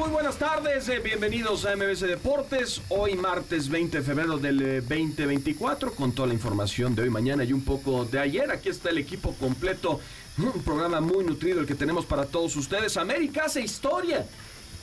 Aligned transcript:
Muy 0.00 0.08
buenas 0.08 0.38
tardes, 0.38 0.88
eh, 0.88 0.98
bienvenidos 0.98 1.66
a 1.66 1.76
MBC 1.76 2.06
Deportes. 2.06 2.80
Hoy 2.88 3.16
martes 3.16 3.68
20 3.68 3.98
de 3.98 4.02
febrero 4.02 4.38
del 4.38 4.62
eh, 4.62 4.80
2024 4.80 5.92
con 5.92 6.12
toda 6.12 6.28
la 6.28 6.32
información 6.32 6.94
de 6.94 7.02
hoy, 7.02 7.10
mañana 7.10 7.44
y 7.44 7.52
un 7.52 7.62
poco 7.62 8.06
de 8.06 8.18
ayer. 8.18 8.50
Aquí 8.50 8.70
está 8.70 8.88
el 8.88 8.96
equipo 8.96 9.34
completo, 9.34 10.00
un 10.38 10.62
programa 10.62 11.02
muy 11.02 11.22
nutrido 11.22 11.60
el 11.60 11.66
que 11.66 11.74
tenemos 11.74 12.06
para 12.06 12.24
todos 12.24 12.56
ustedes. 12.56 12.96
América 12.96 13.44
hace 13.44 13.60
historia. 13.60 14.24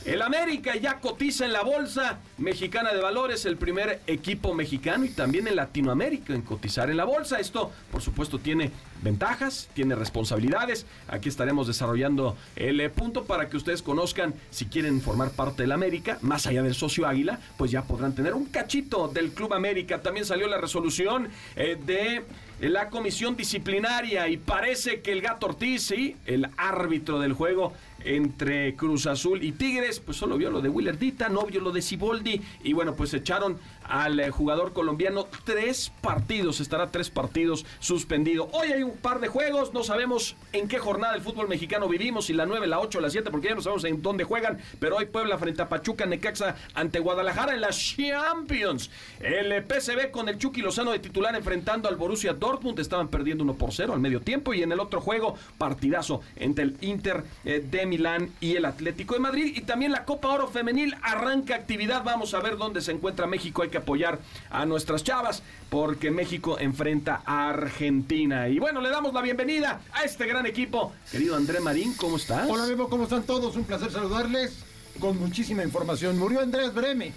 El 0.07 0.21
América 0.21 0.73
ya 0.77 1.01
cotiza 1.01 1.43
en 1.43 1.51
la 1.51 1.63
Bolsa 1.63 2.19
Mexicana 2.37 2.93
de 2.93 3.01
Valores, 3.01 3.45
el 3.45 3.57
primer 3.57 3.99
equipo 4.07 4.53
mexicano 4.53 5.03
y 5.03 5.09
también 5.09 5.49
en 5.49 5.57
Latinoamérica 5.57 6.33
en 6.33 6.43
cotizar 6.43 6.89
en 6.89 6.95
la 6.95 7.03
Bolsa. 7.03 7.41
Esto, 7.41 7.73
por 7.91 8.01
supuesto, 8.01 8.39
tiene 8.39 8.71
ventajas, 9.03 9.67
tiene 9.73 9.95
responsabilidades. 9.95 10.85
Aquí 11.09 11.27
estaremos 11.27 11.67
desarrollando 11.67 12.37
el 12.55 12.79
eh, 12.79 12.89
punto 12.89 13.25
para 13.25 13.49
que 13.49 13.57
ustedes 13.57 13.81
conozcan 13.81 14.33
si 14.49 14.67
quieren 14.67 15.01
formar 15.01 15.31
parte 15.31 15.63
del 15.63 15.73
América, 15.73 16.19
más 16.21 16.47
allá 16.47 16.63
del 16.63 16.73
socio 16.73 17.05
Águila, 17.05 17.41
pues 17.57 17.71
ya 17.71 17.83
podrán 17.83 18.15
tener 18.15 18.33
un 18.33 18.45
cachito 18.45 19.09
del 19.09 19.31
Club 19.31 19.53
América. 19.53 20.01
También 20.01 20.25
salió 20.25 20.47
la 20.47 20.57
resolución 20.57 21.27
eh, 21.57 21.77
de 21.85 22.23
la 22.61 22.89
comisión 22.89 23.35
disciplinaria 23.35 24.29
y 24.29 24.37
parece 24.37 25.01
que 25.01 25.11
el 25.11 25.21
gato 25.21 25.47
Ortiz, 25.47 25.83
sí, 25.83 26.15
el 26.25 26.49
árbitro 26.55 27.19
del 27.19 27.33
juego 27.33 27.73
entre 28.15 28.75
Cruz 28.75 29.05
Azul 29.07 29.43
y 29.43 29.51
Tigres, 29.51 29.99
pues 29.99 30.17
solo 30.17 30.37
vio 30.37 30.49
lo 30.49 30.61
de 30.61 30.69
Willardita, 30.69 31.29
no 31.29 31.43
vio 31.45 31.59
lo 31.59 31.71
de 31.71 31.81
Ciboldi 31.81 32.41
y 32.63 32.73
bueno, 32.73 32.95
pues 32.95 33.13
echaron 33.13 33.57
al 33.87 34.19
eh, 34.19 34.31
jugador 34.31 34.73
colombiano 34.73 35.27
tres 35.43 35.91
partidos, 36.01 36.59
estará 36.59 36.91
tres 36.91 37.09
partidos 37.09 37.65
suspendido. 37.79 38.49
Hoy 38.51 38.71
hay 38.71 38.83
un 38.83 38.97
par 38.97 39.19
de 39.19 39.27
juegos, 39.27 39.73
no 39.73 39.83
sabemos 39.83 40.35
en 40.53 40.67
qué 40.67 40.79
jornada 40.79 41.13
del 41.13 41.21
fútbol 41.21 41.47
mexicano 41.47 41.87
vivimos, 41.87 42.25
si 42.25 42.33
la 42.33 42.45
9, 42.45 42.67
la 42.67 42.79
8, 42.79 42.99
la 43.01 43.09
7, 43.09 43.31
porque 43.31 43.49
ya 43.49 43.55
no 43.55 43.61
sabemos 43.61 43.83
en 43.85 44.01
dónde 44.01 44.23
juegan, 44.23 44.59
pero 44.79 44.97
hoy 44.97 45.05
Puebla 45.05 45.37
frente 45.37 45.61
a 45.61 45.69
Pachuca, 45.69 46.05
Necaxa 46.05 46.55
ante 46.73 46.99
Guadalajara 46.99 47.53
en 47.53 47.61
la 47.61 47.69
Champions. 47.69 48.89
El 49.19 49.51
eh, 49.51 49.63
PSV 49.67 50.11
con 50.11 50.29
el 50.29 50.37
Chucky 50.37 50.61
Lozano 50.61 50.91
de 50.91 50.99
titular 50.99 51.35
enfrentando 51.35 51.89
al 51.89 51.95
Borussia 51.95 52.33
Dortmund, 52.33 52.79
estaban 52.79 53.07
perdiendo 53.07 53.43
1 53.43 53.53
por 53.55 53.73
0 53.73 53.93
al 53.93 53.99
medio 53.99 54.21
tiempo 54.21 54.53
y 54.53 54.63
en 54.63 54.71
el 54.71 54.79
otro 54.79 55.01
juego, 55.01 55.35
partidazo 55.57 56.21
entre 56.35 56.65
el 56.65 56.77
Inter 56.81 57.23
eh, 57.45 57.63
de 57.69 57.85
Milán 57.85 58.31
y 58.39 58.55
el 58.55 58.65
Atlético 58.65 59.13
de 59.13 59.19
Madrid 59.19 59.53
y 59.55 59.61
también 59.61 59.91
la 59.91 60.05
Copa 60.05 60.29
Oro 60.29 60.47
Femenil 60.47 60.95
arranca 61.01 61.55
actividad, 61.55 62.03
vamos 62.03 62.33
a 62.33 62.39
ver 62.39 62.57
dónde 62.57 62.81
se 62.81 62.91
encuentra 62.91 63.27
México, 63.27 63.63
apoyar 63.77 64.19
a 64.49 64.65
nuestras 64.65 65.03
chavas 65.03 65.43
porque 65.69 66.11
México 66.11 66.57
enfrenta 66.59 67.21
a 67.25 67.49
Argentina. 67.49 68.47
Y 68.49 68.59
bueno, 68.59 68.81
le 68.81 68.89
damos 68.89 69.13
la 69.13 69.21
bienvenida 69.21 69.81
a 69.93 70.03
este 70.03 70.25
gran 70.27 70.45
equipo. 70.45 70.93
Querido 71.11 71.35
André 71.35 71.59
Marín, 71.59 71.93
¿cómo 71.95 72.17
estás? 72.17 72.49
Hola 72.49 72.65
Memo, 72.65 72.89
¿cómo 72.89 73.03
están 73.03 73.23
todos? 73.23 73.55
Un 73.55 73.63
placer 73.63 73.91
saludarles 73.91 74.63
con 74.99 75.19
muchísima 75.19 75.63
información. 75.63 76.17
Murió 76.17 76.41
Andrés 76.41 76.73
Breme, 76.73 77.13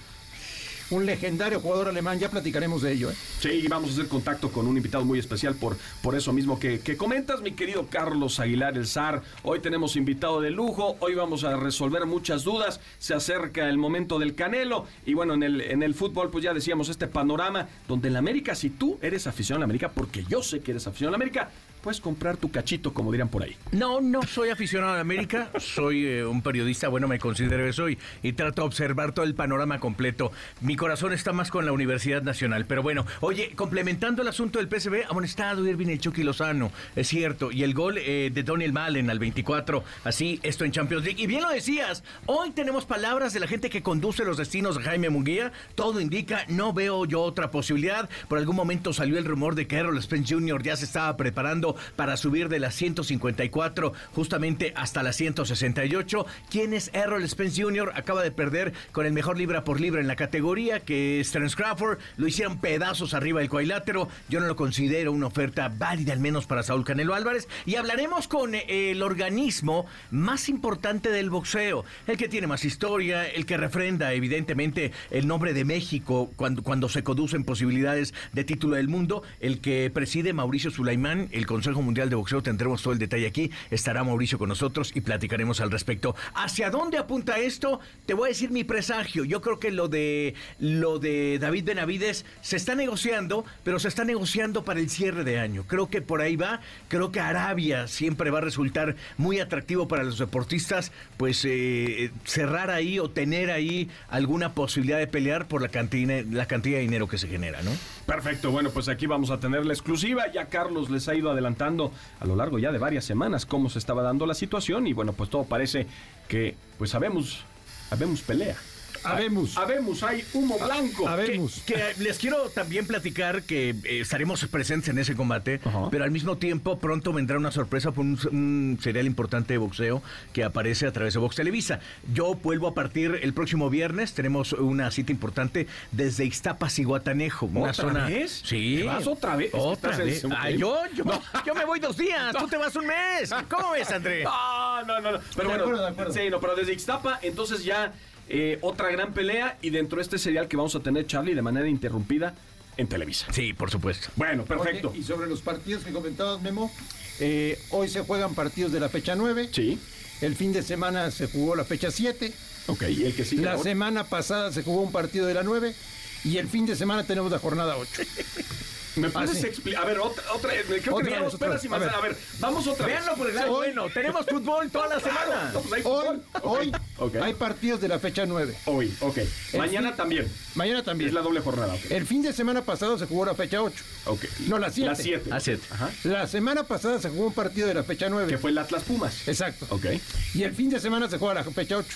un 0.90 1.06
legendario 1.06 1.60
jugador 1.60 1.88
alemán, 1.88 2.18
ya 2.18 2.30
platicaremos 2.30 2.82
de 2.82 2.92
ello. 2.92 3.10
¿eh? 3.10 3.14
Sí, 3.40 3.66
vamos 3.68 3.90
a 3.90 3.92
hacer 3.94 4.08
contacto 4.08 4.50
con 4.50 4.66
un 4.66 4.76
invitado 4.76 5.04
muy 5.04 5.18
especial 5.18 5.54
por, 5.54 5.76
por 6.02 6.14
eso 6.14 6.32
mismo 6.32 6.58
que, 6.58 6.80
que 6.80 6.96
comentas, 6.96 7.40
mi 7.40 7.52
querido 7.52 7.86
Carlos 7.88 8.40
Aguilar, 8.40 8.76
el 8.76 8.86
zar. 8.86 9.22
Hoy 9.42 9.60
tenemos 9.60 9.96
invitado 9.96 10.40
de 10.40 10.50
lujo, 10.50 10.96
hoy 11.00 11.14
vamos 11.14 11.44
a 11.44 11.56
resolver 11.56 12.06
muchas 12.06 12.44
dudas, 12.44 12.80
se 12.98 13.14
acerca 13.14 13.68
el 13.68 13.78
momento 13.78 14.18
del 14.18 14.34
Canelo 14.34 14.86
y 15.06 15.14
bueno, 15.14 15.34
en 15.34 15.42
el, 15.42 15.60
en 15.60 15.82
el 15.82 15.94
fútbol 15.94 16.30
pues 16.30 16.44
ya 16.44 16.52
decíamos 16.52 16.88
este 16.88 17.06
panorama 17.06 17.68
donde 17.88 18.08
en 18.08 18.16
América, 18.16 18.54
si 18.54 18.70
tú 18.70 18.98
eres 19.00 19.26
aficionado 19.26 19.58
a 19.58 19.60
la 19.60 19.64
América, 19.64 19.90
porque 19.90 20.24
yo 20.28 20.42
sé 20.42 20.60
que 20.60 20.72
eres 20.72 20.86
aficionado 20.86 21.14
a 21.14 21.18
la 21.18 21.22
América, 21.24 21.50
puedes 21.80 22.00
comprar 22.00 22.36
tu 22.36 22.50
cachito, 22.50 22.92
como 22.92 23.10
dirían 23.10 23.28
por 23.28 23.42
ahí. 23.42 23.56
No, 23.72 24.00
no 24.00 24.22
soy 24.22 24.50
aficionado 24.50 24.92
a 24.92 24.96
la 24.96 25.00
América, 25.00 25.50
soy 25.58 26.06
eh, 26.06 26.24
un 26.24 26.42
periodista, 26.42 26.88
bueno, 26.88 27.08
me 27.08 27.18
considero 27.18 27.66
eso 27.66 27.88
y, 27.88 27.98
trato 28.32 28.62
de 28.62 28.66
observar 28.66 29.12
todo 29.12 29.24
el 29.24 29.34
panorama 29.34 29.80
completo. 29.80 30.32
Mi 30.60 30.76
corazón 30.76 31.12
está 31.12 31.32
más 31.32 31.50
con 31.50 31.66
la 31.66 31.72
Universidad 31.72 32.22
Nacional, 32.22 32.64
pero 32.64 32.82
bueno, 32.82 33.04
oye, 33.20 33.52
complementando 33.54 34.22
el 34.22 34.28
asunto 34.28 34.58
del 34.58 34.68
PSV, 34.68 35.10
amonestado 35.10 35.66
Irving 35.66 35.88
el 35.88 35.98
Chucky 35.98 36.22
Lozano, 36.22 36.70
es 36.96 37.08
cierto, 37.08 37.50
y 37.52 37.64
el 37.64 37.74
gol 37.74 37.98
eh, 37.98 38.30
de 38.32 38.42
Daniel 38.42 38.72
Malen 38.72 39.10
al 39.10 39.18
24, 39.18 39.82
así, 40.04 40.40
esto 40.42 40.64
en 40.64 40.72
Champions 40.72 41.04
League. 41.04 41.22
Y 41.22 41.26
bien 41.26 41.42
lo 41.42 41.50
decías, 41.50 42.04
hoy 42.26 42.50
tenemos 42.50 42.84
palabras 42.84 43.32
de 43.32 43.40
la 43.40 43.46
gente 43.46 43.68
que 43.68 43.82
conduce 43.82 44.24
los 44.24 44.36
destinos 44.36 44.76
de 44.76 44.84
Jaime 44.84 45.10
Munguía, 45.10 45.52
todo 45.74 46.00
indica, 46.00 46.44
no 46.48 46.72
veo 46.72 47.04
yo 47.04 47.22
otra 47.22 47.50
posibilidad, 47.50 48.08
por 48.28 48.38
algún 48.38 48.56
momento 48.56 48.92
salió 48.92 49.18
el 49.18 49.24
rumor 49.24 49.54
de 49.54 49.66
que 49.66 49.76
Errol 49.76 50.00
Spence 50.02 50.34
Jr. 50.34 50.62
ya 50.62 50.76
se 50.76 50.84
estaba 50.84 51.16
preparando 51.16 51.69
para 51.96 52.16
subir 52.16 52.48
de 52.48 52.58
las 52.58 52.74
154 52.74 53.92
justamente 54.14 54.72
hasta 54.76 55.02
las 55.02 55.16
168. 55.16 56.26
¿Quién 56.50 56.74
es 56.74 56.90
Errol 56.92 57.28
Spence 57.28 57.62
Jr.? 57.62 57.92
Acaba 57.94 58.22
de 58.22 58.30
perder 58.30 58.72
con 58.92 59.06
el 59.06 59.12
mejor 59.12 59.38
libra 59.38 59.64
por 59.64 59.80
libra 59.80 60.00
en 60.00 60.08
la 60.08 60.16
categoría, 60.16 60.80
que 60.80 61.20
es 61.20 61.30
Terence 61.30 61.56
Crawford. 61.56 61.98
Lo 62.16 62.26
hicieron 62.26 62.58
pedazos 62.58 63.14
arriba 63.14 63.40
del 63.40 63.48
cuadrilátero. 63.48 64.08
Yo 64.28 64.40
no 64.40 64.46
lo 64.46 64.56
considero 64.56 65.12
una 65.12 65.26
oferta 65.26 65.68
válida, 65.68 66.12
al 66.12 66.20
menos 66.20 66.46
para 66.46 66.62
Saúl 66.62 66.84
Canelo 66.84 67.14
Álvarez. 67.14 67.48
Y 67.66 67.76
hablaremos 67.76 68.28
con 68.28 68.54
el 68.54 69.02
organismo 69.02 69.86
más 70.10 70.48
importante 70.48 71.10
del 71.10 71.30
boxeo, 71.30 71.84
el 72.06 72.16
que 72.16 72.28
tiene 72.28 72.46
más 72.46 72.64
historia, 72.64 73.26
el 73.26 73.46
que 73.46 73.56
refrenda 73.56 74.12
evidentemente 74.12 74.92
el 75.10 75.26
nombre 75.26 75.52
de 75.52 75.64
México 75.64 76.30
cuando, 76.36 76.62
cuando 76.62 76.88
se 76.88 77.02
conducen 77.02 77.44
posibilidades 77.44 78.14
de 78.32 78.44
título 78.44 78.76
del 78.76 78.88
mundo, 78.88 79.22
el 79.40 79.60
que 79.60 79.90
preside 79.92 80.32
Mauricio 80.32 80.70
Sulaimán, 80.70 81.28
el 81.32 81.46
Consejo 81.60 81.82
Mundial 81.82 82.08
de 82.08 82.16
Boxeo. 82.16 82.42
Tendremos 82.42 82.82
todo 82.82 82.94
el 82.94 82.98
detalle 82.98 83.26
aquí. 83.26 83.50
Estará 83.70 84.02
Mauricio 84.02 84.38
con 84.38 84.48
nosotros 84.48 84.92
y 84.94 85.02
platicaremos 85.02 85.60
al 85.60 85.70
respecto. 85.70 86.16
¿Hacia 86.34 86.70
dónde 86.70 86.96
apunta 86.96 87.38
esto? 87.38 87.80
Te 88.06 88.14
voy 88.14 88.28
a 88.28 88.28
decir 88.28 88.50
mi 88.50 88.64
presagio. 88.64 89.26
Yo 89.26 89.42
creo 89.42 89.60
que 89.60 89.70
lo 89.70 89.86
de 89.86 90.32
lo 90.58 90.98
de 90.98 91.38
David 91.38 91.64
Benavides 91.64 92.24
se 92.40 92.56
está 92.56 92.74
negociando, 92.74 93.44
pero 93.62 93.78
se 93.78 93.88
está 93.88 94.04
negociando 94.04 94.64
para 94.64 94.80
el 94.80 94.88
cierre 94.88 95.22
de 95.22 95.38
año. 95.38 95.64
Creo 95.66 95.90
que 95.90 96.00
por 96.00 96.22
ahí 96.22 96.34
va. 96.34 96.60
Creo 96.88 97.12
que 97.12 97.20
Arabia 97.20 97.88
siempre 97.88 98.30
va 98.30 98.38
a 98.38 98.40
resultar 98.40 98.96
muy 99.18 99.38
atractivo 99.38 99.86
para 99.86 100.02
los 100.02 100.18
deportistas, 100.18 100.92
pues 101.18 101.44
eh, 101.44 102.10
cerrar 102.24 102.70
ahí 102.70 102.98
o 102.98 103.10
tener 103.10 103.50
ahí 103.50 103.90
alguna 104.08 104.54
posibilidad 104.54 104.98
de 104.98 105.08
pelear 105.08 105.46
por 105.46 105.60
la 105.60 105.68
cantidad, 105.68 106.24
la 106.24 106.46
cantidad 106.46 106.78
de 106.78 106.84
dinero 106.84 107.06
que 107.06 107.18
se 107.18 107.28
genera, 107.28 107.60
¿no? 107.60 107.72
Perfecto. 108.10 108.50
Bueno, 108.50 108.70
pues 108.70 108.88
aquí 108.88 109.06
vamos 109.06 109.30
a 109.30 109.38
tener 109.38 109.64
la 109.64 109.72
exclusiva. 109.72 110.24
Ya 110.32 110.46
Carlos 110.46 110.90
les 110.90 111.06
ha 111.06 111.14
ido 111.14 111.30
adelantando 111.30 111.92
a 112.18 112.24
lo 112.24 112.34
largo 112.34 112.58
ya 112.58 112.72
de 112.72 112.78
varias 112.78 113.04
semanas 113.04 113.46
cómo 113.46 113.70
se 113.70 113.78
estaba 113.78 114.02
dando 114.02 114.26
la 114.26 114.34
situación 114.34 114.88
y 114.88 114.92
bueno, 114.92 115.12
pues 115.12 115.30
todo 115.30 115.44
parece 115.44 115.86
que 116.26 116.56
pues 116.76 116.90
sabemos, 116.90 117.44
sabemos 117.88 118.20
pelea. 118.22 118.56
Habemos. 119.04 119.56
Habemos, 119.56 120.02
hay 120.02 120.24
humo 120.34 120.58
blanco. 120.58 121.08
Habemos. 121.08 121.60
Que, 121.66 121.74
que 121.74 121.94
les 122.02 122.18
quiero 122.18 122.48
también 122.50 122.86
platicar 122.86 123.42
que 123.42 123.70
eh, 123.70 124.00
estaremos 124.00 124.44
presentes 124.46 124.88
en 124.88 124.98
ese 124.98 125.14
combate, 125.16 125.60
Ajá. 125.64 125.88
pero 125.90 126.04
al 126.04 126.10
mismo 126.10 126.36
tiempo 126.38 126.78
pronto 126.78 127.12
vendrá 127.12 127.36
una 127.38 127.50
sorpresa 127.50 127.92
por 127.92 128.04
un, 128.04 128.18
un 128.32 128.78
serial 128.82 129.06
importante 129.06 129.54
de 129.54 129.58
boxeo 129.58 130.02
que 130.32 130.44
aparece 130.44 130.86
a 130.86 130.92
través 130.92 131.14
de 131.14 131.20
Vox 131.20 131.36
Televisa. 131.36 131.80
Yo 132.12 132.34
vuelvo 132.34 132.68
a 132.68 132.74
partir 132.74 133.18
el 133.22 133.32
próximo 133.34 133.70
viernes, 133.70 134.12
tenemos 134.14 134.52
una 134.52 134.90
cita 134.90 135.12
importante 135.12 135.66
desde 135.92 136.24
Iztapas 136.24 136.78
y 136.78 136.84
Guatanejo, 136.84 137.46
una 137.46 137.60
¿Otra 137.70 137.74
zona. 137.74 138.06
vez? 138.06 138.42
Sí. 138.44 138.76
¿Te 138.78 138.84
vas 138.84 139.06
otra 139.06 139.36
vez? 139.36 139.50
Otra 139.54 139.90
¿Estás 139.92 140.00
en 140.00 140.06
vez. 140.30 140.38
Ah, 140.38 140.50
yo, 140.50 140.78
yo, 140.94 141.04
yo 141.46 141.54
me 141.54 141.64
voy 141.64 141.80
dos 141.80 141.96
días, 141.96 142.34
tú 142.38 142.46
te 142.48 142.56
vas 142.56 142.74
un 142.76 142.86
mes. 142.86 143.30
¿Cómo 143.48 143.70
ves, 143.72 143.90
André? 143.90 144.24
No, 144.24 144.82
no, 144.84 145.00
no. 145.00 145.12
no. 145.12 145.18
Pero 145.36 145.42
De 145.42 145.44
bueno, 145.48 145.62
acuerdo, 145.64 145.82
de 145.82 145.88
acuerdo. 145.88 146.12
sí, 146.12 146.20
no, 146.30 146.40
pero 146.40 146.54
desde 146.56 146.72
Ixtapa, 146.72 147.18
entonces 147.22 147.64
ya 147.64 147.92
eh, 148.32 148.58
otra 148.62 148.90
gran 148.92 149.12
pelea 149.12 149.58
y 149.60 149.70
dentro 149.70 149.96
de 149.96 150.02
este 150.02 150.16
serial 150.16 150.46
que 150.46 150.56
vamos 150.56 150.76
a 150.76 150.80
tener, 150.80 151.04
Charlie, 151.06 151.34
de 151.34 151.42
manera 151.42 151.68
interrumpida 151.68 152.32
en 152.76 152.86
Televisa. 152.86 153.26
Sí, 153.32 153.52
por 153.52 153.70
supuesto. 153.72 154.08
Bueno, 154.14 154.44
perfecto. 154.44 154.90
Oye, 154.90 155.00
y 155.00 155.02
sobre 155.02 155.28
los 155.28 155.42
partidos 155.42 155.84
que 155.84 155.90
comentabas, 155.90 156.40
Memo, 156.40 156.70
eh, 157.18 157.58
hoy 157.70 157.88
se 157.88 158.02
juegan 158.02 158.36
partidos 158.36 158.70
de 158.70 158.78
la 158.78 158.88
fecha 158.88 159.16
9. 159.16 159.50
Sí. 159.52 159.80
El 160.20 160.36
fin 160.36 160.52
de 160.52 160.62
semana 160.62 161.10
se 161.10 161.26
jugó 161.26 161.56
la 161.56 161.64
fecha 161.64 161.90
7. 161.90 162.32
Ok, 162.68 162.84
y 162.88 163.04
el 163.04 163.16
que 163.16 163.24
sigue. 163.24 163.42
La 163.42 163.52
ahora? 163.52 163.64
semana 163.64 164.04
pasada 164.04 164.52
se 164.52 164.62
jugó 164.62 164.82
un 164.82 164.92
partido 164.92 165.26
de 165.26 165.34
la 165.34 165.42
9. 165.42 165.74
Y 166.22 166.36
el 166.38 166.46
fin 166.48 166.66
de 166.66 166.76
semana 166.76 167.02
tenemos 167.04 167.32
la 167.32 167.40
jornada 167.40 167.76
8. 167.76 168.02
¿Me 168.96 169.08
puedes 169.10 169.38
sí. 169.38 169.46
explicar? 169.46 169.82
A 169.82 169.86
ver, 169.86 169.98
otra, 169.98 170.24
otra, 170.34 170.52
creo 170.66 170.80
que 170.82 170.90
Otra 170.90 171.04
tenemos 171.04 171.36
peras 171.36 171.64
y 171.64 171.66
A 171.66 171.70
manzanas. 171.70 171.94
A 171.96 172.00
ver. 172.00 172.12
ver, 172.12 172.20
vamos 172.40 172.66
otra 172.66 172.86
vez. 172.86 172.94
Véanlo 172.96 173.14
por 173.16 173.28
el 173.30 173.34
lado 173.36 173.52
Hoy- 173.52 173.66
bueno. 173.66 173.88
Tenemos 173.94 174.26
fútbol 174.26 174.70
toda 174.70 174.88
la 174.88 175.00
semana. 175.00 175.52
Pues 175.68 175.84
Hoy, 175.86 176.72
hoy 176.98 177.12
hay 177.22 177.34
partidos 177.34 177.80
de 177.80 177.88
la 177.88 177.98
fecha 177.98 178.26
9. 178.26 178.56
Hoy, 178.66 178.94
ok. 179.00 179.18
Mañana 179.56 179.88
fin- 179.88 179.96
también. 179.96 180.32
Mañana 180.54 180.82
también. 180.82 181.08
Es 181.08 181.14
la 181.14 181.22
doble 181.22 181.40
jornada, 181.40 181.74
ok. 181.74 181.90
El 181.90 182.06
fin 182.06 182.22
de 182.22 182.32
semana 182.32 182.62
pasado 182.62 182.98
se 182.98 183.06
jugó 183.06 183.24
la 183.26 183.34
fecha 183.34 183.62
8. 183.62 183.82
Ok. 184.06 184.24
No, 184.48 184.58
la 184.58 184.70
siete. 184.70 184.90
La 184.90 184.96
7. 184.96 185.30
La 185.30 185.40
siete. 185.40 185.62
Ajá. 185.70 185.90
La 186.04 186.26
semana 186.26 186.64
pasada 186.64 187.00
se 187.00 187.08
jugó 187.10 187.26
un 187.28 187.34
partido 187.34 187.68
de 187.68 187.74
la 187.74 187.84
fecha 187.84 188.08
9. 188.08 188.28
Que 188.28 188.38
fue 188.38 188.50
el 188.50 188.58
Atlas 188.58 188.82
Pumas. 188.82 189.28
Exacto. 189.28 189.66
Ok. 189.70 189.86
Y 190.34 190.42
el 190.42 190.54
fin 190.54 190.70
de 190.70 190.80
semana 190.80 191.08
se 191.08 191.18
juega 191.18 191.34
la 191.34 191.44
fecha 191.44 191.76
8. 191.76 191.88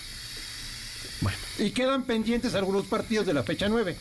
Bueno. 1.25 1.38
Y 1.59 1.71
quedan 1.73 2.05
pendientes 2.05 2.55
algunos 2.55 2.87
partidos 2.87 3.26
de 3.26 3.35
la 3.35 3.43
fecha 3.43 3.69
9. 3.69 3.97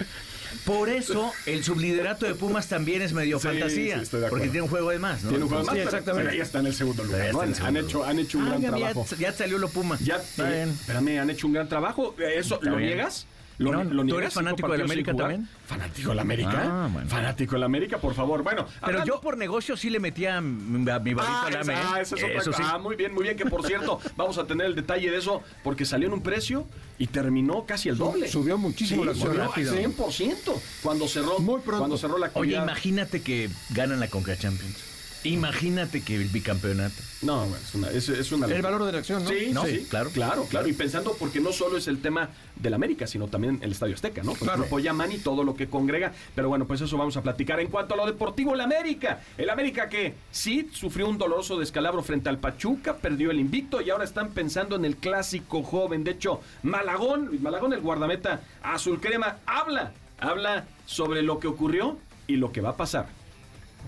Por 0.65 0.87
eso 0.89 1.31
el 1.47 1.63
subliderato 1.63 2.27
de 2.27 2.35
Pumas 2.35 2.67
también 2.69 3.01
es 3.01 3.11
medio 3.11 3.39
Sí, 3.39 3.47
fantasía. 3.47 4.05
sí, 4.05 4.17
de 4.17 4.27
porque 4.27 4.45
tiene 4.45 4.61
un 4.61 4.67
juego 4.67 4.91
de 4.91 4.99
más, 4.99 5.23
¿no? 5.23 5.29
Tiene 5.29 5.45
un 5.45 5.49
juego 5.49 5.63
más, 5.65 5.73
Sí, 5.73 5.79
pero- 5.79 5.89
exactamente. 5.89 6.25
pero 6.29 6.37
ya 6.37 6.43
está 6.43 6.59
en 6.59 6.67
el 6.67 6.75
segundo 6.75 7.03
lugar. 7.03 7.33
¿no? 7.33 7.41
el 7.41 7.49
Han, 7.49 7.55
segundo 7.55 7.79
hecho, 7.79 8.03
han 8.05 8.19
hecho 8.19 8.37
un 8.37 8.43
Ah, 8.45 8.49
gran 8.49 8.61
ya, 8.61 8.69
trabajo. 8.69 9.05
ya, 9.09 9.17
ya 9.17 9.33
salió 9.33 9.57
lo 9.57 9.69
Puma. 9.69 9.97
Ya, 10.03 10.17
Está 10.17 10.55
eh, 10.55 10.63
espérame, 10.69 11.19
han 11.19 11.29
hecho 11.31 11.47
un 11.47 11.53
gran 11.53 11.67
trabajo. 11.67 12.15
Eh, 12.19 12.35
¿Eso 12.37 12.55
Está 12.55 12.69
lo 12.69 12.75
bien. 12.75 12.89
niegas? 12.89 13.25
¿Y 13.59 13.63
no? 13.63 13.71
¿Tú 13.83 14.03
niegas? 14.03 14.17
eres 14.21 14.33
¿Cinco 14.33 14.45
fanático 14.45 14.71
del 14.71 14.81
América 14.81 15.11
jugar? 15.11 15.29
también? 15.31 15.49
¿Fanático 15.67 16.09
del 16.09 16.19
América? 16.19 16.63
Ah, 16.65 16.89
bueno. 16.91 17.09
Fanático 17.09 17.53
del 17.55 17.63
América, 17.63 17.97
por 17.99 18.13
favor. 18.13 18.43
Bueno, 18.43 18.65
Pero 18.65 18.85
hablando- 18.99 19.05
yo 19.15 19.21
por 19.21 19.37
negocio 19.37 19.77
sí 19.77 19.89
le 19.89 19.99
metía 19.99 20.41
mi, 20.41 20.89
a 20.89 20.99
mi 20.99 21.13
varito 21.13 21.21
Ah, 21.35 21.43
al 21.47 21.53
esa, 21.53 21.59
AME. 21.61 21.73
ah, 21.75 22.01
esa 22.01 22.15
es 22.15 22.23
otra 22.23 22.33
Eso 22.39 22.51
sí. 22.53 22.61
cosa. 22.61 22.73
Ah, 22.75 22.77
muy 22.79 22.95
bien, 22.95 23.13
muy 23.13 23.23
bien. 23.23 23.37
Que 23.37 23.45
por 23.45 23.65
cierto, 23.65 23.99
vamos 24.17 24.37
a 24.37 24.45
tener 24.47 24.67
el 24.67 24.75
detalle 24.75 25.09
de 25.11 25.17
eso 25.17 25.41
porque 25.63 25.85
salió 25.85 26.07
en 26.07 26.13
un 26.13 26.21
precio 26.21 26.67
y 26.97 27.07
terminó 27.07 27.65
casi 27.65 27.89
el 27.89 27.97
doble. 27.97 28.27
Subió 28.27 28.57
muchísimo 28.57 29.01
Sí, 29.01 29.05
la 29.05 29.11
acción. 29.11 29.39
al 29.41 29.51
100% 29.95 30.61
cuando 30.81 31.07
cerró, 31.07 31.39
Muy 31.39 31.59
pronto. 31.61 31.79
cuando 31.79 31.97
cerró 31.97 32.17
la 32.17 32.27
Oye, 32.33 32.55
actividad. 32.57 32.63
imagínate 32.63 33.21
que 33.21 33.49
ganan 33.69 33.99
la 33.99 34.07
Conca 34.07 34.35
Champions. 34.37 34.92
Imagínate 35.23 36.01
que 36.01 36.15
el 36.15 36.27
bicampeonato. 36.29 36.95
No, 37.21 37.39
bueno, 37.41 37.55
es 37.55 37.75
una, 37.75 37.89
es, 37.89 38.09
es 38.09 38.31
una 38.31 38.47
El 38.47 38.61
valor 38.61 38.83
de 38.83 38.91
la 38.91 38.97
acción, 38.99 39.23
¿no? 39.23 39.29
Sí, 39.29 39.51
No, 39.53 39.63
sí, 39.65 39.79
sí, 39.79 39.85
claro. 39.89 40.09
claro, 40.09 40.45
claro. 40.49 40.67
Y 40.67 40.73
pensando 40.73 41.15
porque 41.17 41.39
no 41.39 41.53
solo 41.53 41.77
es 41.77 41.87
el 41.87 42.01
tema 42.01 42.29
del 42.55 42.73
América, 42.73 43.07
sino 43.07 43.27
también 43.27 43.59
el 43.61 43.71
Estadio 43.71 43.95
Azteca, 43.95 44.21
¿no? 44.23 44.31
Con 44.31 44.39
Claro. 44.39 44.55
el 44.55 44.59
grupo 44.61 44.79
Yaman 44.79 45.11
y 45.13 45.17
todo 45.19 45.43
lo 45.43 45.55
que 45.55 45.67
congrega. 45.67 46.11
Pero 46.35 46.49
bueno, 46.49 46.65
pues 46.65 46.81
eso 46.81 46.97
vamos 46.97 47.15
a 47.17 47.21
platicar. 47.21 47.59
En 47.59 47.67
cuanto 47.69 47.93
a 47.93 47.97
lo 47.97 48.05
deportivo, 48.05 48.53
el 48.53 48.61
América. 48.61 49.21
El 49.37 49.49
América 49.49 49.87
que 49.89 50.13
sí 50.31 50.69
sufrió 50.73 51.07
un 51.07 51.17
doloroso 51.17 51.57
descalabro 51.57 52.03
frente 52.03 52.27
al 52.29 52.39
Pachuca, 52.39 52.97
perdió 52.97 53.31
el 53.31 53.39
invicto 53.39 53.81
y 53.81 53.89
ahora 53.89 54.03
están 54.03 54.29
pensando 54.31 54.75
en 54.75 54.83
el 54.85 54.97
clásico 54.97 55.63
joven. 55.63 56.03
De 56.03 56.11
hecho, 56.11 56.41
Malagón, 56.63 57.27
Luis 57.27 57.41
Malagón, 57.41 57.71
el 57.73 57.79
guardameta 57.81 58.41
azul 58.61 58.99
crema, 58.99 59.37
habla, 59.45 59.93
habla 60.19 60.65
sobre 60.85 61.21
lo 61.21 61.39
que 61.39 61.47
ocurrió 61.47 61.97
y 62.27 62.35
lo 62.35 62.51
que 62.51 62.61
va 62.61 62.69
a 62.71 62.77
pasar. 62.77 63.07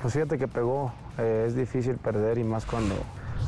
Pues 0.01 0.13
fíjate 0.13 0.37
que 0.37 0.47
pegó, 0.47 0.93
eh, 1.17 1.45
es 1.47 1.55
difícil 1.55 1.97
perder 1.97 2.37
y 2.37 2.43
más 2.43 2.65
cuando 2.65 2.95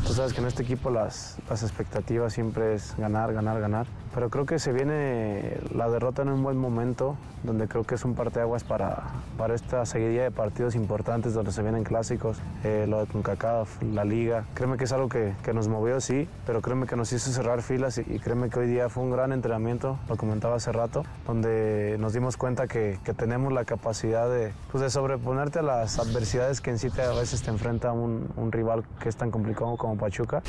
tú 0.06 0.14
sabes 0.14 0.34
que 0.34 0.42
en 0.42 0.48
este 0.48 0.64
equipo 0.64 0.90
las, 0.90 1.38
las 1.50 1.64
expectativas 1.64 2.34
siempre 2.34 2.74
es 2.74 2.96
ganar, 2.98 3.34
ganar, 3.34 3.60
ganar. 3.60 3.88
Pero 4.18 4.32
creo 4.32 4.48
que 4.48 4.58
se 4.58 4.74
viene 4.74 5.60
la 5.76 5.88
derrota 5.92 6.24
en 6.24 6.30
un 6.30 6.42
buen 6.42 6.58
momento, 6.58 7.16
donde 7.44 7.68
creo 7.68 7.84
que 7.84 7.94
es 7.94 8.04
un 8.04 8.16
parteaguas 8.16 8.64
para, 8.64 9.04
para 9.38 9.54
esta 9.54 9.86
seguidilla 9.86 10.24
de 10.24 10.32
partidos 10.32 10.74
importantes 10.74 11.36
donde 11.36 11.52
se 11.52 11.62
vienen 11.62 11.84
clásicos, 11.84 12.40
eh, 12.64 12.88
lo 12.90 13.00
de 13.00 13.06
CONCACAF, 13.06 13.84
la 13.84 14.06
liga. 14.06 14.46
Créeme 14.56 14.78
que 14.78 14.86
es 14.86 14.92
algo 14.92 15.08
que, 15.08 15.36
que 15.44 15.54
nos 15.54 15.68
movió, 15.68 16.02
sí, 16.02 16.28
pero 16.48 16.64
créeme 16.64 16.88
que 16.88 16.96
nos 16.96 17.14
hizo 17.14 17.30
cerrar 17.30 17.62
filas 17.62 18.00
y, 18.00 18.12
y 18.12 18.18
créeme 18.18 18.50
que 18.50 18.58
hoy 18.58 18.66
día 18.66 18.90
fue 18.90 19.04
un 19.04 19.12
gran 19.12 19.32
entrenamiento, 19.32 20.00
lo 20.10 20.16
comentaba 20.16 20.56
hace 20.56 20.72
rato, 20.72 21.04
donde 21.28 21.98
nos 22.00 22.14
dimos 22.14 22.38
cuenta 22.38 22.66
que, 22.66 22.98
que 23.04 23.14
tenemos 23.14 23.54
la 23.54 23.66
capacidad 23.66 24.28
de, 24.28 24.52
pues, 24.72 24.82
de 24.82 24.90
sobreponerte 24.90 25.60
a 25.60 25.62
las 25.62 26.00
adversidades 26.00 26.60
que 26.60 26.72
en 26.72 26.80
sí 26.80 26.90
te, 26.90 27.04
a 27.04 27.14
veces 27.14 27.44
te 27.44 27.52
enfrenta 27.52 27.92
un, 27.92 28.28
un 28.36 28.52
rival 28.52 28.84
que 29.00 29.10
es 29.10 29.16
tan 29.16 29.30
complicado 29.30 29.78
como 29.78 29.96
Pachuca. 29.96 30.42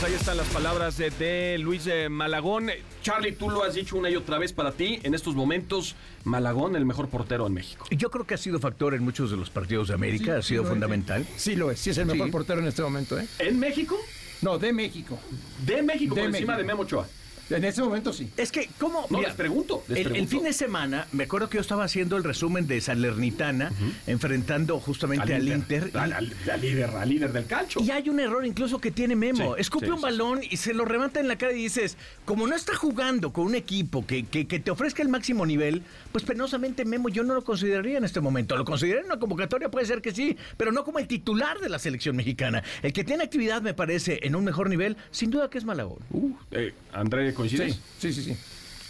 Pues 0.00 0.12
ahí 0.12 0.14
están 0.18 0.36
las 0.36 0.46
palabras 0.48 0.96
de, 0.96 1.10
de 1.10 1.58
Luis 1.58 1.86
eh, 1.88 2.08
Malagón. 2.08 2.70
Charlie, 3.02 3.32
tú 3.32 3.50
lo 3.50 3.64
has 3.64 3.74
dicho 3.74 3.96
una 3.96 4.08
y 4.08 4.14
otra 4.14 4.38
vez 4.38 4.52
para 4.52 4.70
ti. 4.70 5.00
En 5.02 5.12
estos 5.12 5.34
momentos, 5.34 5.96
Malagón, 6.22 6.76
el 6.76 6.84
mejor 6.86 7.08
portero 7.08 7.48
en 7.48 7.54
México. 7.54 7.84
Yo 7.90 8.08
creo 8.08 8.24
que 8.24 8.34
ha 8.34 8.38
sido 8.38 8.60
factor 8.60 8.94
en 8.94 9.02
muchos 9.02 9.30
de 9.32 9.36
los 9.36 9.50
partidos 9.50 9.88
de 9.88 9.94
América, 9.94 10.36
ha 10.38 10.42
sido 10.42 10.62
es. 10.62 10.68
fundamental. 10.68 11.26
Sí 11.36 11.56
lo 11.56 11.72
es, 11.72 11.80
sí 11.80 11.90
es 11.90 11.98
el 11.98 12.06
mejor 12.06 12.26
Sí. 12.26 12.32
portero 12.32 12.60
en 12.60 12.68
este 12.68 12.82
momento, 12.82 13.18
¿eh? 13.18 13.26
¿En 13.40 13.58
México? 13.58 13.96
No, 14.40 14.56
de 14.56 14.72
México. 14.72 15.18
De 15.66 15.82
México, 15.82 16.14
De 16.14 16.20
por 16.22 16.30
encima 16.30 16.56
de 16.56 16.62
Memo 16.62 16.82
Ochoa. 16.82 17.08
En 17.50 17.64
este 17.64 17.82
momento 17.82 18.12
sí. 18.12 18.28
Es 18.36 18.52
que, 18.52 18.68
¿cómo? 18.78 19.06
No, 19.10 19.18
Mira, 19.18 19.28
les 19.30 19.36
pregunto. 19.36 19.82
les 19.88 20.06
el, 20.06 20.28
fin 20.28 20.42
de 20.44 20.52
semana, 20.52 21.06
me 21.12 21.24
acuerdo 21.24 21.48
que 21.48 21.56
yo 21.56 21.60
estaba 21.62 21.84
haciendo 21.84 22.16
el 22.16 22.24
resumen 22.24 22.66
de 22.66 22.80
Salernitana, 22.80 23.72
enfrentando 24.06 24.78
justamente 24.80 25.34
al, 25.34 25.48
Inter. 25.48 25.90
al- 25.94 26.12
al 26.12 26.60
líder, 26.60 26.90
al 26.90 27.08
líder 27.08 27.32
del 27.32 27.46
calcio. 27.46 27.80
Y 27.82 27.90
hay 27.90 28.08
un 28.08 28.20
error 28.20 28.44
incluso 28.44 28.78
que 28.80 28.90
tiene 28.90 29.16
Memo. 29.16 29.54
Sí, 29.54 29.60
Escupe 29.60 29.86
sí, 29.86 29.92
un 29.92 29.98
sí, 29.98 30.02
balón 30.02 30.40
y 30.48 30.56
se 30.56 30.74
lo 30.74 30.84
remata 30.84 31.20
en 31.20 31.28
la 31.28 31.36
cara 31.36 31.52
y 31.52 31.56
dices, 31.62 31.96
como 32.24 32.46
no 32.46 32.54
está 32.54 32.74
jugando 32.74 33.32
con 33.32 33.46
un 33.46 33.54
equipo 33.54 34.06
que, 34.06 34.24
que- 34.26 34.46
que 34.46 34.58
te 34.58 34.70
ofrezca 34.70 35.02
el 35.02 35.08
máximo 35.08 35.46
nivel, 35.46 35.82
pues 36.12 36.24
penosamente 36.24 36.84
Memo 36.84 37.08
yo 37.08 37.22
no 37.24 37.34
lo 37.34 37.44
consideraría 37.44 37.98
en 37.98 38.04
este 38.04 38.20
momento. 38.20 38.56
Lo 38.56 38.64
consideraría 38.64 39.00
en 39.02 39.06
una 39.12 39.18
convocatoria, 39.20 39.70
puede 39.70 39.86
ser 39.86 40.02
que 40.02 40.12
sí, 40.12 40.36
pero 40.56 40.72
no 40.72 40.84
como 40.84 40.98
el 40.98 41.06
titular 41.06 41.58
de 41.60 41.68
la 41.68 41.78
selección 41.78 42.16
mexicana. 42.16 42.62
El 42.82 42.92
que 42.92 43.04
tiene 43.04 43.24
actividad, 43.24 43.62
me 43.62 43.74
parece, 43.74 44.20
en 44.22 44.34
un 44.36 44.44
mejor 44.44 44.68
nivel, 44.68 44.96
sin 45.10 45.30
duda 45.30 45.48
que 45.50 45.58
es 45.58 45.64
Malagón. 45.64 45.98
Uh, 46.10 46.32
eh, 46.52 46.74
André, 46.92 47.34
¿coincides? 47.38 47.74
Sí, 48.00 48.12
sí, 48.12 48.12
sí, 48.12 48.22
sí. 48.34 48.36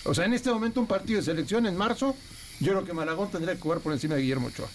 O 0.04 0.14
sea, 0.14 0.24
en 0.24 0.32
este 0.32 0.50
momento 0.50 0.80
un 0.80 0.86
partido 0.86 1.18
de 1.20 1.24
selección 1.24 1.66
en 1.66 1.76
marzo, 1.76 2.16
yo 2.60 2.72
creo 2.72 2.84
que 2.84 2.92
Malagón 2.94 3.30
tendría 3.30 3.54
que 3.54 3.60
jugar 3.60 3.80
por 3.80 3.92
encima 3.92 4.14
de 4.14 4.22
Guillermo 4.22 4.48
Ochoa. 4.48 4.68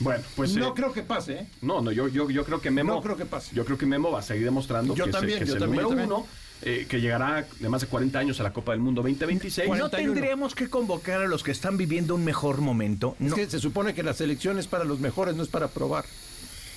Bueno, 0.00 0.24
pues. 0.34 0.54
no 0.56 0.68
eh, 0.68 0.72
creo 0.74 0.92
que 0.92 1.02
pase, 1.02 1.32
¿eh? 1.34 1.46
No, 1.60 1.80
no, 1.82 1.92
yo, 1.92 2.08
yo, 2.08 2.30
yo 2.30 2.44
creo 2.44 2.60
que 2.60 2.70
Memo. 2.70 2.94
No 2.94 3.02
creo 3.02 3.16
que 3.16 3.26
pase. 3.26 3.54
Yo 3.54 3.64
creo 3.64 3.76
que 3.78 3.86
Memo 3.86 4.10
va 4.10 4.20
a 4.20 4.22
seguir 4.22 4.44
demostrando 4.44 4.94
Yo 4.94 5.04
que, 5.04 5.10
es- 5.10 5.16
también, 5.16 5.38
que 5.38 5.44
es 5.44 5.50
yo 5.50 5.54
el 5.56 5.60
también, 5.60 5.82
número 5.84 6.06
yo 6.08 6.16
uno, 6.16 6.26
eh, 6.62 6.86
que 6.88 7.00
llegará 7.00 7.46
de 7.60 7.68
más 7.68 7.82
de 7.82 7.86
40 7.86 8.18
años 8.18 8.40
a 8.40 8.42
la 8.42 8.52
Copa 8.52 8.72
del 8.72 8.80
Mundo 8.80 9.02
2026. 9.02 9.68
Bueno, 9.68 9.84
¿No 9.84 9.90
41. 9.90 10.14
tendríamos 10.14 10.54
que 10.54 10.68
convocar 10.70 11.20
a 11.20 11.26
los 11.28 11.42
que 11.42 11.50
están 11.52 11.76
viviendo 11.76 12.14
un 12.14 12.24
mejor 12.24 12.60
momento? 12.62 13.14
Es 13.20 13.28
No, 13.30 13.36
que 13.36 13.48
se 13.48 13.58
supone 13.60 13.94
que 13.94 14.02
la 14.02 14.14
selección 14.14 14.58
es 14.58 14.66
para 14.66 14.84
los 14.84 15.00
mejores, 15.00 15.36
no 15.36 15.42
es 15.42 15.48
para 15.50 15.68
probar. 15.68 16.06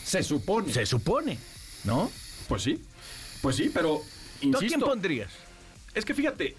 Se 0.05 0.21
supone. 0.21 0.71
se 0.73 0.85
supone, 0.85 1.37
¿no? 1.85 2.11
Pues 2.49 2.61
sí, 2.63 2.83
pues 3.41 3.55
sí, 3.55 3.71
pero 3.73 3.99
¿Tú 3.99 4.03
a 4.03 4.45
insisto. 4.47 4.67
quién 4.67 4.79
pondrías? 4.81 5.31
Es 5.93 6.05
que 6.05 6.13
fíjate, 6.13 6.55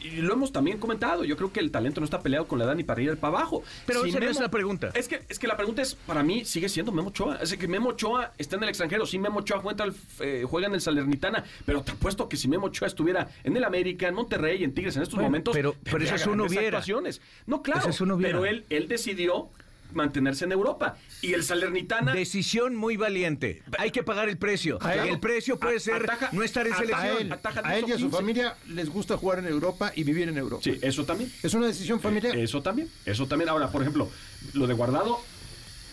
y 0.00 0.10
lo 0.20 0.32
hemos 0.32 0.52
también 0.52 0.78
comentado, 0.78 1.24
yo 1.24 1.36
creo 1.36 1.52
que 1.52 1.58
el 1.58 1.72
talento 1.72 2.00
no 2.00 2.04
está 2.04 2.20
peleado 2.20 2.46
con 2.46 2.60
la 2.60 2.66
edad 2.66 2.76
ni 2.76 2.84
para 2.84 3.02
ir 3.02 3.16
para 3.16 3.36
abajo. 3.36 3.64
Pero 3.84 4.04
esa 4.04 4.20
no 4.20 4.30
es 4.30 4.38
la 4.38 4.48
pregunta. 4.48 4.90
Es 4.94 5.08
que, 5.08 5.22
es 5.28 5.38
que 5.40 5.48
la 5.48 5.56
pregunta 5.56 5.82
es, 5.82 5.96
para 5.96 6.22
mí, 6.22 6.44
sigue 6.44 6.68
siendo 6.68 6.92
Memo 6.92 7.08
Ochoa. 7.08 7.38
Es 7.42 7.52
que 7.56 7.66
Memo 7.66 7.88
Ochoa 7.90 8.32
está 8.38 8.54
en 8.56 8.62
el 8.62 8.68
extranjero. 8.68 9.06
Sí, 9.06 9.18
Memo 9.18 9.40
Ochoa 9.40 9.58
juega, 9.58 9.86
eh, 10.20 10.44
en 10.66 10.74
el 10.74 10.80
Salernitana, 10.80 11.44
pero 11.66 11.82
te 11.82 11.90
apuesto 11.92 12.28
que 12.28 12.36
si 12.36 12.46
Memo 12.46 12.66
Ochoa 12.66 12.86
estuviera 12.86 13.28
en 13.42 13.56
el 13.56 13.64
América, 13.64 14.06
en 14.06 14.14
Monterrey, 14.14 14.62
en 14.62 14.72
Tigres 14.72 14.94
en 14.96 15.02
estos 15.02 15.16
Bueno, 15.16 15.30
momentos, 15.30 15.52
pero- 15.54 15.74
pero 15.82 15.98
eso 16.04 16.14
es 16.14 16.26
un 16.26 16.34
grandes 16.34 16.50
hubiera. 16.52 16.66
actuaciones. 16.78 17.20
No, 17.46 17.62
claro, 17.62 17.80
Eso 17.80 17.90
es 17.90 18.00
un 18.00 18.12
hubiera. 18.12 18.38
pero 18.38 18.46
él, 18.46 18.66
él 18.70 18.86
decidió 18.86 19.48
mantenerse 19.92 20.44
en 20.44 20.52
Europa. 20.52 20.96
Y 21.22 21.32
el 21.34 21.42
Salernitana... 21.44 22.12
Decisión 22.12 22.76
muy 22.76 22.96
valiente. 22.96 23.62
Hay 23.78 23.90
que 23.90 24.02
pagar 24.02 24.28
el 24.28 24.36
precio. 24.38 24.78
Él- 24.80 25.08
el 25.10 25.20
precio 25.20 25.58
puede 25.58 25.76
a- 25.76 25.80
ser 25.80 26.02
ataja- 26.04 26.30
no 26.32 26.42
estar 26.42 26.66
en 26.66 26.72
ataja- 26.72 26.82
A 26.82 26.86
selección. 27.04 27.32
él, 27.32 27.64
a 27.64 27.76
él 27.76 27.84
y 27.88 27.92
a 27.92 27.96
su 27.96 28.02
15. 28.04 28.16
familia 28.16 28.56
les 28.68 28.88
gusta 28.88 29.16
jugar 29.16 29.38
en 29.40 29.46
Europa 29.46 29.92
y 29.94 30.04
vivir 30.04 30.28
en 30.28 30.36
Europa. 30.38 30.62
Sí, 30.62 30.78
eso 30.82 31.04
también. 31.04 31.32
Es 31.42 31.54
una 31.54 31.66
decisión 31.66 32.00
familiar. 32.00 32.36
Eso 32.36 32.62
también, 32.62 32.88
eso 33.06 33.26
también. 33.26 33.48
Ahora, 33.48 33.70
por 33.70 33.82
ejemplo, 33.82 34.08
lo 34.54 34.66
de 34.66 34.74
Guardado, 34.74 35.20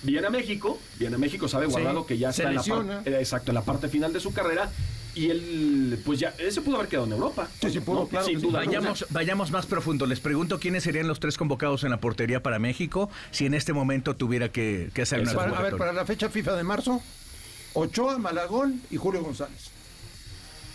viene 0.03 0.27
a 0.27 0.29
México, 0.29 0.79
viene 0.99 1.15
a 1.15 1.19
México, 1.19 1.47
sabe 1.47 1.65
Guardado 1.67 2.01
Sí, 2.01 2.07
que 2.09 2.17
ya 2.17 2.29
está 2.29 2.43
en 2.49 2.55
la, 2.55 3.01
eh, 3.05 3.17
exacto, 3.19 3.51
en 3.51 3.55
la 3.55 3.63
parte 3.63 3.87
final 3.89 4.13
de 4.13 4.19
su 4.19 4.33
carrera 4.33 4.71
y 5.15 5.29
él, 5.29 5.99
pues 6.05 6.19
ya, 6.19 6.33
ese 6.37 6.61
pudo 6.61 6.75
haber 6.75 6.89
quedado 6.89 7.05
en 7.07 7.13
Europa. 7.13 7.47
Sí, 7.61 7.69
sí, 7.71 7.79
pudo, 7.79 8.07
claro 8.07 8.25
sin 8.25 8.41
duda. 8.41 8.59
Vayamos, 8.65 9.05
vayamos 9.09 9.49
más 9.51 9.65
profundo. 9.65 10.05
Les 10.05 10.19
pregunto 10.19 10.59
quiénes 10.59 10.83
serían 10.83 11.07
los 11.07 11.19
tres 11.19 11.37
convocados 11.37 11.83
en 11.85 11.91
la 11.91 11.99
portería 12.01 12.43
para 12.43 12.59
México 12.59 13.09
si 13.31 13.45
en 13.45 13.53
este 13.53 13.71
momento 13.73 14.15
tuviera 14.15 14.49
que, 14.49 14.89
que 14.93 15.01
hacer 15.03 15.21
una 15.21 15.33
Para- 15.33 15.57
a 15.57 15.61
ver, 15.61 15.77
para 15.77 15.93
la 15.93 16.05
fecha 16.05 16.29
FIFA 16.29 16.55
de 16.55 16.63
marzo, 16.63 17.01
Ochoa, 17.73 18.17
Malagón 18.17 18.81
y 18.91 18.97
Julio 18.97 19.21
González. 19.23 19.69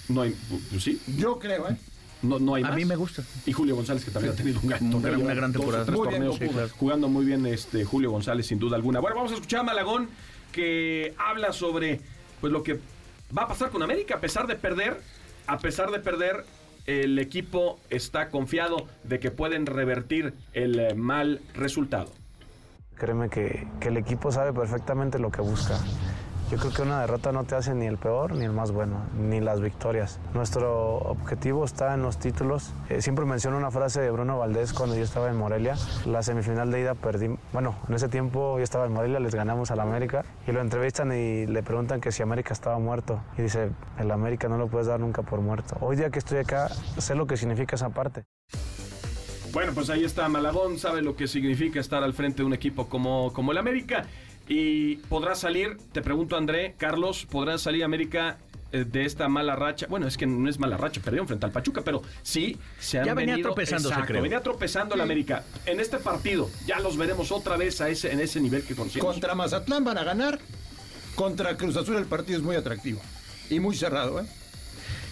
No 0.08 0.22
hay, 0.22 0.34
pues 0.70 0.82
sí, 0.82 1.00
Yo 1.16 1.38
creo, 1.38 1.68
¿eh? 1.68 1.76
no, 2.22 2.38
no 2.38 2.54
hay 2.54 2.62
A 2.64 2.68
más. 2.68 2.76
mí 2.76 2.84
me 2.84 2.96
gusta. 2.96 3.22
Y 3.46 3.52
Julio 3.52 3.76
González, 3.76 4.04
que 4.04 4.10
también 4.10 4.34
ha 4.34 4.36
tenido 4.36 4.58
un 4.60 4.68
gran 4.68 4.82
Una 4.82 4.90
torneo, 4.92 5.10
gran- 5.12 5.22
una 5.24 5.34
gran 5.34 5.52
dos 5.52 5.60
temporada. 5.60 5.84
tres 5.84 5.96
Muy 5.98 6.08
bien, 6.08 6.20
torneos, 6.22 6.38
sí, 6.40 6.48
claro. 6.54 6.68
jugando 6.78 7.08
muy 7.08 7.24
bien 7.24 7.46
este 7.46 7.84
Julio 7.84 8.10
González, 8.10 8.46
sin 8.46 8.58
duda 8.58 8.76
alguna. 8.76 9.00
Bueno, 9.00 9.16
vamos 9.16 9.32
a 9.32 9.34
escuchar 9.36 9.60
a 9.60 9.62
Malagón, 9.64 10.08
que 10.50 11.14
habla 11.18 11.52
sobre 11.52 12.00
pues 12.40 12.52
lo 12.52 12.62
que 12.62 12.80
va 13.36 13.42
a 13.42 13.48
pasar 13.48 13.70
con 13.70 13.82
América, 13.82 14.16
a 14.16 14.20
pesar 14.20 14.46
de 14.46 14.56
perder, 14.56 15.00
a 15.46 15.58
pesar 15.58 15.90
de 15.90 16.00
perder, 16.00 16.44
el 16.86 17.18
equipo 17.18 17.78
está 17.90 18.30
confiado 18.30 18.86
de 19.04 19.20
que 19.20 19.30
pueden 19.30 19.66
revertir 19.66 20.34
el 20.52 20.78
eh, 20.78 20.94
mal 20.94 21.40
resultado. 21.54 22.10
Créeme 22.96 23.28
que, 23.30 23.66
que 23.80 23.88
el 23.88 23.96
equipo 23.96 24.30
sabe 24.30 24.52
perfectamente 24.52 25.18
lo 25.18 25.30
que 25.30 25.40
busca. 25.40 25.78
Yo 26.50 26.58
creo 26.58 26.72
que 26.72 26.82
una 26.82 27.02
derrota 27.02 27.30
no 27.30 27.44
te 27.44 27.54
hace 27.54 27.74
ni 27.74 27.86
el 27.86 27.96
peor 27.96 28.34
ni 28.34 28.44
el 28.44 28.50
más 28.50 28.72
bueno, 28.72 29.04
ni 29.16 29.38
las 29.38 29.60
victorias. 29.60 30.18
Nuestro 30.34 30.96
objetivo 30.96 31.64
está 31.64 31.94
en 31.94 32.02
los 32.02 32.18
títulos. 32.18 32.72
Eh, 32.88 33.00
siempre 33.02 33.24
menciono 33.24 33.56
una 33.56 33.70
frase 33.70 34.00
de 34.00 34.10
Bruno 34.10 34.36
Valdés 34.36 34.72
cuando 34.72 34.96
yo 34.96 35.04
estaba 35.04 35.30
en 35.30 35.36
Morelia. 35.36 35.76
La 36.06 36.24
semifinal 36.24 36.72
de 36.72 36.80
ida 36.80 36.96
perdí, 36.96 37.28
bueno, 37.52 37.76
en 37.88 37.94
ese 37.94 38.08
tiempo 38.08 38.58
yo 38.58 38.64
estaba 38.64 38.86
en 38.86 38.92
Morelia, 38.92 39.20
les 39.20 39.32
ganamos 39.32 39.70
al 39.70 39.78
América 39.78 40.24
y 40.44 40.50
lo 40.50 40.60
entrevistan 40.60 41.12
y 41.12 41.46
le 41.46 41.62
preguntan 41.62 42.00
que 42.00 42.10
si 42.10 42.24
América 42.24 42.52
estaba 42.52 42.80
muerto. 42.80 43.22
Y 43.38 43.42
dice, 43.42 43.70
el 44.00 44.10
América 44.10 44.48
no 44.48 44.58
lo 44.58 44.66
puedes 44.66 44.88
dar 44.88 44.98
nunca 44.98 45.22
por 45.22 45.40
muerto. 45.40 45.76
Hoy 45.80 45.94
día 45.94 46.10
que 46.10 46.18
estoy 46.18 46.38
acá, 46.38 46.68
sé 46.98 47.14
lo 47.14 47.28
que 47.28 47.36
significa 47.36 47.76
esa 47.76 47.90
parte. 47.90 48.24
Bueno, 49.52 49.72
pues 49.72 49.88
ahí 49.90 50.04
está 50.04 50.28
Malagón, 50.28 50.78
sabe 50.78 51.02
lo 51.02 51.14
que 51.14 51.28
significa 51.28 51.78
estar 51.78 52.02
al 52.02 52.12
frente 52.12 52.38
de 52.38 52.44
un 52.44 52.54
equipo 52.54 52.88
como, 52.88 53.32
como 53.32 53.52
el 53.52 53.58
América. 53.58 54.04
Y 54.52 54.96
podrá 55.08 55.36
salir, 55.36 55.76
te 55.92 56.02
pregunto 56.02 56.36
André, 56.36 56.74
Carlos, 56.76 57.24
¿podrá 57.30 57.56
salir 57.56 57.84
América 57.84 58.36
eh, 58.72 58.84
de 58.84 59.04
esta 59.04 59.28
mala 59.28 59.54
racha? 59.54 59.86
Bueno, 59.88 60.08
es 60.08 60.16
que 60.16 60.26
no 60.26 60.50
es 60.50 60.58
mala 60.58 60.76
racha, 60.76 61.00
perdieron 61.00 61.28
frente 61.28 61.46
al 61.46 61.52
Pachuca, 61.52 61.82
pero 61.84 62.02
sí 62.22 62.56
se 62.80 62.98
han 62.98 63.04
Ya 63.06 63.14
venía 63.14 63.34
venido- 63.34 63.50
tropezándose, 63.50 63.90
Exacto, 63.94 64.08
creo. 64.08 64.22
venía 64.22 64.40
tropezando 64.40 64.96
el 64.96 65.02
América. 65.02 65.44
En 65.66 65.78
este 65.78 65.98
partido 65.98 66.50
ya 66.66 66.80
los 66.80 66.96
veremos 66.96 67.30
otra 67.30 67.56
vez 67.56 67.80
a 67.80 67.88
ese, 67.90 68.10
en 68.10 68.18
ese 68.18 68.40
nivel 68.40 68.64
que 68.64 68.74
conocimos. 68.74 69.06
Contra 69.12 69.36
Mazatlán 69.36 69.84
van 69.84 69.98
a 69.98 70.02
ganar. 70.02 70.40
Contra 71.14 71.56
Cruz 71.56 71.76
Azul 71.76 71.94
el 71.94 72.06
partido 72.06 72.38
es 72.38 72.44
muy 72.44 72.56
atractivo. 72.56 73.00
Y 73.50 73.60
muy 73.60 73.76
cerrado, 73.76 74.20
¿eh? 74.20 74.24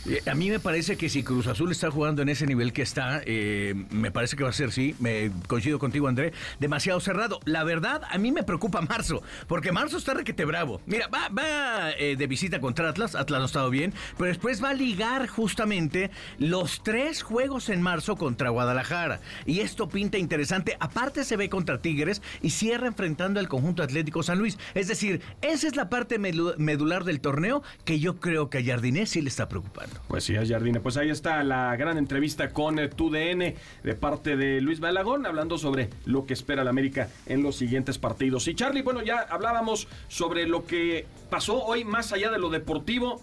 Eh, 0.09 0.23
A 0.31 0.35
mí 0.35 0.51
me 0.51 0.59
parece 0.59 0.97
que 0.97 1.09
si 1.09 1.23
Cruz 1.23 1.47
Azul 1.47 1.71
está 1.71 1.91
jugando 1.91 2.23
en 2.23 2.29
ese 2.29 2.47
nivel 2.47 2.73
que 2.73 2.83
está, 2.83 3.21
eh, 3.25 3.75
me 3.91 4.11
parece 4.11 4.37
que 4.37 4.43
va 4.43 4.51
a 4.51 4.53
ser, 4.53 4.73
sí, 4.73 4.95
me 5.01 5.31
coincido 5.47 5.79
contigo, 5.79 6.09
André, 6.09 6.33
demasiado 6.61 7.01
cerrado. 7.01 7.41
La 7.45 7.65
verdad, 7.65 8.03
a 8.11 8.19
mí 8.19 8.33
me 8.33 8.43
preocupa 8.43 8.81
marzo, 8.81 9.23
porque 9.47 9.73
marzo 9.73 9.99
está 9.99 10.15
requete 10.15 10.45
bravo. 10.45 10.81
Mira, 10.87 11.09
va, 11.09 11.29
va 11.29 11.91
eh, 11.93 12.17
de 12.17 12.27
visita 12.27 12.61
contra 12.61 12.89
Atlas, 12.89 13.15
Atlas 13.15 13.39
no 13.39 13.45
ha 13.45 13.47
estado 13.47 13.71
bien, 13.71 13.93
pero 14.17 14.29
después 14.29 14.63
va 14.63 14.71
a 14.71 14.75
ligar 14.75 15.27
justamente 15.29 16.11
los 16.39 16.83
tres 16.83 17.23
juegos 17.23 17.69
en 17.69 17.83
marzo 17.83 18.17
contra 18.17 18.51
Guadalajara. 18.51 19.21
Y 19.47 19.61
esto 19.61 19.89
pinta 19.89 20.19
interesante. 20.19 20.77
Aparte 20.81 21.25
se 21.25 21.37
ve 21.37 21.49
contra 21.49 21.81
Tigres 21.83 22.23
y 22.43 22.51
cierra 22.51 22.87
enfrentando 22.87 23.41
al 23.41 23.49
conjunto 23.49 23.83
Atlético 23.83 24.23
San 24.23 24.39
Luis. 24.39 24.59
Es 24.75 24.89
decir, 24.89 25.21
esa 25.43 25.67
es 25.67 25.77
la 25.77 25.89
parte 25.89 26.19
medular 26.19 27.05
del 27.05 27.21
torneo 27.21 27.63
que 27.85 28.01
yo 28.01 28.21
creo 28.21 28.49
que 28.51 28.59
a 28.59 28.65
Jardinés 28.65 29.11
sí 29.11 29.21
le 29.21 29.29
está 29.29 29.49
preocupando. 29.49 29.98
Pues 30.07 30.25
sí, 30.25 30.35
es 30.35 30.49
Jardine. 30.49 30.81
Pues 30.81 30.97
ahí 30.97 31.11
está 31.11 31.43
la 31.45 31.77
gran 31.77 31.99
entrevista 31.99 32.51
con 32.51 32.79
eh, 32.79 32.89
TUDN 32.89 33.55
de 33.83 33.95
parte 33.99 34.37
de 34.37 34.61
Luis 34.61 34.81
Balagón, 34.81 35.27
hablando 35.27 35.59
sobre 35.59 35.91
lo 36.07 36.25
que 36.25 36.33
espera 36.33 36.65
la 36.65 36.71
América 36.71 37.09
en 37.27 37.43
los 37.43 37.57
siguientes 37.57 37.99
partidos. 37.99 38.49
Y 38.49 38.55
Charlie, 38.55 38.83
bueno, 38.83 39.03
ya 39.03 39.19
hablábamos 39.21 39.89
sobre 40.09 40.47
lo 40.47 40.67
que 40.67 41.07
pasó 41.29 41.63
hoy, 41.65 41.85
más 41.85 42.13
allá 42.13 42.31
de 42.31 42.39
lo 42.39 42.49
deportivo, 42.49 43.23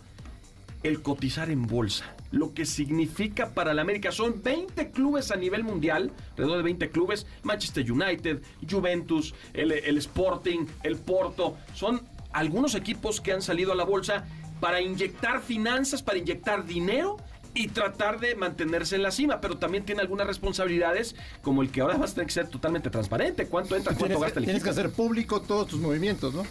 el 0.83 1.01
cotizar 1.01 1.49
en 1.49 1.65
bolsa. 1.65 2.13
Lo 2.31 2.53
que 2.53 2.65
significa 2.65 3.49
para 3.49 3.73
la 3.73 3.81
América 3.81 4.11
son 4.11 4.43
20 4.43 4.91
clubes 4.91 5.31
a 5.31 5.35
nivel 5.35 5.63
mundial, 5.63 6.11
alrededor 6.31 6.57
de 6.57 6.63
20 6.63 6.89
clubes, 6.89 7.25
Manchester 7.41 7.91
United, 7.91 8.41
Juventus, 8.69 9.33
el, 9.53 9.71
el 9.71 9.97
Sporting, 9.97 10.65
el 10.83 10.97
Porto, 10.97 11.57
son 11.73 12.01
algunos 12.33 12.75
equipos 12.75 13.21
que 13.21 13.31
han 13.31 13.41
salido 13.41 13.71
a 13.71 13.75
la 13.75 13.85
bolsa 13.85 14.25
para 14.65 14.81
inyectar 14.81 15.43
finanzas, 15.43 16.01
para 16.01 16.17
inyectar 16.17 16.65
dinero 16.65 17.17
y 17.53 17.67
tratar 17.67 18.19
de 18.19 18.33
mantenerse 18.33 18.95
en 18.95 19.03
la 19.03 19.11
cima, 19.11 19.39
pero 19.39 19.59
también 19.59 19.85
tiene 19.85 20.01
algunas 20.01 20.25
responsabilidades 20.25 21.15
como 21.43 21.61
el 21.61 21.69
que 21.69 21.81
ahora 21.81 21.97
vas 21.97 22.13
a 22.13 22.15
tener 22.15 22.25
que 22.25 22.33
ser 22.33 22.47
totalmente 22.47 22.89
transparente, 22.89 23.45
cuánto 23.45 23.75
entra, 23.75 23.91
cuánto 23.91 24.07
Tienes, 24.07 24.21
gasta 24.23 24.39
el 24.39 24.45
tienes 24.45 24.63
que 24.63 24.71
hacer 24.71 24.89
público 24.89 25.39
todos 25.39 25.67
tus 25.67 25.79
movimientos, 25.79 26.33
¿no? 26.33 26.47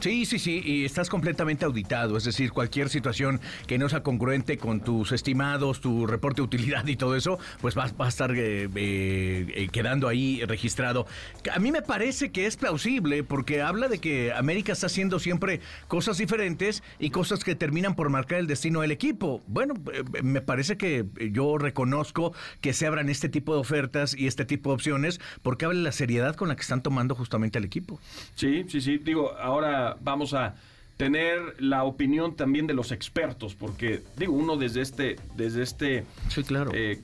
Sí, 0.00 0.26
sí, 0.26 0.38
sí, 0.38 0.62
y 0.64 0.84
estás 0.84 1.08
completamente 1.08 1.64
auditado, 1.64 2.16
es 2.16 2.24
decir, 2.24 2.52
cualquier 2.52 2.88
situación 2.88 3.40
que 3.66 3.78
no 3.78 3.88
sea 3.88 4.02
congruente 4.02 4.58
con 4.58 4.80
tus 4.80 5.12
estimados, 5.12 5.80
tu 5.80 6.06
reporte 6.06 6.42
de 6.42 6.44
utilidad 6.44 6.86
y 6.86 6.96
todo 6.96 7.16
eso, 7.16 7.38
pues 7.60 7.76
va, 7.76 7.90
a 7.98 8.08
estar 8.08 8.30
eh, 8.32 8.68
eh, 8.74 9.46
eh, 9.54 9.68
quedando 9.72 10.08
ahí 10.08 10.42
registrado. 10.46 11.06
A 11.52 11.58
mí 11.58 11.72
me 11.72 11.82
parece 11.82 12.30
que 12.30 12.46
es 12.46 12.56
plausible 12.56 13.24
porque 13.24 13.62
habla 13.62 13.88
de 13.88 13.98
que 13.98 14.32
América 14.32 14.72
está 14.72 14.86
haciendo 14.86 15.18
siempre 15.18 15.60
cosas 15.88 16.18
diferentes 16.18 16.82
y 16.98 17.10
cosas 17.10 17.42
que 17.44 17.54
terminan 17.54 17.94
por 17.94 18.10
marcar 18.10 18.38
el 18.38 18.46
destino 18.46 18.80
del 18.80 18.90
equipo. 18.90 19.42
Bueno, 19.46 19.74
eh, 19.92 20.02
me 20.22 20.40
parece 20.40 20.76
que 20.76 21.06
yo 21.32 21.58
reconozco 21.58 22.32
que 22.60 22.72
se 22.72 22.86
abran 22.86 23.08
este 23.08 23.28
tipo 23.28 23.54
de 23.54 23.60
ofertas 23.60 24.14
y 24.16 24.26
este 24.26 24.44
tipo 24.44 24.70
de 24.70 24.74
opciones 24.74 25.20
porque 25.42 25.64
habla 25.64 25.78
de 25.78 25.84
la 25.84 25.92
seriedad 25.92 26.36
con 26.36 26.48
la 26.48 26.56
que 26.56 26.62
están 26.62 26.82
tomando 26.82 27.14
justamente 27.14 27.58
el 27.58 27.64
equipo. 27.64 27.98
Sí, 28.34 28.64
sí, 28.68 28.80
sí. 28.80 28.98
Digo, 28.98 29.36
ahora 29.38 29.85
vamos 30.00 30.34
a 30.34 30.54
tener 30.96 31.40
la 31.60 31.84
opinión 31.84 32.36
también 32.36 32.66
de 32.66 32.74
los 32.74 32.90
expertos, 32.90 33.54
porque 33.54 34.02
digo, 34.16 34.32
uno 34.32 34.56
desde 34.56 34.80
este, 34.80 35.16
desde 35.36 35.62
este 35.62 36.04
Sí, 36.28 36.42
claro. 36.42 36.70
eh, 36.74 37.02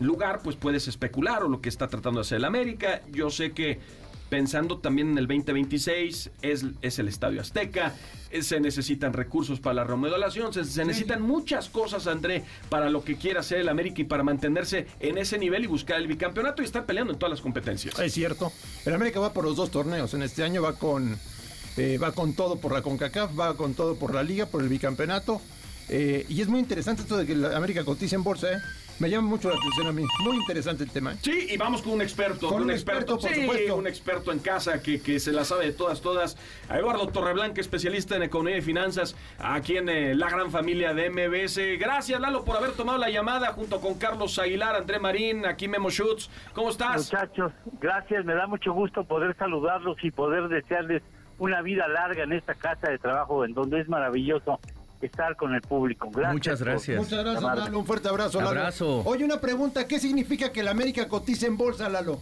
lugar, 0.00 0.40
pues 0.44 0.56
puedes 0.56 0.86
especular 0.88 1.42
o 1.42 1.48
lo 1.48 1.60
que 1.60 1.68
está 1.68 1.88
tratando 1.88 2.20
de 2.20 2.22
hacer 2.22 2.38
el 2.38 2.44
América. 2.44 3.02
Yo 3.12 3.30
sé 3.30 3.52
que 3.52 3.80
pensando 4.30 4.78
también 4.78 5.10
en 5.10 5.18
el 5.18 5.26
2026, 5.26 6.30
es, 6.40 6.64
es 6.80 6.98
el 6.98 7.08
Estadio 7.08 7.42
Azteca, 7.42 7.94
eh, 8.30 8.42
se 8.42 8.60
necesitan 8.60 9.12
recursos 9.12 9.60
para 9.60 9.74
la 9.74 9.84
remodelación, 9.84 10.54
se, 10.54 10.64
se 10.64 10.86
necesitan 10.86 11.20
muchas 11.20 11.68
cosas, 11.68 12.06
André, 12.06 12.42
para 12.70 12.88
lo 12.88 13.04
que 13.04 13.16
quiera 13.16 13.40
hacer 13.40 13.58
el 13.58 13.68
América 13.68 14.00
y 14.00 14.04
para 14.04 14.22
mantenerse 14.22 14.86
en 15.00 15.18
ese 15.18 15.36
nivel 15.36 15.64
y 15.64 15.66
buscar 15.66 15.98
el 16.00 16.06
bicampeonato 16.06 16.62
y 16.62 16.64
estar 16.64 16.86
peleando 16.86 17.12
en 17.12 17.18
todas 17.18 17.30
las 17.32 17.40
competencias. 17.42 17.98
Es 17.98 18.14
cierto. 18.14 18.50
El 18.86 18.94
América 18.94 19.20
va 19.20 19.34
por 19.34 19.44
los 19.44 19.54
dos 19.56 19.70
torneos. 19.70 20.14
En 20.14 20.22
este 20.22 20.42
año 20.42 20.62
va 20.62 20.76
con, 20.78 21.18
eh, 21.76 21.98
va 21.98 22.12
con 22.12 22.34
todo 22.34 22.56
por 22.56 22.72
la 22.72 22.82
CONCACAF, 22.82 23.38
va 23.38 23.56
con 23.56 23.74
todo 23.74 23.96
por 23.96 24.14
la 24.14 24.22
Liga, 24.22 24.46
por 24.46 24.62
el 24.62 24.68
bicampeonato. 24.68 25.40
Eh, 25.88 26.24
y 26.28 26.40
es 26.40 26.48
muy 26.48 26.60
interesante 26.60 27.02
esto 27.02 27.16
de 27.16 27.26
que 27.26 27.34
la 27.34 27.56
América 27.56 27.84
cotiza 27.84 28.16
en 28.16 28.24
bolsa, 28.24 28.52
¿eh? 28.52 28.58
Me 28.98 29.10
llama 29.10 29.28
mucho 29.28 29.48
la 29.50 29.56
atención 29.56 29.86
a 29.88 29.92
mí. 29.92 30.04
Muy 30.22 30.36
interesante 30.36 30.84
el 30.84 30.90
tema, 30.90 31.12
¿eh? 31.12 31.16
Sí, 31.22 31.48
y 31.50 31.56
vamos 31.56 31.82
con 31.82 31.94
un 31.94 32.02
experto. 32.02 32.48
Con 32.48 32.58
un 32.58 32.64
un 32.64 32.70
experto, 32.70 33.14
experto, 33.14 33.18
por 33.20 33.34
sí, 33.34 33.40
supuesto. 33.40 33.76
un 33.76 33.86
experto 33.86 34.32
en 34.32 34.38
casa 34.38 34.80
que, 34.80 35.00
que 35.00 35.18
se 35.18 35.32
la 35.32 35.44
sabe 35.44 35.66
de 35.66 35.72
todas, 35.72 36.00
todas. 36.00 36.36
A 36.68 36.78
Eduardo 36.78 37.08
Torreblanca, 37.08 37.60
especialista 37.60 38.14
en 38.16 38.22
economía 38.22 38.58
y 38.58 38.62
finanzas, 38.62 39.16
aquí 39.38 39.76
en 39.76 39.88
eh, 39.88 40.14
la 40.14 40.30
gran 40.30 40.50
familia 40.50 40.94
de 40.94 41.10
MBS. 41.10 41.78
Gracias, 41.80 42.20
Lalo, 42.20 42.44
por 42.44 42.56
haber 42.56 42.72
tomado 42.72 42.98
la 42.98 43.10
llamada 43.10 43.52
junto 43.52 43.80
con 43.80 43.94
Carlos 43.94 44.38
Aguilar, 44.38 44.76
André 44.76 45.00
Marín, 45.00 45.46
aquí 45.46 45.66
Memo 45.66 45.90
Schutz. 45.90 46.30
¿Cómo 46.52 46.70
estás? 46.70 47.12
Muchachos, 47.12 47.52
gracias, 47.80 48.24
me 48.24 48.34
da 48.34 48.46
mucho 48.46 48.72
gusto 48.72 49.04
poder 49.04 49.36
saludarlos 49.36 49.96
y 50.02 50.10
poder 50.10 50.48
desearles 50.48 51.02
una 51.42 51.60
vida 51.60 51.88
larga 51.88 52.22
en 52.22 52.32
esta 52.32 52.54
casa 52.54 52.88
de 52.88 52.98
trabajo 52.98 53.44
en 53.44 53.52
donde 53.52 53.80
es 53.80 53.88
maravilloso 53.88 54.60
estar 55.00 55.34
con 55.34 55.52
el 55.54 55.60
público. 55.60 56.08
Gracias 56.10 56.32
Muchas 56.32 56.58
por- 56.60 56.68
gracias. 56.68 56.98
Muchas 56.98 57.24
gracias. 57.24 57.42
Lalo. 57.42 57.78
Un 57.80 57.84
fuerte 57.86 58.08
abrazo, 58.08 58.38
Lalo. 58.38 58.50
Abrazo. 58.50 59.02
Oye, 59.04 59.24
una 59.24 59.40
pregunta. 59.40 59.88
¿Qué 59.88 59.98
significa 59.98 60.52
que 60.52 60.60
el 60.60 60.68
América 60.68 61.08
cotiza 61.08 61.46
en 61.48 61.56
bolsa, 61.56 61.88
Lalo? 61.88 62.20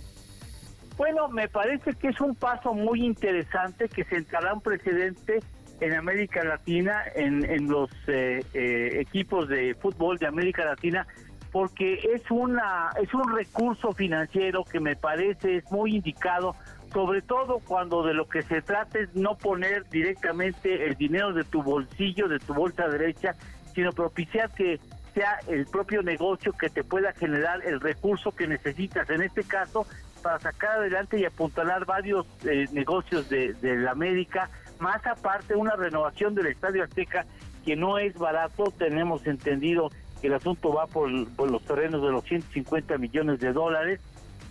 Bueno, 0.96 1.28
me 1.28 1.48
parece 1.48 1.92
que 1.94 2.08
es 2.08 2.20
un 2.20 2.34
paso 2.34 2.72
muy 2.72 3.04
interesante 3.04 3.88
que 3.90 4.04
sentará 4.04 4.54
un 4.54 4.62
precedente 4.62 5.40
en 5.80 5.94
América 5.94 6.42
Latina, 6.42 7.02
en, 7.14 7.44
en 7.44 7.68
los 7.68 7.90
eh, 8.06 8.42
eh, 8.54 9.00
equipos 9.00 9.48
de 9.48 9.74
fútbol 9.74 10.16
de 10.18 10.26
América 10.26 10.64
Latina, 10.64 11.06
porque 11.52 11.94
es 12.14 12.22
una 12.30 12.90
es 13.02 13.12
un 13.12 13.34
recurso 13.36 13.92
financiero 13.92 14.62
que 14.64 14.78
me 14.80 14.94
parece 14.96 15.56
es 15.56 15.70
muy 15.70 15.96
indicado, 15.96 16.54
sobre 16.92 17.22
todo 17.22 17.60
cuando 17.60 18.02
de 18.02 18.14
lo 18.14 18.28
que 18.28 18.42
se 18.42 18.62
trata 18.62 18.98
es 18.98 19.14
no 19.14 19.36
poner 19.36 19.88
directamente 19.88 20.86
el 20.86 20.96
dinero 20.96 21.32
de 21.32 21.44
tu 21.44 21.62
bolsillo, 21.62 22.28
de 22.28 22.38
tu 22.38 22.54
bolsa 22.54 22.88
derecha, 22.88 23.36
sino 23.74 23.92
propiciar 23.92 24.50
que 24.54 24.80
sea 25.14 25.38
el 25.48 25.66
propio 25.66 26.02
negocio 26.02 26.52
que 26.52 26.70
te 26.70 26.84
pueda 26.84 27.12
generar 27.12 27.64
el 27.64 27.80
recurso 27.80 28.32
que 28.32 28.46
necesitas. 28.46 29.08
En 29.10 29.22
este 29.22 29.44
caso, 29.44 29.86
para 30.22 30.38
sacar 30.38 30.78
adelante 30.78 31.18
y 31.18 31.24
apuntalar 31.24 31.84
varios 31.84 32.26
eh, 32.44 32.66
negocios 32.72 33.28
de, 33.28 33.54
la 33.62 33.92
América, 33.92 34.50
más 34.78 35.04
aparte 35.06 35.54
una 35.54 35.76
renovación 35.76 36.34
del 36.34 36.46
Estadio 36.46 36.84
Azteca 36.84 37.24
que 37.64 37.76
no 37.76 37.98
es 37.98 38.14
barato, 38.14 38.72
tenemos 38.76 39.26
entendido 39.26 39.90
que 40.20 40.28
el 40.28 40.34
asunto 40.34 40.72
va 40.72 40.86
por 40.86 41.10
los 41.10 41.62
terrenos 41.62 42.02
de 42.02 42.10
los 42.10 42.24
150 42.24 42.98
millones 42.98 43.40
de 43.40 43.52
dólares, 43.52 44.00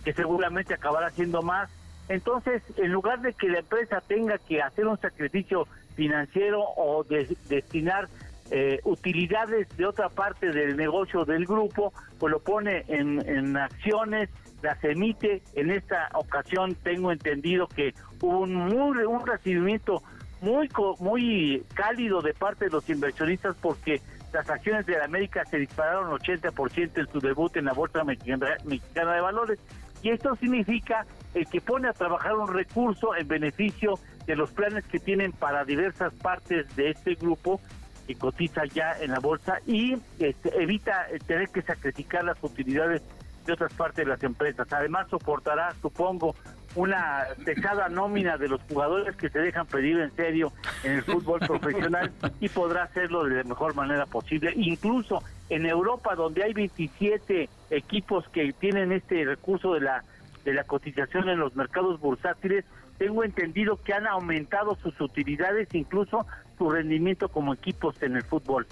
que 0.04 0.12
seguramente 0.12 0.74
acabará 0.74 1.10
siendo 1.10 1.42
más. 1.42 1.70
Entonces, 2.10 2.60
en 2.76 2.90
lugar 2.90 3.20
de 3.20 3.32
que 3.34 3.48
la 3.48 3.60
empresa 3.60 4.00
tenga 4.00 4.36
que 4.38 4.60
hacer 4.60 4.84
un 4.88 4.98
sacrificio 4.98 5.68
financiero 5.94 6.60
o 6.76 7.04
de- 7.04 7.36
destinar 7.48 8.08
eh, 8.50 8.80
utilidades 8.82 9.68
de 9.76 9.86
otra 9.86 10.08
parte 10.08 10.50
del 10.50 10.76
negocio 10.76 11.24
del 11.24 11.46
grupo, 11.46 11.92
pues 12.18 12.32
lo 12.32 12.40
pone 12.40 12.84
en, 12.88 13.56
acciones, 13.56 14.28
las 14.60 14.82
emite. 14.82 15.40
En 15.54 15.70
esta 15.70 16.08
ocasión 16.14 16.74
tengo 16.82 17.12
entendido 17.12 17.68
que 17.68 17.94
hubo 18.20 18.40
un, 18.40 18.54
muy, 18.56 19.04
un 19.04 19.24
recibimiento 19.24 20.02
muy 20.40 20.68
muy 20.98 21.62
cálido 21.74 22.22
de 22.22 22.34
parte 22.34 22.64
de 22.64 22.70
los 22.72 22.90
inversionistas 22.90 23.54
porque 23.62 24.00
las 24.32 24.50
acciones 24.50 24.84
de 24.86 24.98
la 24.98 25.04
América 25.04 25.44
se 25.44 25.58
dispararon 25.58 26.10
80% 26.10 26.90
en 26.98 27.06
su 27.06 27.20
debut 27.20 27.56
en 27.56 27.66
la 27.66 27.72
Bolsa 27.72 28.02
Mexicana 28.02 28.56
de 28.64 29.20
Valores. 29.20 29.60
Y 30.02 30.10
esto 30.10 30.34
significa 30.36 31.06
el 31.34 31.46
que 31.46 31.60
pone 31.60 31.88
a 31.88 31.92
trabajar 31.92 32.34
un 32.36 32.48
recurso 32.48 33.14
en 33.14 33.28
beneficio 33.28 33.98
de 34.26 34.36
los 34.36 34.50
planes 34.50 34.84
que 34.86 34.98
tienen 34.98 35.32
para 35.32 35.64
diversas 35.64 36.12
partes 36.14 36.74
de 36.76 36.90
este 36.90 37.14
grupo 37.14 37.60
que 38.06 38.14
cotiza 38.16 38.64
ya 38.64 38.92
en 39.00 39.12
la 39.12 39.20
bolsa 39.20 39.58
y 39.66 39.96
este, 40.18 40.62
evita 40.62 41.06
tener 41.26 41.48
que 41.48 41.62
sacrificar 41.62 42.24
las 42.24 42.42
utilidades 42.42 43.02
de 43.46 43.52
otras 43.52 43.72
partes 43.74 44.04
de 44.04 44.10
las 44.10 44.22
empresas. 44.22 44.66
Además 44.72 45.08
soportará, 45.08 45.74
supongo, 45.80 46.34
una 46.74 47.26
pesada 47.44 47.88
nómina 47.88 48.36
de 48.36 48.48
los 48.48 48.60
jugadores 48.62 49.16
que 49.16 49.28
se 49.28 49.40
dejan 49.40 49.66
pedir 49.66 49.98
en 49.98 50.14
serio 50.14 50.52
en 50.84 50.92
el 50.92 51.02
fútbol 51.02 51.40
profesional 51.40 52.12
y 52.40 52.48
podrá 52.48 52.84
hacerlo 52.84 53.24
de 53.24 53.36
la 53.36 53.44
mejor 53.44 53.74
manera 53.74 54.06
posible. 54.06 54.52
Incluso 54.56 55.22
en 55.50 55.66
Europa, 55.66 56.14
donde 56.14 56.44
hay 56.44 56.54
27 56.54 57.48
equipos 57.70 58.26
que 58.28 58.52
tienen 58.52 58.92
este 58.92 59.24
recurso 59.24 59.74
de 59.74 59.80
la 59.80 60.04
de 60.44 60.54
la 60.54 60.64
cotización 60.64 61.28
en 61.28 61.38
los 61.38 61.54
mercados 61.54 62.00
bursátiles, 62.00 62.64
tengo 62.98 63.24
entendido 63.24 63.76
que 63.82 63.92
han 63.92 64.06
aumentado 64.06 64.76
sus 64.76 64.98
utilidades, 65.00 65.68
incluso 65.74 66.26
su 66.58 66.70
rendimiento 66.70 67.28
como 67.28 67.54
equipos 67.54 68.02
en 68.02 68.16
el 68.16 68.22
fútbol. 68.22 68.66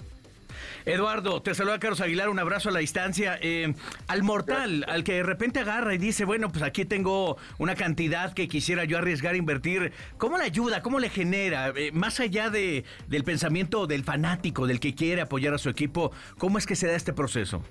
Eduardo, 0.85 1.41
te 1.41 1.53
saluda 1.53 1.79
Carlos 1.79 2.01
Aguilar, 2.01 2.29
un 2.29 2.39
abrazo 2.39 2.69
a 2.69 2.71
la 2.71 2.79
distancia. 2.79 3.37
Eh, 3.41 3.73
al 4.07 4.23
mortal, 4.23 4.85
al 4.87 5.03
que 5.03 5.13
de 5.13 5.23
repente 5.23 5.59
agarra 5.59 5.93
y 5.93 5.97
dice, 5.97 6.25
bueno, 6.25 6.51
pues 6.51 6.63
aquí 6.63 6.85
tengo 6.85 7.37
una 7.57 7.75
cantidad 7.75 8.33
que 8.33 8.47
quisiera 8.47 8.83
yo 8.85 8.97
arriesgar 8.97 9.33
a 9.33 9.37
invertir, 9.37 9.93
¿cómo 10.17 10.37
le 10.37 10.45
ayuda? 10.45 10.81
¿Cómo 10.81 10.99
le 10.99 11.09
genera? 11.09 11.69
Eh, 11.75 11.91
más 11.91 12.19
allá 12.19 12.49
de, 12.49 12.85
del 13.07 13.23
pensamiento 13.23 13.87
del 13.87 14.03
fanático, 14.03 14.67
del 14.67 14.79
que 14.79 14.95
quiere 14.95 15.21
apoyar 15.21 15.53
a 15.53 15.57
su 15.57 15.69
equipo, 15.69 16.11
¿cómo 16.37 16.57
es 16.57 16.65
que 16.65 16.75
se 16.75 16.87
da 16.87 16.95
este 16.95 17.13
proceso? 17.13 17.63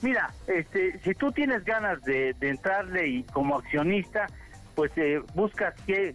Mira, 0.00 0.32
este, 0.46 0.98
si 1.00 1.14
tú 1.14 1.32
tienes 1.32 1.64
ganas 1.64 2.02
de, 2.02 2.34
entrarle 2.40 3.08
y 3.08 3.22
como 3.24 3.56
accionista, 3.56 4.28
pues 4.74 4.92
eh, 4.96 5.20
buscas 5.34 5.74
que, 5.86 6.14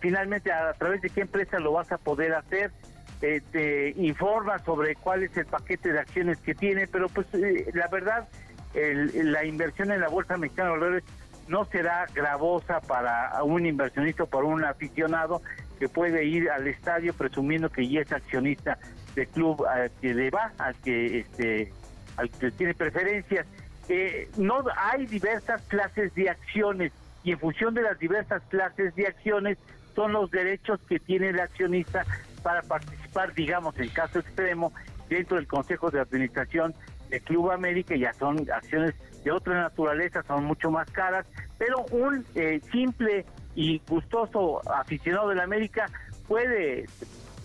finalmente 0.00 0.50
a 0.50 0.72
través 0.74 1.02
de 1.02 1.10
qué 1.10 1.22
empresa 1.22 1.58
lo 1.58 1.72
vas 1.72 1.92
a 1.92 1.98
poder 1.98 2.34
hacer 2.34 2.72
eh, 3.22 3.42
te 3.50 3.90
informa 3.96 4.58
sobre 4.60 4.94
cuál 4.96 5.24
es 5.24 5.36
el 5.36 5.46
paquete 5.46 5.92
de 5.92 6.00
acciones 6.00 6.38
que 6.38 6.54
tiene, 6.54 6.86
pero 6.86 7.08
pues 7.08 7.26
eh, 7.34 7.70
la 7.74 7.88
verdad, 7.88 8.28
la 8.74 9.44
inversión 9.44 9.90
en 9.90 10.00
la 10.00 10.08
Bolsa 10.08 10.36
Mexicana 10.36 10.70
de 10.70 10.78
Valores 10.78 11.04
no 11.48 11.64
será 11.64 12.06
gravosa 12.14 12.80
para 12.80 13.42
un 13.42 13.66
inversionista 13.66 14.24
o 14.24 14.26
para 14.26 14.44
un 14.44 14.64
aficionado 14.64 15.42
que 15.78 15.88
puede 15.88 16.24
ir 16.24 16.50
al 16.50 16.66
estadio 16.66 17.14
presumiendo 17.14 17.70
que 17.70 17.88
ya 17.88 18.00
es 18.00 18.12
accionista 18.12 18.78
del 19.14 19.28
club 19.28 19.64
al 19.66 19.90
que 20.00 20.14
le 20.14 20.30
va, 20.30 20.52
al 20.58 20.74
que, 20.76 21.20
este, 21.20 21.72
al 22.16 22.30
que 22.30 22.50
tiene 22.50 22.74
preferencias. 22.74 23.46
Eh, 23.88 24.28
no 24.36 24.64
hay 24.76 25.06
diversas 25.06 25.62
clases 25.62 26.14
de 26.14 26.28
acciones 26.28 26.92
y 27.24 27.32
en 27.32 27.38
función 27.38 27.74
de 27.74 27.82
las 27.82 27.98
diversas 27.98 28.42
clases 28.48 28.94
de 28.94 29.06
acciones 29.06 29.58
son 29.94 30.12
los 30.12 30.30
derechos 30.30 30.78
que 30.88 31.00
tiene 31.00 31.30
el 31.30 31.40
accionista 31.40 32.04
para 32.42 32.62
participar, 32.62 33.34
digamos, 33.34 33.78
en 33.78 33.88
caso 33.90 34.18
extremo, 34.18 34.72
dentro 35.08 35.36
del 35.36 35.46
Consejo 35.46 35.90
de 35.90 36.00
Administración 36.00 36.74
de 37.08 37.20
Club 37.20 37.50
América, 37.50 37.96
ya 37.96 38.12
son 38.12 38.46
acciones 38.50 38.94
de 39.24 39.30
otra 39.30 39.54
naturaleza, 39.62 40.22
son 40.26 40.44
mucho 40.44 40.70
más 40.70 40.90
caras, 40.90 41.26
pero 41.56 41.84
un 41.90 42.24
eh, 42.34 42.60
simple 42.70 43.24
y 43.54 43.80
gustoso 43.88 44.60
aficionado 44.70 45.30
de 45.30 45.42
América 45.42 45.86
puede 46.26 46.86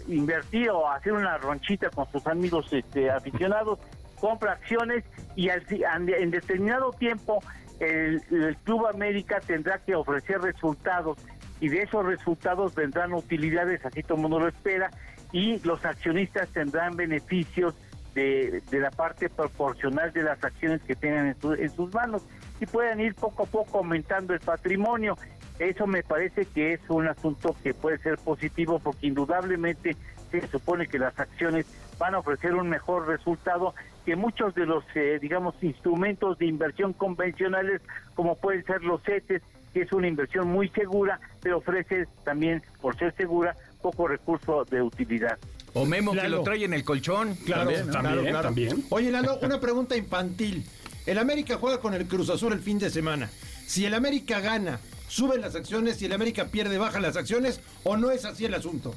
invertir 0.07 0.69
o 0.69 0.89
hacer 0.89 1.13
una 1.13 1.37
ronchita 1.37 1.89
con 1.89 2.09
sus 2.11 2.27
amigos 2.27 2.71
este, 2.71 3.09
aficionados, 3.09 3.79
compra 4.19 4.53
acciones 4.53 5.03
y 5.35 5.49
en 5.49 6.31
determinado 6.31 6.91
tiempo 6.91 7.41
el 7.79 8.21
Club 8.63 8.87
América 8.87 9.39
tendrá 9.45 9.79
que 9.79 9.95
ofrecer 9.95 10.39
resultados 10.41 11.17
y 11.63 11.69
de 11.69 11.83
esos 11.83 12.05
resultados 12.05 12.75
vendrán 12.75 13.13
utilidades, 13.13 13.85
así 13.85 14.03
todo 14.03 14.17
el 14.17 14.23
mundo 14.23 14.37
lo 14.37 14.49
espera, 14.49 14.91
y 15.31 15.59
los 15.59 15.85
accionistas 15.85 16.49
tendrán 16.49 16.97
beneficios 16.97 17.73
de, 18.13 18.61
la 18.69 18.91
parte 18.91 19.29
proporcional 19.29 20.11
de 20.11 20.23
las 20.23 20.43
acciones 20.43 20.81
que 20.81 20.93
tengan 20.93 21.37
en, 21.41 21.69
sus 21.69 21.93
manos 21.93 22.21
y 22.59 22.65
pueden 22.65 22.99
ir 22.99 23.15
poco 23.15 23.43
a 23.43 23.45
poco 23.45 23.77
aumentando 23.77 24.33
el 24.33 24.41
patrimonio. 24.41 25.17
Eso 25.57 25.87
me 25.87 26.03
parece 26.03 26.45
que 26.47 26.73
es 26.73 26.81
un 26.89 27.07
asunto 27.07 27.55
que 27.63 27.73
puede 27.73 27.97
ser 27.99 28.17
positivo 28.17 28.79
porque 28.79 29.07
indudablemente 29.07 29.95
se 30.31 30.45
supone 30.47 30.87
que 30.87 30.99
las 30.99 31.17
acciones 31.17 31.65
van 31.97 32.13
a 32.13 32.19
ofrecer 32.19 32.55
un 32.55 32.67
mejor 32.67 33.07
resultado 33.07 33.73
que 34.05 34.17
muchos 34.17 34.53
de 34.53 34.65
los, 34.65 34.83
eh, 34.95 35.17
digamos, 35.21 35.55
instrumentos 35.63 36.37
de 36.39 36.45
inversión 36.45 36.91
convencionales, 36.91 37.81
como 38.15 38.35
pueden 38.35 38.65
ser 38.65 38.83
los 38.83 39.01
CETES, 39.03 39.41
que 39.73 39.81
es 39.81 39.91
una 39.91 40.07
inversión 40.07 40.47
muy 40.47 40.69
segura, 40.69 41.19
pero 41.41 41.57
ofrece 41.57 42.07
también, 42.23 42.61
por 42.81 42.97
ser 42.97 43.13
segura, 43.15 43.55
poco 43.81 44.07
recurso 44.07 44.65
de 44.65 44.81
utilidad. 44.81 45.37
O 45.73 45.85
Memo 45.85 46.11
que 46.13 46.29
lo 46.29 46.43
trae 46.43 46.63
en 46.63 46.73
el 46.73 46.83
colchón. 46.83 47.35
Claro, 47.45 47.71
también, 47.91 48.31
también, 48.31 48.85
Oye, 48.89 49.11
Lalo, 49.11 49.39
una 49.41 49.59
pregunta 49.59 49.97
infantil. 49.97 50.63
El 51.05 51.17
América 51.17 51.57
juega 51.59 51.79
con 51.79 51.93
el 51.93 52.05
Cruz 52.05 52.29
Azul 52.29 52.53
el 52.53 52.59
fin 52.59 52.77
de 52.79 52.89
semana. 52.89 53.29
Si 53.65 53.85
el 53.85 53.93
América 53.93 54.39
gana, 54.39 54.79
¿suben 55.07 55.41
las 55.41 55.55
acciones? 55.55 55.97
Si 55.97 56.05
el 56.05 56.13
América 56.13 56.45
pierde, 56.45 56.77
¿bajan 56.77 57.01
las 57.01 57.17
acciones? 57.17 57.59
¿O 57.83 57.97
no 57.97 58.11
es 58.11 58.23
así 58.23 58.45
el 58.45 58.53
asunto? 58.53 58.93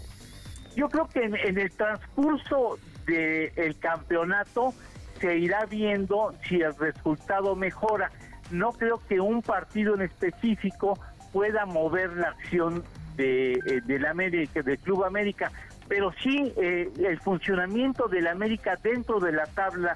Yo 0.76 0.88
creo 0.90 1.08
que 1.08 1.24
en, 1.24 1.58
el 1.58 1.70
transcurso 1.72 2.78
del 3.06 3.78
campeonato 3.78 4.74
se 5.20 5.38
irá 5.38 5.64
viendo 5.64 6.34
si 6.46 6.60
el 6.60 6.76
resultado 6.76 7.56
mejora 7.56 8.12
no 8.50 8.72
creo 8.72 9.00
que 9.08 9.20
un 9.20 9.42
partido 9.42 9.94
en 9.94 10.02
específico 10.02 10.98
pueda 11.32 11.66
mover 11.66 12.16
la 12.16 12.28
acción 12.28 12.84
de, 13.16 13.52
eh, 13.52 13.80
del 13.84 14.06
América, 14.06 14.62
del 14.62 14.78
Club 14.78 15.04
América, 15.04 15.50
pero 15.88 16.12
sí 16.22 16.52
eh, 16.56 16.90
el 16.98 17.20
funcionamiento 17.20 18.08
del 18.08 18.26
América 18.26 18.78
dentro 18.82 19.20
de 19.20 19.32
la 19.32 19.46
tabla 19.46 19.94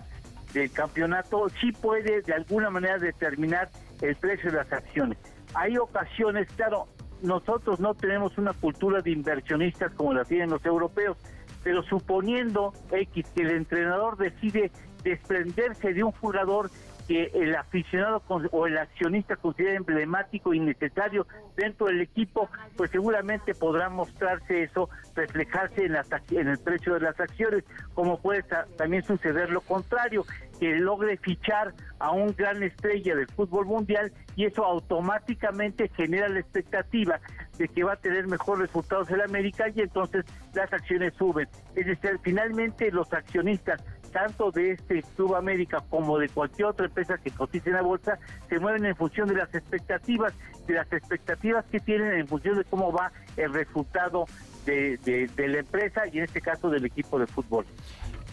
del 0.52 0.70
campeonato 0.70 1.48
sí 1.60 1.72
puede 1.72 2.22
de 2.22 2.34
alguna 2.34 2.70
manera 2.70 2.98
determinar 2.98 3.68
el 4.00 4.16
precio 4.16 4.50
de 4.50 4.58
las 4.58 4.72
acciones. 4.72 5.18
Hay 5.54 5.78
ocasiones, 5.78 6.48
claro, 6.56 6.88
nosotros 7.22 7.80
no 7.80 7.94
tenemos 7.94 8.36
una 8.38 8.52
cultura 8.52 9.00
de 9.00 9.10
inversionistas 9.10 9.92
como 9.92 10.12
la 10.12 10.24
tienen 10.24 10.50
los 10.50 10.64
europeos, 10.64 11.16
pero 11.62 11.82
suponiendo 11.82 12.72
X 12.90 13.26
que 13.34 13.42
el 13.42 13.50
entrenador 13.50 14.16
decide 14.16 14.70
desprenderse 15.02 15.92
de 15.92 16.02
un 16.02 16.12
jugador 16.12 16.70
que 17.10 17.24
el 17.34 17.56
aficionado 17.56 18.22
o 18.52 18.66
el 18.68 18.78
accionista 18.78 19.34
considera 19.34 19.74
emblemático 19.74 20.54
y 20.54 20.60
necesario 20.60 21.26
dentro 21.56 21.88
del 21.88 22.02
equipo, 22.02 22.48
pues 22.76 22.92
seguramente 22.92 23.52
podrá 23.52 23.88
mostrarse 23.88 24.62
eso, 24.62 24.88
reflejarse 25.16 25.86
en, 25.86 25.96
en 25.96 26.46
el 26.46 26.58
precio 26.58 26.94
de 26.94 27.00
las 27.00 27.18
acciones, 27.18 27.64
como 27.94 28.20
puede 28.20 28.44
también 28.76 29.02
suceder 29.02 29.50
lo 29.50 29.60
contrario, 29.60 30.24
que 30.60 30.76
logre 30.76 31.16
fichar 31.16 31.74
a 31.98 32.12
un 32.12 32.32
gran 32.36 32.62
estrella 32.62 33.16
del 33.16 33.26
fútbol 33.26 33.66
mundial 33.66 34.12
y 34.36 34.44
eso 34.44 34.64
automáticamente 34.64 35.88
genera 35.88 36.28
la 36.28 36.38
expectativa 36.38 37.18
de 37.58 37.66
que 37.66 37.82
va 37.82 37.94
a 37.94 37.96
tener 37.96 38.28
mejores 38.28 38.68
resultados 38.68 39.10
en 39.10 39.20
América 39.20 39.66
y 39.74 39.80
entonces 39.80 40.24
las 40.54 40.72
acciones 40.72 41.12
suben. 41.14 41.48
Es 41.74 41.86
decir, 41.86 42.20
finalmente 42.22 42.92
los 42.92 43.12
accionistas 43.12 43.82
tanto 44.10 44.50
de 44.50 44.72
este 44.72 45.02
Club 45.16 45.34
América 45.34 45.82
como 45.88 46.18
de 46.18 46.28
cualquier 46.28 46.68
otra 46.68 46.86
empresa 46.86 47.18
que 47.18 47.30
cotice 47.30 47.70
en 47.70 47.76
la 47.76 47.82
bolsa, 47.82 48.18
se 48.48 48.58
mueven 48.58 48.84
en 48.84 48.96
función 48.96 49.28
de 49.28 49.34
las 49.34 49.54
expectativas, 49.54 50.32
de 50.66 50.74
las 50.74 50.92
expectativas 50.92 51.64
que 51.66 51.80
tienen 51.80 52.12
en 52.12 52.28
función 52.28 52.56
de 52.56 52.64
cómo 52.64 52.92
va 52.92 53.12
el 53.36 53.52
resultado 53.52 54.26
de, 54.66 54.98
de 54.98 55.48
la 55.48 55.58
empresa 55.58 56.02
y 56.12 56.18
en 56.18 56.24
este 56.24 56.40
caso 56.40 56.70
del 56.70 56.84
equipo 56.84 57.18
de 57.18 57.26
fútbol. 57.26 57.66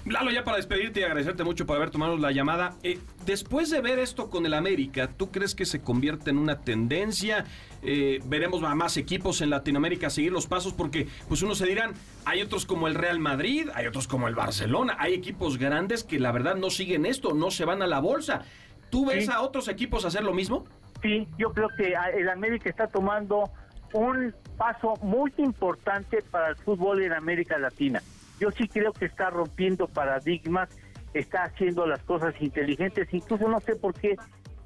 Lalo, 0.09 0.31
ya 0.31 0.43
para 0.45 0.55
despedirte 0.55 1.01
y 1.01 1.03
agradecerte 1.03 1.43
mucho 1.43 1.65
por 1.65 1.75
haber 1.75 1.89
tomado 1.89 2.17
la 2.17 2.31
llamada. 2.31 2.75
Eh, 2.81 2.97
después 3.25 3.69
de 3.69 3.81
ver 3.81 3.99
esto 3.99 4.29
con 4.29 4.45
el 4.45 4.53
América, 4.53 5.09
¿tú 5.09 5.31
crees 5.31 5.53
que 5.53 5.65
se 5.65 5.81
convierte 5.81 6.29
en 6.29 6.37
una 6.37 6.61
tendencia? 6.61 7.45
Eh, 7.81 8.19
veremos 8.25 8.63
a 8.63 8.73
más 8.73 8.95
equipos 8.95 9.41
en 9.41 9.49
Latinoamérica 9.49 10.09
seguir 10.09 10.31
los 10.31 10.47
pasos 10.47 10.73
porque 10.73 11.07
pues 11.27 11.41
unos 11.41 11.57
se 11.57 11.65
dirán, 11.65 11.93
hay 12.25 12.41
otros 12.41 12.65
como 12.65 12.87
el 12.87 12.95
Real 12.95 13.19
Madrid, 13.19 13.69
hay 13.73 13.85
otros 13.85 14.07
como 14.07 14.29
el 14.29 14.35
Barcelona, 14.35 14.95
hay 14.97 15.13
equipos 15.13 15.57
grandes 15.57 16.05
que 16.05 16.19
la 16.19 16.31
verdad 16.31 16.55
no 16.55 16.69
siguen 16.69 17.05
esto, 17.05 17.33
no 17.33 17.51
se 17.51 17.65
van 17.65 17.81
a 17.81 17.87
la 17.87 17.99
bolsa. 17.99 18.43
¿Tú 18.89 19.05
ves 19.05 19.27
a 19.27 19.41
otros 19.41 19.67
equipos 19.67 20.05
hacer 20.05 20.23
lo 20.23 20.33
mismo? 20.33 20.65
Sí, 21.01 21.27
yo 21.37 21.51
creo 21.51 21.67
que 21.77 21.93
el 22.17 22.29
América 22.29 22.69
está 22.69 22.87
tomando 22.87 23.51
un 23.91 24.33
paso 24.57 24.93
muy 25.01 25.33
importante 25.37 26.21
para 26.31 26.49
el 26.49 26.55
fútbol 26.55 27.03
en 27.03 27.11
América 27.11 27.57
Latina 27.57 28.01
yo 28.39 28.51
sí 28.51 28.67
creo 28.67 28.93
que 28.93 29.05
está 29.05 29.29
rompiendo 29.29 29.87
paradigmas, 29.87 30.69
está 31.13 31.43
haciendo 31.43 31.85
las 31.85 32.03
cosas 32.03 32.33
inteligentes, 32.39 33.07
incluso 33.11 33.47
no 33.47 33.59
sé 33.59 33.75
por 33.75 33.93
qué 33.93 34.15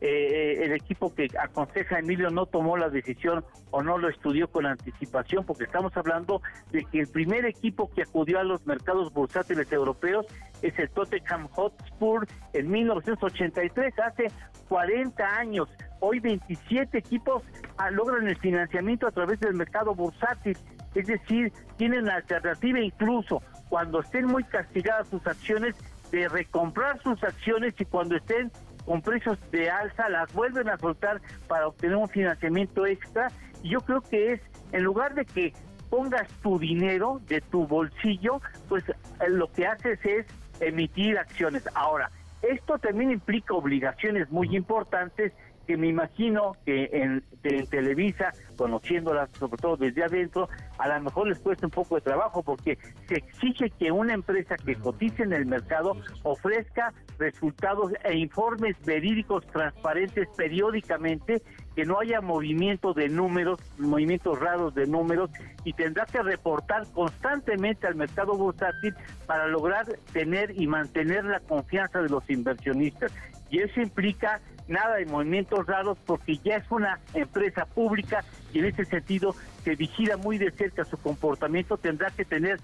eh, 0.04 0.64
el 0.66 0.72
equipo 0.72 1.14
que 1.14 1.28
aconseja 1.40 1.98
a 1.98 2.00
Emilio 2.00 2.32
no 2.32 2.48
tomó 2.48 2.76
la 2.76 2.90
decisión 2.90 3.46
o 3.70 3.84
no 3.84 4.00
lo 4.00 4.10
estudió 4.10 4.50
con 4.50 4.66
anticipación, 4.66 5.46
porque 5.46 5.66
estamos 5.66 5.96
hablando 5.96 6.42
de 6.72 6.86
que 6.86 7.02
el 7.02 7.08
primer 7.08 7.46
equipo 7.46 7.88
que 7.92 8.02
acudió 8.02 8.40
a 8.40 8.44
los 8.44 8.66
mercados 8.66 9.14
bursátiles 9.14 9.72
europeos 9.72 10.26
es 10.64 10.78
el 10.80 10.90
Tottenham 10.90 11.48
Hotspur 11.50 12.28
en 12.54 12.72
1983, 12.72 13.94
hace 14.00 14.28
40 14.68 15.24
años. 15.24 15.70
Hoy 16.00 16.20
27 16.20 16.98
equipos 16.98 17.44
ah, 17.78 17.92
logran 17.92 18.28
el 18.28 18.38
financiamiento 18.38 19.06
a 19.06 19.12
través 19.12 19.40
del 19.40 19.54
mercado 19.54 19.94
bursátil, 19.94 20.58
es 20.96 21.06
decir, 21.06 21.54
tienen 21.78 22.06
la 22.06 22.16
alternativa 22.16 22.80
incluso 22.80 23.44
cuando 23.72 24.02
estén 24.02 24.26
muy 24.26 24.44
castigadas 24.44 25.08
sus 25.08 25.26
acciones 25.26 25.76
de 26.12 26.28
recomprar 26.28 27.02
sus 27.02 27.24
acciones 27.24 27.74
y 27.80 27.86
cuando 27.86 28.18
estén 28.18 28.52
con 28.86 29.02
precios 29.02 29.40
de 29.50 29.70
alza 29.70 30.10
las 30.10 30.32
vuelven 30.34 30.68
a 30.68 30.78
soltar 30.78 31.22
para 31.48 31.70
obtener 31.70 31.96
un 31.96 32.10
financiamiento 32.10 32.86
extra. 32.86 33.30
Y 33.64 33.70
yo 33.70 33.80
creo 33.80 34.02
que 34.02 34.34
es, 34.34 34.42
en 34.74 34.84
lugar 34.84 35.16
de 35.16 35.24
que 35.24 35.54
pongas 35.90 36.28
tu 36.44 36.60
dinero 36.60 37.22
de 37.30 37.40
tu 37.40 37.66
bolsillo, 37.66 38.42
pues 38.68 38.84
eh, 38.90 38.94
lo 39.30 39.50
que 39.50 39.66
haces 39.66 40.00
es 40.04 40.26
emitir 40.60 41.18
acciones. 41.18 41.64
Ahora, 41.74 42.12
esto 42.42 42.78
también 42.78 43.12
implica 43.12 43.54
obligaciones 43.54 44.30
muy 44.32 44.54
importantes 44.54 45.32
que 45.72 45.78
me 45.78 45.88
imagino 45.88 46.58
que 46.66 46.90
en, 46.92 47.24
en, 47.44 47.66
Televisa, 47.68 48.34
conociéndolas 48.58 49.30
sobre 49.40 49.56
todo 49.56 49.78
desde 49.78 50.04
adentro, 50.04 50.50
a 50.78 50.90
lo 50.90 51.02
mejor 51.02 51.30
les 51.30 51.40
cuesta 51.40 51.66
un 51.66 51.72
poco 51.72 51.96
de 51.96 52.02
trabajo 52.02 52.44
porque 52.44 52.78
se 53.08 53.16
exige 53.16 53.70
que 53.70 53.90
una 53.90 54.14
empresa 54.14 54.58
que 54.58 54.76
cotice 54.76 55.24
en 55.24 55.32
el 55.32 55.46
mercado 55.46 55.96
ofrezca 56.24 56.94
resultados 57.20 57.94
e 58.04 58.18
informes 58.18 58.76
verídicos 58.86 59.48
transparentes 59.48 60.28
periódicamente, 60.36 61.42
que 61.74 61.86
no 61.86 62.02
haya 62.02 62.20
movimiento 62.20 62.94
de 62.94 63.08
números, 63.08 63.62
movimientos 63.78 64.38
raros 64.38 64.76
de 64.76 64.88
números 64.88 65.30
y 65.64 65.72
tendrá 65.72 66.06
que 66.06 66.22
reportar 66.22 66.84
constantemente 66.92 67.88
al 67.88 67.96
mercado 67.96 68.36
bursátil 68.36 68.94
para 69.26 69.48
lograr 69.48 69.86
tener 70.12 70.52
y 70.60 70.68
mantener 70.68 71.24
la 71.24 71.40
confianza 71.40 72.02
de 72.02 72.10
los 72.10 72.30
inversionistas. 72.30 73.14
Y 73.50 73.60
eso 73.60 73.82
implica 73.82 74.42
nada 74.68 74.96
de 74.96 75.06
movimientos 75.06 75.66
raros 75.66 75.98
porque 76.06 76.38
ya 76.38 76.58
es 76.58 76.72
una 76.72 77.00
empresa 77.14 77.66
pública 77.66 78.24
y 78.54 78.60
en 78.60 78.66
ese 78.66 78.86
sentido 78.86 79.36
se 79.64 79.76
vigila 79.76 80.18
muy 80.18 80.38
de 80.38 80.52
cerca 80.52 80.84
su 80.86 80.98
comportamiento, 80.98 81.78
tendrá 81.78 82.10
que 82.12 82.26
tener 82.26 82.60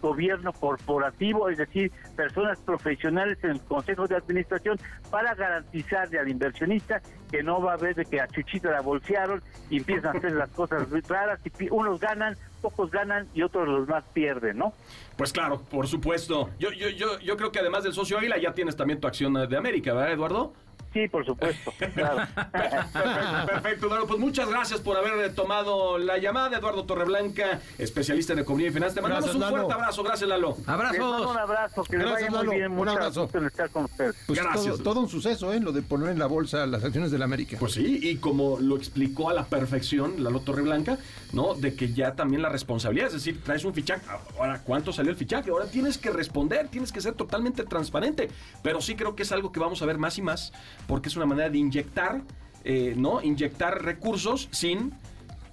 gobierno 0.00 0.52
corporativo, 0.52 1.48
es 1.48 1.58
decir, 1.58 1.92
personas 2.16 2.58
profesionales 2.60 3.38
en 3.42 3.50
el 3.50 3.60
Consejo 3.60 4.08
de 4.08 4.16
Administración 4.16 4.78
para 5.10 5.34
garantizarle 5.34 6.18
al 6.18 6.28
inversionista 6.28 7.00
que 7.30 7.42
no 7.42 7.60
va 7.60 7.72
a 7.72 7.74
haber 7.74 7.94
de 7.94 8.04
que 8.04 8.20
a 8.20 8.28
Chuchita 8.28 8.70
la 8.70 8.80
bolsearon 8.80 9.42
y 9.70 9.78
empiezan 9.78 10.16
a 10.16 10.18
hacer 10.18 10.32
las 10.32 10.50
cosas 10.50 10.86
raras 11.08 11.40
y 11.44 11.68
unos 11.70 12.00
ganan, 12.00 12.36
pocos 12.60 12.90
ganan 12.90 13.28
y 13.34 13.42
otros 13.42 13.68
los 13.68 13.88
más 13.88 14.04
pierden, 14.12 14.58
¿no? 14.58 14.72
Pues 15.16 15.32
claro, 15.32 15.62
por 15.62 15.86
supuesto. 15.86 16.50
Yo, 16.58 16.72
yo, 16.72 16.88
yo, 16.88 17.18
yo 17.20 17.36
creo 17.36 17.52
que 17.52 17.60
además 17.60 17.84
del 17.84 17.92
socio 17.92 18.18
Águila 18.18 18.36
ya 18.38 18.52
tienes 18.52 18.76
también 18.76 19.00
tu 19.00 19.06
acción 19.06 19.34
de 19.34 19.56
América, 19.56 19.94
¿verdad, 19.94 20.12
Eduardo? 20.12 20.52
Sí, 20.92 21.08
por 21.08 21.24
supuesto. 21.24 21.72
Claro. 21.94 22.26
perfecto, 22.52 23.46
perfecto, 23.46 23.86
Eduardo. 23.86 24.06
Pues 24.06 24.20
muchas 24.20 24.48
gracias 24.48 24.80
por 24.80 24.96
haber 24.96 25.34
tomado 25.34 25.98
la 25.98 26.18
llamada. 26.18 26.58
Eduardo 26.58 26.84
Torreblanca, 26.84 27.60
especialista 27.78 28.32
en 28.34 28.40
economía 28.40 28.68
y 28.68 28.70
finanzas. 28.70 28.96
Te 28.96 29.00
mandamos 29.00 29.24
Gracias, 29.24 29.42
un 29.42 29.50
fuerte 29.50 29.72
abrazo. 29.72 30.02
Gracias, 30.02 30.28
Lalo. 30.28 30.56
Les 30.58 30.66
mando 30.66 30.72
Abrazos. 30.72 31.30
un 31.30 31.38
abrazo, 31.38 31.84
que 31.84 31.96
les 31.96 32.06
Gracias, 32.06 32.32
vaya 32.32 32.44
muy 32.44 32.56
bien. 32.56 32.72
Un 32.72 32.88
abrazo. 32.88 33.22
gusto 33.22 33.38
en 33.38 33.46
estar 33.46 33.70
con 33.70 33.84
ustedes. 33.84 34.16
Pues 34.26 34.38
Gracias. 34.38 34.74
Todo, 34.76 34.82
todo 34.82 35.00
un 35.00 35.08
suceso, 35.08 35.52
¿eh? 35.52 35.60
Lo 35.60 35.72
de 35.72 35.82
poner 35.82 36.10
en 36.10 36.18
la 36.18 36.26
bolsa 36.26 36.66
las 36.66 36.84
acciones 36.84 37.10
del 37.10 37.22
América. 37.22 37.56
Pues 37.58 37.72
sí, 37.72 38.00
y 38.02 38.16
como 38.16 38.58
lo 38.60 38.76
explicó 38.76 39.30
a 39.30 39.32
la 39.32 39.44
perfección 39.44 40.22
Lalo 40.22 40.40
Torreblanca, 40.40 40.98
¿no? 41.32 41.54
De 41.54 41.74
que 41.74 41.92
ya 41.92 42.14
también 42.14 42.42
la 42.42 42.48
responsabilidad, 42.48 43.08
es 43.08 43.14
decir, 43.14 43.42
traes 43.42 43.64
un 43.64 43.74
fichaje, 43.74 44.02
ahora 44.38 44.62
cuánto 44.64 44.92
salió 44.92 45.10
el 45.10 45.16
fichaje, 45.16 45.50
ahora 45.50 45.66
tienes 45.66 45.98
que 45.98 46.10
responder, 46.10 46.68
tienes 46.68 46.92
que 46.92 47.00
ser 47.00 47.14
totalmente 47.14 47.64
transparente, 47.64 48.28
pero 48.62 48.80
sí 48.80 48.94
creo 48.94 49.16
que 49.16 49.22
es 49.22 49.32
algo 49.32 49.52
que 49.52 49.60
vamos 49.60 49.80
a 49.82 49.86
ver 49.86 49.98
más 49.98 50.18
y 50.18 50.22
más, 50.22 50.52
porque 50.86 51.08
es 51.08 51.16
una 51.16 51.26
manera 51.26 51.48
de 51.50 51.58
inyectar, 51.58 52.22
eh, 52.64 52.94
¿no? 52.96 53.20
Inyectar 53.22 53.82
recursos 53.84 54.48
sin 54.52 54.92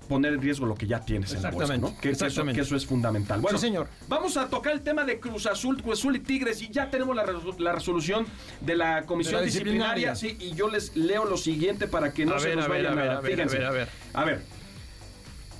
poner 0.07 0.33
en 0.33 0.41
riesgo 0.41 0.65
lo 0.65 0.73
que 0.73 0.87
ya 0.87 1.01
tienes 1.05 1.33
en 1.33 1.43
la 1.43 1.51
bolsa, 1.51 1.75
Exactamente, 1.75 1.95
¿no? 1.95 2.01
Que, 2.01 2.09
que 2.09 2.13
eso, 2.15 2.25
exactamente. 2.25 2.59
que 2.59 2.65
eso 2.65 2.75
es 2.75 2.85
fundamental. 2.85 3.41
Bueno, 3.41 3.59
Sí, 3.59 3.67
señor. 3.67 3.87
Vamos 4.07 4.37
a 4.37 4.47
tocar 4.49 4.73
el 4.73 4.81
tema 4.81 5.03
de 5.03 5.19
Cruz 5.19 5.45
Azul, 5.45 5.81
Cruz 5.83 5.99
Azul 5.99 6.15
y 6.15 6.19
Tigres 6.19 6.61
y 6.63 6.69
ya 6.69 6.89
tenemos 6.89 7.15
la, 7.15 7.25
la 7.59 7.73
resolución 7.73 8.25
de 8.61 8.75
la 8.75 9.03
comisión 9.03 9.35
De 9.35 9.41
la 9.41 9.45
disciplinaria. 9.45 10.11
disciplinaria. 10.13 10.15
Sí, 10.15 10.51
y 10.51 10.55
yo 10.57 10.67
les 10.67 10.95
leo 10.97 11.25
lo 11.25 11.37
siguiente 11.37 11.87
para 11.87 12.11
que 12.11 12.25
no 12.25 12.35
A 12.35 12.39
se 12.39 12.47
ver, 12.49 12.57
nos 12.57 12.67
vaya 12.67 12.91
a 12.91 12.95
ver, 12.95 13.05
nada. 13.05 13.17
a 13.19 13.21
ver, 13.21 13.31
Fíjense. 13.33 13.57
a 13.57 13.59
ver, 13.59 13.67
a 13.69 13.71
ver. 13.71 13.89
A 14.13 14.25
ver. 14.25 14.41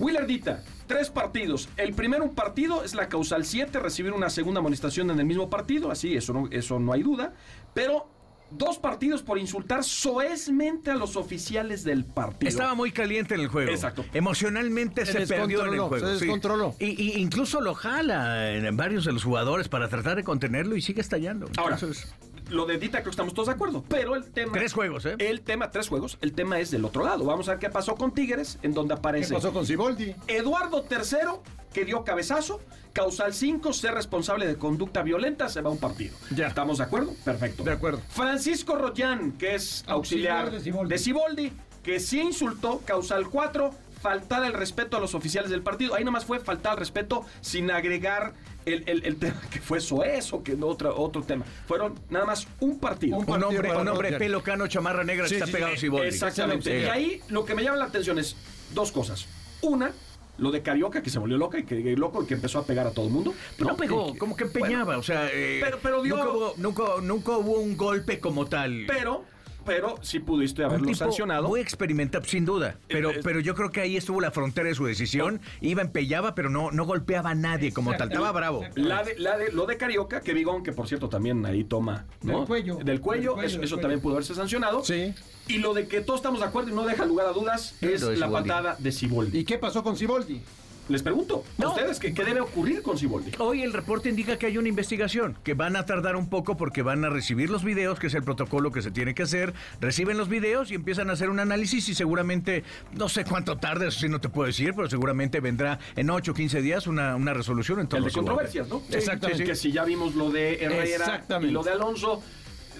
Willardita, 0.00 0.64
tres 0.88 1.10
partidos. 1.10 1.68
El 1.76 1.92
primero 1.94 2.24
un 2.24 2.34
partido 2.34 2.82
es 2.82 2.94
la 2.94 3.08
causal 3.08 3.44
7, 3.44 3.78
recibir 3.78 4.12
una 4.12 4.30
segunda 4.30 4.60
amonestación 4.60 5.10
en 5.10 5.20
el 5.20 5.26
mismo 5.26 5.50
partido, 5.50 5.90
así, 5.92 6.16
eso 6.16 6.32
no, 6.32 6.48
eso 6.50 6.80
no 6.80 6.92
hay 6.92 7.02
duda. 7.02 7.34
Pero 7.74 8.09
dos 8.50 8.78
partidos 8.78 9.22
por 9.22 9.38
insultar 9.38 9.84
soezmente 9.84 10.90
a 10.90 10.94
los 10.94 11.16
oficiales 11.16 11.84
del 11.84 12.04
partido. 12.04 12.48
Estaba 12.48 12.74
muy 12.74 12.92
caliente 12.92 13.34
en 13.34 13.40
el 13.40 13.48
juego. 13.48 13.70
Exacto. 13.70 14.04
Emocionalmente 14.12 15.06
Se 15.06 15.26
se, 15.26 15.34
perdió 15.34 15.66
en 15.66 15.74
el 15.74 15.80
juego. 15.80 15.98
se 16.06 16.18
sí. 16.18 16.24
descontroló. 16.24 16.74
Y, 16.78 17.00
y 17.00 17.20
incluso 17.20 17.60
lo 17.60 17.74
jala 17.74 18.52
en 18.52 18.76
varios 18.76 19.04
de 19.04 19.12
los 19.12 19.24
jugadores 19.24 19.68
para 19.68 19.88
tratar 19.88 20.16
de 20.16 20.24
contenerlo 20.24 20.76
y 20.76 20.82
sigue 20.82 21.00
estallando. 21.00 21.48
Ahora, 21.56 21.74
Entonces, 21.74 22.12
lo 22.50 22.66
de 22.66 22.78
Dita 22.78 22.98
creo 22.98 23.04
que 23.04 23.10
estamos 23.10 23.34
todos 23.34 23.48
de 23.48 23.54
acuerdo, 23.54 23.84
pero 23.88 24.14
el 24.16 24.24
tema... 24.30 24.52
Tres 24.52 24.72
juegos, 24.72 25.06
¿eh? 25.06 25.14
El 25.18 25.40
tema, 25.40 25.70
tres 25.70 25.88
juegos, 25.88 26.18
el 26.20 26.32
tema 26.32 26.58
es 26.58 26.70
del 26.70 26.84
otro 26.84 27.04
lado. 27.04 27.24
Vamos 27.24 27.48
a 27.48 27.52
ver 27.52 27.60
qué 27.60 27.70
pasó 27.70 27.94
con 27.94 28.12
Tigres, 28.12 28.58
en 28.62 28.74
donde 28.74 28.94
¿Qué 28.94 28.98
aparece... 28.98 29.34
pasó 29.34 29.52
con 29.52 29.66
Siboldi? 29.66 30.14
Eduardo 30.26 30.84
III, 30.90 31.40
que 31.72 31.84
dio 31.84 32.04
cabezazo, 32.04 32.60
causal 32.92 33.32
5, 33.32 33.72
ser 33.72 33.94
responsable 33.94 34.46
de 34.46 34.56
conducta 34.56 35.02
violenta, 35.02 35.48
se 35.48 35.60
va 35.60 35.70
a 35.70 35.72
un 35.72 35.78
partido. 35.78 36.16
Ya. 36.34 36.48
¿Estamos 36.48 36.78
de 36.78 36.84
acuerdo? 36.84 37.14
Perfecto. 37.24 37.62
De 37.62 37.72
acuerdo. 37.72 38.00
Francisco 38.08 38.74
Rollán, 38.76 39.32
que 39.32 39.54
es 39.54 39.84
auxiliar, 39.86 40.48
Auxiliar 40.52 40.88
de 40.88 40.98
Siboldi, 40.98 41.52
que 41.82 42.00
sí 42.00 42.20
insultó, 42.20 42.80
causal 42.84 43.28
4, 43.28 43.70
faltar 44.00 44.44
el 44.44 44.52
respeto 44.52 44.96
a 44.96 45.00
los 45.00 45.14
oficiales 45.14 45.50
del 45.50 45.62
partido. 45.62 45.94
Ahí 45.94 46.04
nomás 46.04 46.24
fue 46.24 46.40
faltar 46.40 46.72
el 46.74 46.78
respeto 46.78 47.24
sin 47.40 47.70
agregar 47.70 48.32
el, 48.66 48.82
el- 48.86 49.04
el 49.04 49.16
tema 49.16 49.40
que 49.50 49.60
fue 49.60 49.80
Soez 49.80 50.32
o 50.32 50.42
que 50.42 50.54
no 50.54 50.66
otro, 50.66 50.96
otro 50.98 51.22
tema. 51.22 51.44
Fueron 51.66 51.98
nada 52.10 52.24
más 52.26 52.46
un 52.60 52.78
partido. 52.78 53.16
Un 53.18 53.42
hombre, 53.42 53.70
un 53.76 53.88
hombre 53.88 54.12
pelo 54.18 54.42
cano, 54.42 54.66
chamarra 54.66 55.04
negra 55.04 55.26
Sí, 55.28 55.30
que 55.34 55.34
está 55.36 55.46
sí, 55.46 55.52
pegado 55.52 55.72
a 55.72 55.74
sí, 55.76 55.80
Siboldi. 55.82 56.08
Exactamente. 56.08 56.78
Sí. 56.80 56.84
Y 56.86 56.88
ahí 56.88 57.20
lo 57.28 57.44
que 57.44 57.54
me 57.54 57.62
llama 57.62 57.76
la 57.78 57.84
atención 57.86 58.18
es 58.18 58.36
dos 58.74 58.92
cosas. 58.92 59.26
Una, 59.62 59.92
lo 60.38 60.50
de 60.50 60.62
Carioca, 60.62 61.02
que 61.02 61.10
se 61.10 61.18
volvió 61.18 61.36
loca 61.36 61.58
y 61.58 61.64
que 61.64 61.74
loco 61.96 62.22
y 62.22 62.26
que 62.26 62.34
empezó 62.34 62.58
a 62.60 62.64
pegar 62.64 62.86
a 62.86 62.92
todo 62.92 63.06
el 63.06 63.12
mundo. 63.12 63.34
No 63.58 63.76
pegó, 63.76 64.16
como 64.16 64.34
que 64.36 64.44
empeñaba, 64.44 64.96
o 64.96 65.02
sea, 65.02 65.28
eh, 65.32 65.60
pero- 65.62 65.78
pero 65.82 66.02
dio- 66.02 66.16
nunca, 66.16 66.30
hubo, 66.30 66.54
nunca, 66.56 66.82
nunca 67.02 67.32
hubo 67.32 67.58
un 67.60 67.76
golpe 67.76 68.18
como 68.20 68.46
tal. 68.46 68.84
Pero, 68.86 69.24
pero 69.70 69.94
sí 70.02 70.18
pudiste 70.18 70.62
Un 70.62 70.68
haberlo 70.70 70.86
tipo 70.88 70.98
sancionado. 70.98 71.46
Muy 71.48 71.60
experimentado, 71.60 72.24
sin 72.24 72.44
duda. 72.44 72.76
Pero, 72.88 73.10
Eh, 73.12 73.20
pero 73.22 73.38
yo 73.38 73.54
creo 73.54 73.70
que 73.70 73.80
ahí 73.80 73.96
estuvo 73.96 74.20
la 74.20 74.32
frontera 74.32 74.68
de 74.68 74.74
su 74.74 74.84
decisión. 74.84 75.40
Iba, 75.60 75.82
empellaba, 75.82 76.34
pero 76.34 76.50
no, 76.50 76.72
no 76.72 76.84
golpeaba 76.84 77.30
a 77.30 77.34
nadie 77.36 77.72
como 77.72 77.96
tal. 77.96 78.08
Estaba 78.08 78.32
bravo. 78.32 78.64
La 78.74 79.04
de, 79.04 79.16
la 79.18 79.38
de- 79.38 79.52
lo 79.52 79.66
de 79.66 79.76
Carioca, 79.76 80.20
que 80.22 80.34
Vigón, 80.34 80.64
que 80.64 80.72
por 80.72 80.88
cierto 80.88 81.08
también 81.08 81.46
ahí 81.46 81.62
toma, 81.62 82.06
¿no? 82.22 82.38
Del 82.38 82.46
cuello. 82.46 82.74
Del 82.82 82.84
cuello, 82.84 82.84
Del 82.84 83.00
cuello, 83.00 83.42
eso, 83.42 83.56
del 83.56 83.64
eso 83.64 83.74
cuello. 83.76 83.80
también 83.82 84.00
pudo 84.00 84.14
haberse 84.14 84.34
sancionado. 84.34 84.84
Sí. 84.84 85.14
Y 85.46 85.58
lo 85.58 85.72
de 85.74 85.86
que 85.86 86.00
todos 86.00 86.18
estamos 86.18 86.40
de 86.40 86.46
acuerdo 86.46 86.70
y 86.70 86.74
no 86.74 86.84
deja 86.84 87.04
lugar 87.06 87.26
a 87.28 87.32
dudas 87.32 87.76
es 87.80 88.02
la 88.18 88.28
patada 88.30 88.76
de 88.78 88.90
Siboldi. 88.92 89.38
¿Y 89.38 89.44
qué 89.44 89.58
pasó 89.58 89.82
con 89.84 89.96
Siboldi? 89.96 90.42
Les 90.90 91.04
pregunto 91.04 91.44
a 91.62 91.68
ustedes 91.68 92.00
¿qué, 92.00 92.12
qué 92.12 92.24
debe 92.24 92.40
ocurrir 92.40 92.82
con 92.82 92.98
Siboldi. 92.98 93.30
Hoy 93.38 93.62
el 93.62 93.72
reporte 93.72 94.08
indica 94.08 94.36
que 94.36 94.46
hay 94.46 94.58
una 94.58 94.68
investigación, 94.68 95.38
que 95.44 95.54
van 95.54 95.76
a 95.76 95.86
tardar 95.86 96.16
un 96.16 96.28
poco 96.28 96.56
porque 96.56 96.82
van 96.82 97.04
a 97.04 97.10
recibir 97.10 97.48
los 97.48 97.62
videos, 97.62 98.00
que 98.00 98.08
es 98.08 98.14
el 98.14 98.24
protocolo 98.24 98.72
que 98.72 98.82
se 98.82 98.90
tiene 98.90 99.14
que 99.14 99.22
hacer. 99.22 99.54
Reciben 99.80 100.18
los 100.18 100.28
videos 100.28 100.72
y 100.72 100.74
empiezan 100.74 101.08
a 101.08 101.12
hacer 101.12 101.30
un 101.30 101.38
análisis 101.38 101.88
y 101.88 101.94
seguramente, 101.94 102.64
no 102.92 103.08
sé 103.08 103.24
cuánto 103.24 103.56
tarde, 103.56 103.86
eso 103.86 104.00
sí 104.00 104.08
no 104.08 104.20
te 104.20 104.28
puedo 104.28 104.48
decir, 104.48 104.72
pero 104.74 104.90
seguramente 104.90 105.38
vendrá 105.38 105.78
en 105.94 106.10
8 106.10 106.32
o 106.32 106.34
15 106.34 106.60
días 106.60 106.88
una, 106.88 107.14
una 107.14 107.34
resolución 107.34 107.78
en 107.78 107.84
El 107.84 107.88
torno 107.88 108.04
de 108.04 108.08
a 108.08 108.10
Siboldi. 108.10 108.26
controversias, 108.26 108.68
¿no? 108.68 108.82
Exactamente. 108.90 109.44
Que 109.44 109.54
si 109.54 109.70
ya 109.70 109.84
vimos 109.84 110.16
lo 110.16 110.32
de 110.32 110.64
Herrera 110.64 111.24
y 111.40 111.46
lo 111.52 111.62
de 111.62 111.70
Alonso, 111.70 112.20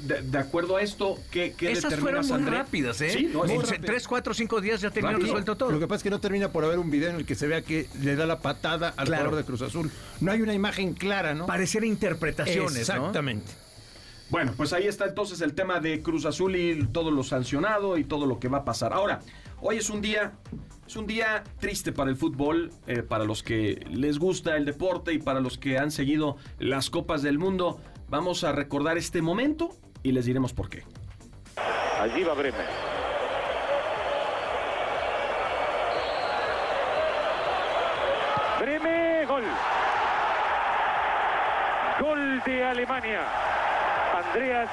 de, 0.02 0.22
de 0.22 0.38
acuerdo 0.38 0.76
a 0.76 0.82
esto, 0.82 1.18
¿qué, 1.30 1.54
qué 1.56 1.72
Esas 1.72 1.94
fueron 1.96 2.24
muy 2.26 2.34
André? 2.34 2.58
rápidas, 2.58 3.00
¿eh? 3.00 3.10
Sí, 3.10 3.30
no, 3.32 3.44
es 3.44 3.50
en 3.50 3.60
rápido. 3.62 3.84
tres, 3.86 4.08
cuatro, 4.08 4.34
cinco 4.34 4.60
días 4.60 4.80
ya 4.80 4.88
Rápido. 4.90 5.18
resuelto 5.18 5.56
todo. 5.56 5.70
Lo 5.70 5.78
que 5.78 5.86
pasa 5.86 5.96
es 5.98 6.02
que 6.04 6.10
no 6.10 6.20
termina 6.20 6.50
por 6.52 6.64
haber 6.64 6.78
un 6.78 6.90
video 6.90 7.10
en 7.10 7.16
el 7.16 7.26
que 7.26 7.34
se 7.34 7.46
vea 7.46 7.62
que 7.62 7.88
le 8.02 8.16
da 8.16 8.26
la 8.26 8.40
patada 8.40 8.94
al 8.96 9.06
Claro. 9.06 9.24
jugador 9.24 9.36
de 9.38 9.46
Cruz 9.46 9.62
Azul. 9.62 9.90
No 10.20 10.32
hay 10.32 10.42
una 10.42 10.54
imagen 10.54 10.94
clara, 10.94 11.34
¿no? 11.34 11.46
Pareciera 11.46 11.86
interpretaciones, 11.86 12.72
¿no? 12.72 12.78
Exactamente. 12.78 13.50
Bueno, 14.30 14.52
pues 14.56 14.72
ahí 14.72 14.86
está 14.86 15.06
entonces 15.06 15.40
el 15.40 15.54
tema 15.54 15.80
de 15.80 16.02
Cruz 16.02 16.24
Azul 16.24 16.54
y 16.54 16.86
todo 16.86 17.10
lo 17.10 17.24
sancionado 17.24 17.98
y 17.98 18.04
todo 18.04 18.26
lo 18.26 18.38
que 18.38 18.48
va 18.48 18.58
a 18.58 18.64
pasar. 18.64 18.92
Ahora, 18.92 19.20
hoy 19.60 19.78
es 19.78 19.90
un 19.90 20.00
día, 20.00 20.34
es 20.86 20.94
un 20.94 21.08
día 21.08 21.42
triste 21.58 21.90
para 21.90 22.10
el 22.10 22.16
fútbol, 22.16 22.70
eh, 22.86 23.02
para 23.02 23.24
los 23.24 23.42
que 23.42 23.84
les 23.90 24.20
gusta 24.20 24.56
el 24.56 24.64
deporte 24.64 25.12
y 25.12 25.18
para 25.18 25.40
los 25.40 25.58
que 25.58 25.78
han 25.78 25.90
seguido 25.90 26.36
las 26.60 26.90
copas 26.90 27.22
del 27.22 27.38
mundo. 27.38 27.80
Vamos 28.08 28.44
a 28.44 28.52
recordar 28.52 28.98
este 28.98 29.20
momento 29.20 29.76
y 30.02 30.12
les 30.12 30.24
diremos 30.24 30.52
por 30.52 30.68
qué. 30.68 30.82
Allí 32.00 32.24
va 32.24 32.34
Bremer. 32.34 32.66
Bremer, 38.60 39.26
gol. 39.26 39.44
Gol 42.00 42.42
de 42.44 42.64
Alemania. 42.64 43.20
Andreas 44.14 44.70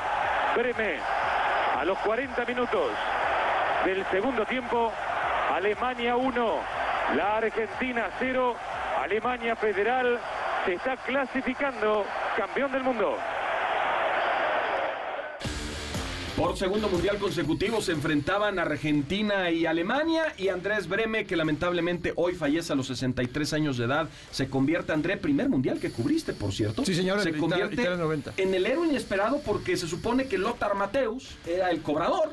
Bremer. 0.56 1.00
A 1.78 1.86
los 1.86 1.98
40 2.00 2.46
minutos. 2.46 2.92
del 3.86 4.06
segundo 4.08 4.46
tiempo. 4.46 4.92
Alemania 5.54 6.16
1, 6.16 6.56
la 7.16 7.38
Argentina 7.38 8.10
0. 8.20 8.56
Alemania 9.02 9.56
Federal 9.56 10.20
se 10.66 10.74
está 10.74 10.98
clasificando 10.98 12.06
campeón 12.36 12.72
del 12.72 12.84
mundo. 12.84 13.18
Por 16.38 16.56
segundo 16.56 16.88
mundial 16.88 17.18
consecutivo 17.18 17.82
se 17.82 17.94
enfrentaban 17.94 18.60
Argentina 18.60 19.50
y 19.50 19.66
Alemania 19.66 20.36
y 20.38 20.50
Andrés 20.50 20.88
Breme, 20.88 21.26
que 21.26 21.36
lamentablemente 21.36 22.14
hoy 22.16 22.36
fallece 22.36 22.74
a 22.74 22.76
los 22.76 22.86
63 22.86 23.54
años 23.54 23.76
de 23.80 23.86
edad, 23.86 24.08
se 24.30 24.48
convierte, 24.48 24.94
André, 24.94 25.18
primer 25.18 25.50
mundial 25.50 25.80
que 25.80 25.90
cubriste, 25.90 26.34
por 26.34 26.54
cierto. 26.54 26.86
Sí, 26.86 26.94
señor, 26.94 27.22
se 27.22 27.30
en 27.30 27.40
convierte 27.40 27.74
Italia 27.74 27.98
90. 27.98 28.34
en 28.38 28.54
el 28.54 28.68
héroe 28.68 28.86
inesperado 28.88 29.42
porque 29.44 29.76
se 29.78 29.88
supone 29.88 30.28
que 30.28 30.38
Lothar 30.38 30.76
Mateus 30.76 31.36
era 31.48 31.72
el 31.72 31.82
cobrador, 31.82 32.30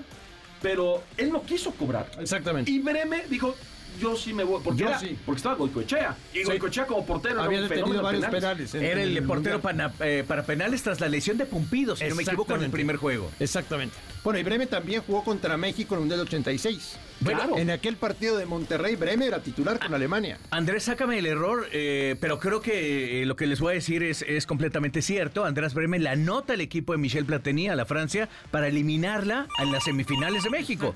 pero 0.61 1.03
él 1.17 1.33
no 1.33 1.41
quiso 1.41 1.71
cobrar. 1.71 2.11
Exactamente. 2.21 2.71
Y 2.71 2.81
Breme 2.81 3.25
dijo, 3.31 3.55
yo 4.01 4.17
sí 4.17 4.33
me 4.33 4.45
voy, 4.45 4.61
porque, 4.63 4.81
Yo 4.81 4.89
era- 4.89 4.99
sí. 4.99 5.17
porque 5.25 5.37
estaba 5.39 5.55
Goicoechea. 5.57 6.17
Y 6.33 6.43
Goicoechea 6.45 6.87
como 6.87 7.05
portero 7.07 7.35
era 7.37 7.45
Había 7.45 7.59
un 7.59 7.69
detenido 7.69 7.87
fenómeno 7.87 8.03
varios 8.05 8.25
penales. 8.27 8.71
penales. 8.71 8.75
en- 8.75 8.85
Era 8.99 9.03
el 9.03 9.23
portero 9.25 9.61
pana- 9.61 9.93
eh, 10.01 10.25
para 10.27 10.45
penales 10.45 10.83
tras 10.83 11.01
la 11.01 11.09
lesión 11.09 11.39
de 11.39 11.47
Pumpido, 11.47 11.97
si 11.97 12.05
no 12.05 12.15
me 12.15 12.23
equivoco, 12.23 12.55
en 12.55 12.63
el 12.63 12.71
primer 12.71 12.97
juego. 12.97 13.31
Exactamente. 13.41 13.95
Bueno, 14.25 14.39
y 14.39 14.43
Breme 14.43 14.67
también 14.67 15.03
jugó 15.03 15.23
contra 15.23 15.57
México 15.59 15.95
en 15.95 15.99
el 15.99 16.01
Mundial 16.01 16.21
86. 16.21 16.97
Bueno, 17.21 17.39
Claro. 17.41 17.59
en 17.59 17.71
aquel 17.71 17.97
partido 17.97 18.37
de 18.39 18.47
Monterrey, 18.47 18.97
Breme 18.97 19.27
era 19.27 19.41
titular 19.43 19.79
con 19.79 19.93
Alemania. 19.95 20.39
Andrés, 20.51 20.85
sácame 20.85 21.19
el 21.19 21.27
error, 21.27 21.69
eh, 21.73 22.17
pero 22.21 22.39
creo 22.41 22.61
que 22.63 23.23
eh, 23.23 23.27
lo 23.27 23.37
que 23.37 23.47
les 23.47 23.61
voy 23.61 23.73
a 23.73 23.75
decir 23.75 24.03
es, 24.03 24.23
es 24.27 24.47
completamente 24.47 25.03
cierto. 25.03 25.45
Andrés 25.45 25.75
Bremen 25.75 26.03
la 26.03 26.13
anota 26.13 26.55
al 26.55 26.61
equipo 26.63 26.93
de 26.93 26.99
Michel 26.99 27.27
Platini 27.27 27.69
a 27.69 27.77
la 27.77 27.85
Francia 27.85 28.29
para 28.51 28.69
eliminarla 28.69 29.47
en 29.59 29.71
las 29.71 29.85
semifinales 29.85 30.43
de 30.43 30.51
México. 30.51 30.95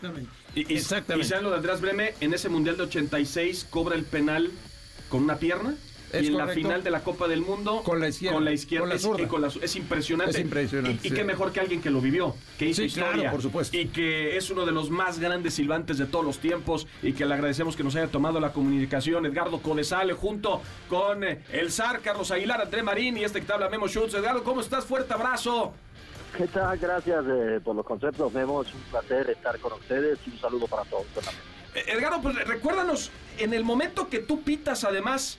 Y, 0.55 0.61
y, 0.73 0.77
Exactamente. 0.77 1.27
y 1.27 1.29
sean 1.29 1.45
lo 1.45 1.51
de 1.51 1.57
Andrés 1.57 1.81
Breme, 1.83 2.15
en 2.21 2.33
ese 2.35 2.49
Mundial 2.49 2.77
de 2.79 2.85
86 2.85 3.67
cobra 3.69 3.95
el 3.95 4.05
penal 4.05 4.51
con 5.11 5.23
una 5.23 5.37
pierna. 5.37 5.75
Es 6.13 6.23
y 6.23 6.27
en 6.29 6.39
la 6.39 6.49
final 6.49 6.83
de 6.83 6.91
la 6.91 7.01
Copa 7.01 7.29
del 7.29 7.41
Mundo 7.43 7.83
Con 7.85 8.01
la 8.01 8.09
izquierda. 8.09 8.35
con 8.37 8.45
la 8.45 8.53
izquierda 8.53 8.83
Con 8.83 8.89
la 8.89 8.95
es, 8.95 9.03
zurda. 9.03 9.23
y 9.23 9.27
con 9.27 9.43
la 9.43 9.49
zu- 9.49 9.61
es 9.63 9.77
impresionante 9.77 10.31
Es 10.39 10.39
impresionante, 10.45 11.07
y, 11.09 11.11
qué 11.11 11.25
mejor 11.25 11.53
que 11.53 11.61
alguien 11.61 11.81
que 11.83 11.91
lo 11.91 12.01
vivió 12.01 12.35
que 12.59 12.67
hizo 12.67 12.81
Sí, 12.83 12.87
historia 12.87 13.13
claro, 13.13 13.31
por 13.33 13.43
supuesto. 13.43 13.77
y 13.77 13.89
que 13.89 14.37
es 14.37 14.51
uno 14.51 14.65
de 14.65 14.73
los 14.73 14.91
más 14.91 15.19
grandes 15.19 15.55
silbantes 15.55 15.99
de 15.99 16.07
todos 16.07 16.25
los 16.25 16.39
tiempos 16.39 16.87
y 17.03 17.13
que 17.13 17.27
le 17.27 17.35
agradecemos 17.35 17.77
que 17.77 17.85
nos 17.85 17.95
haya 17.97 18.09
tomado 18.09 18.41
la 18.41 18.53
comunicación 18.53 19.27
Edgardo 19.27 19.61
Codesale 19.61 20.15
junto 20.15 20.63
con 20.89 21.25
eh, 21.25 21.43
el 21.53 21.71
zar 21.71 22.01
Carlos 22.01 22.31
Aguilar 22.31 22.61
André 22.63 22.83
Marín 22.83 23.17
y 23.19 23.25
este 23.25 23.41
que 23.41 23.47
te 23.47 23.53
habla 23.53 23.69
Memo 23.69 23.87
Schultz 23.89 24.15
Edgardo 24.15 24.43
¿cómo 24.45 24.61
estás? 24.61 24.85
fuerte 24.87 25.13
abrazo 25.15 25.73
¿Qué 26.37 26.47
tal? 26.47 26.77
Gracias 26.79 27.25
eh, 27.27 27.59
por 27.65 27.75
los 27.75 27.87
conceptos, 27.87 28.31
Memo. 28.35 28.61
Es 28.63 28.73
un 28.75 28.81
placer 28.91 29.31
estar 29.31 29.59
con 29.61 29.73
ustedes 29.73 30.19
y 30.27 30.31
un 30.31 30.39
saludo 30.39 30.67
para 30.67 30.85
todos. 30.85 31.07
Eh, 31.75 31.85
Edgardo, 31.89 32.21
pues 32.21 32.37
recuérdanos, 32.47 33.11
en 33.39 33.55
el 33.55 33.65
momento 33.65 34.09
que 34.11 34.19
tú 34.19 34.43
pitas 34.43 34.85
además 34.85 35.39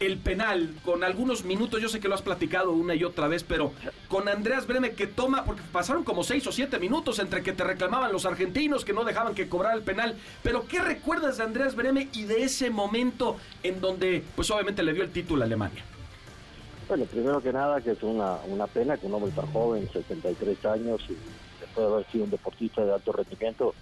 el 0.00 0.16
penal, 0.16 0.70
con 0.82 1.04
algunos 1.04 1.44
minutos, 1.44 1.80
yo 1.80 1.88
sé 1.90 2.00
que 2.00 2.08
lo 2.08 2.14
has 2.14 2.22
platicado 2.22 2.72
una 2.72 2.94
y 2.94 3.04
otra 3.04 3.28
vez, 3.28 3.44
pero 3.44 3.72
con 4.08 4.28
Andreas 4.28 4.66
Breme 4.66 4.92
que 4.92 5.06
toma, 5.06 5.44
porque 5.44 5.60
pasaron 5.72 6.04
como 6.04 6.24
seis 6.24 6.46
o 6.46 6.52
siete 6.52 6.78
minutos 6.78 7.18
entre 7.18 7.42
que 7.42 7.52
te 7.52 7.64
reclamaban 7.64 8.10
los 8.10 8.24
argentinos 8.24 8.84
que 8.86 8.94
no 8.94 9.04
dejaban 9.04 9.34
que 9.34 9.48
cobrara 9.48 9.74
el 9.74 9.82
penal, 9.82 10.16
pero 10.42 10.66
¿qué 10.66 10.80
recuerdas 10.80 11.36
de 11.36 11.44
Andreas 11.44 11.76
Breme 11.76 12.08
y 12.14 12.24
de 12.24 12.42
ese 12.44 12.70
momento 12.70 13.36
en 13.62 13.80
donde, 13.82 14.24
pues 14.34 14.50
obviamente 14.50 14.82
le 14.82 14.94
dio 14.94 15.02
el 15.02 15.10
título 15.10 15.42
a 15.42 15.44
Alemania? 15.44 15.84
Bueno, 16.88 17.04
primero 17.04 17.42
que 17.42 17.52
nada, 17.52 17.82
que 17.82 17.90
es 17.92 18.02
una, 18.02 18.36
una 18.48 18.66
pena 18.66 18.96
que 18.96 19.06
un 19.06 19.14
hombre 19.14 19.30
tan 19.32 19.46
joven, 19.52 19.86
73 19.92 20.64
años, 20.64 21.00
y 21.10 21.14
después 21.60 21.86
de 21.86 21.92
haber 21.92 22.06
sido 22.10 22.24
un 22.24 22.30
deportista 22.30 22.84
de 22.84 22.94
alto 22.94 23.12
rendimiento, 23.12 23.74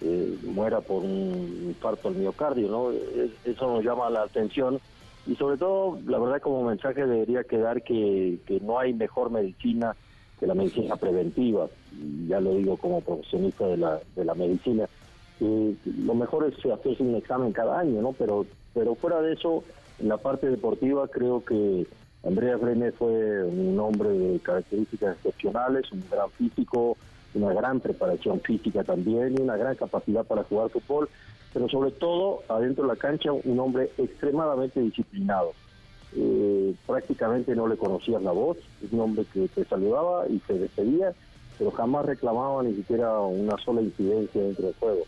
eh, 0.00 0.38
muera 0.44 0.80
por 0.80 1.02
un 1.02 1.64
infarto 1.66 2.08
al 2.08 2.14
miocardio, 2.14 2.68
¿no? 2.68 2.90
Es- 2.92 3.32
Eso 3.44 3.66
nos 3.66 3.84
llama 3.84 4.08
la 4.08 4.22
atención 4.22 4.80
y 5.26 5.36
sobre 5.36 5.56
todo, 5.56 5.98
la 6.06 6.18
verdad, 6.18 6.40
como 6.40 6.64
mensaje 6.64 7.06
debería 7.06 7.44
quedar 7.44 7.82
que, 7.82 8.38
que 8.46 8.60
no 8.60 8.78
hay 8.78 8.92
mejor 8.92 9.30
medicina 9.30 9.96
que 10.38 10.46
la 10.46 10.54
medicina 10.54 10.96
preventiva, 10.96 11.68
ya 12.28 12.40
lo 12.40 12.54
digo 12.54 12.76
como 12.76 13.00
profesionista 13.00 13.66
de 13.66 13.76
la, 13.76 14.00
de 14.16 14.24
la 14.24 14.34
medicina. 14.34 14.86
Eh, 15.40 15.74
lo 16.04 16.14
mejor 16.14 16.46
es 16.46 16.54
hacerse 16.66 17.02
un 17.02 17.14
examen 17.14 17.52
cada 17.52 17.78
año, 17.78 18.02
¿no? 18.02 18.12
Pero, 18.12 18.46
pero 18.72 18.94
fuera 18.94 19.20
de 19.20 19.34
eso, 19.34 19.64
en 19.98 20.08
la 20.08 20.16
parte 20.16 20.50
deportiva 20.50 21.08
creo 21.08 21.44
que 21.44 21.86
Andreas 22.24 22.60
Brené 22.60 22.92
fue 22.92 23.44
un 23.44 23.78
hombre 23.78 24.10
de 24.10 24.38
características 24.40 25.16
excepcionales, 25.16 25.90
un 25.92 26.02
gran 26.10 26.30
físico, 26.30 26.96
una 27.34 27.52
gran 27.52 27.80
preparación 27.80 28.40
física 28.40 28.84
también 28.84 29.36
y 29.36 29.42
una 29.42 29.56
gran 29.56 29.74
capacidad 29.74 30.24
para 30.24 30.44
jugar 30.44 30.70
fútbol, 30.70 31.08
pero 31.54 31.68
sobre 31.68 31.92
todo 31.92 32.42
adentro 32.48 32.82
de 32.84 32.88
la 32.88 32.96
cancha 32.96 33.32
un 33.32 33.60
hombre 33.60 33.90
extremadamente 33.96 34.80
disciplinado. 34.80 35.52
Eh, 36.16 36.74
prácticamente 36.86 37.54
no 37.54 37.68
le 37.68 37.76
conocías 37.76 38.22
la 38.22 38.32
voz, 38.32 38.58
es 38.84 38.92
un 38.92 39.00
hombre 39.00 39.24
que 39.32 39.48
te 39.48 39.64
saludaba 39.64 40.28
y 40.28 40.38
te 40.40 40.58
despedía, 40.58 41.14
pero 41.56 41.70
jamás 41.70 42.06
reclamaba 42.06 42.62
ni 42.64 42.74
siquiera 42.74 43.20
una 43.20 43.56
sola 43.58 43.80
incidencia 43.80 44.42
dentro 44.42 44.66
del 44.66 44.74
juego. 44.74 45.02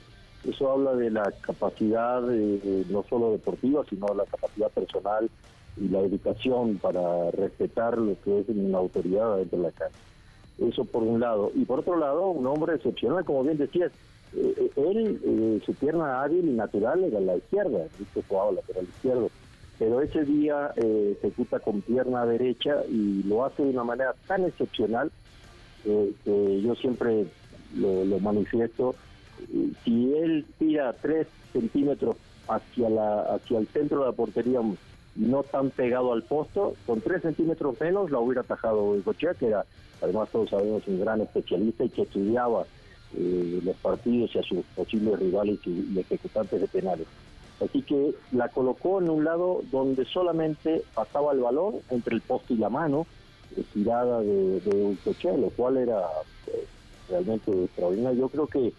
Eso 0.48 0.70
habla 0.70 0.94
de 0.94 1.10
la 1.10 1.32
capacidad 1.40 2.22
eh, 2.32 2.84
no 2.88 3.04
solo 3.10 3.32
deportiva, 3.32 3.84
sino 3.90 4.06
la 4.14 4.24
capacidad 4.24 4.70
personal 4.70 5.28
y 5.76 5.88
la 5.88 6.00
educación 6.00 6.78
para 6.78 7.30
respetar 7.32 7.98
lo 7.98 8.14
que 8.22 8.40
es 8.40 8.48
una 8.48 8.78
autoridad 8.78 9.38
dentro 9.38 9.58
de 9.58 9.64
la 9.64 9.72
cancha. 9.72 9.98
Eso 10.58 10.84
por 10.84 11.02
un 11.02 11.20
lado. 11.20 11.50
Y 11.54 11.64
por 11.64 11.80
otro 11.80 11.96
lado, 11.96 12.28
un 12.28 12.46
hombre 12.46 12.76
excepcional, 12.76 13.24
como 13.24 13.42
bien 13.42 13.58
decías, 13.58 13.92
él, 14.32 15.20
eh, 15.24 15.60
su 15.64 15.74
pierna 15.74 16.22
hábil 16.22 16.48
y 16.48 16.52
natural 16.52 17.04
era 17.04 17.20
la 17.20 17.36
izquierda, 17.36 17.86
viste 17.98 18.22
jugaba 18.28 18.52
lateral 18.52 18.84
izquierdo. 18.84 19.30
Pero 19.78 20.00
ese 20.00 20.24
día 20.24 20.72
eh, 20.76 21.16
ejecuta 21.18 21.58
con 21.58 21.82
pierna 21.82 22.24
derecha 22.24 22.82
y 22.88 23.22
lo 23.24 23.44
hace 23.44 23.62
de 23.62 23.70
una 23.70 23.84
manera 23.84 24.14
tan 24.26 24.44
excepcional 24.44 25.10
eh, 25.84 26.12
que 26.24 26.62
yo 26.62 26.74
siempre 26.74 27.26
lo, 27.76 28.18
manifiesto. 28.20 28.94
Si 29.84 30.14
él 30.14 30.46
tira 30.58 30.94
tres 30.94 31.26
centímetros 31.52 32.16
hacia, 32.48 32.88
la, 32.88 33.20
hacia 33.34 33.58
el 33.58 33.66
centro 33.68 34.00
de 34.00 34.06
la 34.06 34.12
portería, 34.12 34.60
no 35.14 35.42
tan 35.42 35.70
pegado 35.70 36.12
al 36.12 36.22
posto, 36.22 36.74
con 36.86 37.00
tres 37.00 37.22
centímetros 37.22 37.78
menos 37.80 38.10
la 38.10 38.18
hubiera 38.18 38.42
atajado 38.42 38.96
Gochea, 39.04 39.34
que 39.34 39.48
era, 39.48 39.64
además 40.02 40.30
todos 40.30 40.50
sabemos, 40.50 40.86
un 40.86 41.00
gran 41.00 41.20
especialista 41.20 41.84
y 41.84 41.90
que 41.90 42.02
estudiaba 42.02 42.64
eh, 43.14 43.60
los 43.64 43.76
partidos 43.76 44.34
y 44.34 44.38
a 44.38 44.42
sus 44.42 44.64
posibles 44.74 45.18
rivales 45.18 45.58
y, 45.66 45.98
ejecutantes 45.98 46.60
de 46.60 46.68
penales. 46.68 47.06
Así 47.60 47.82
que 47.82 48.14
la 48.32 48.48
colocó 48.48 49.00
en 49.00 49.08
un 49.08 49.24
lado 49.24 49.62
donde 49.70 50.04
solamente 50.04 50.82
pasaba 50.94 51.32
el 51.32 51.40
balón 51.40 51.76
entre 51.90 52.14
el 52.14 52.20
poste 52.20 52.54
y 52.54 52.58
la 52.58 52.68
mano, 52.68 53.06
tirada 53.72 54.20
de, 54.20 54.60
de 54.60 54.82
Goicoechea, 54.82 55.36
lo 55.36 55.48
cual 55.50 55.78
era 55.78 56.02
eh, 56.48 56.66
realmente 57.08 57.50
extraordinario. 57.64 58.20
Yo 58.20 58.28
creo 58.28 58.46
que 58.48 58.72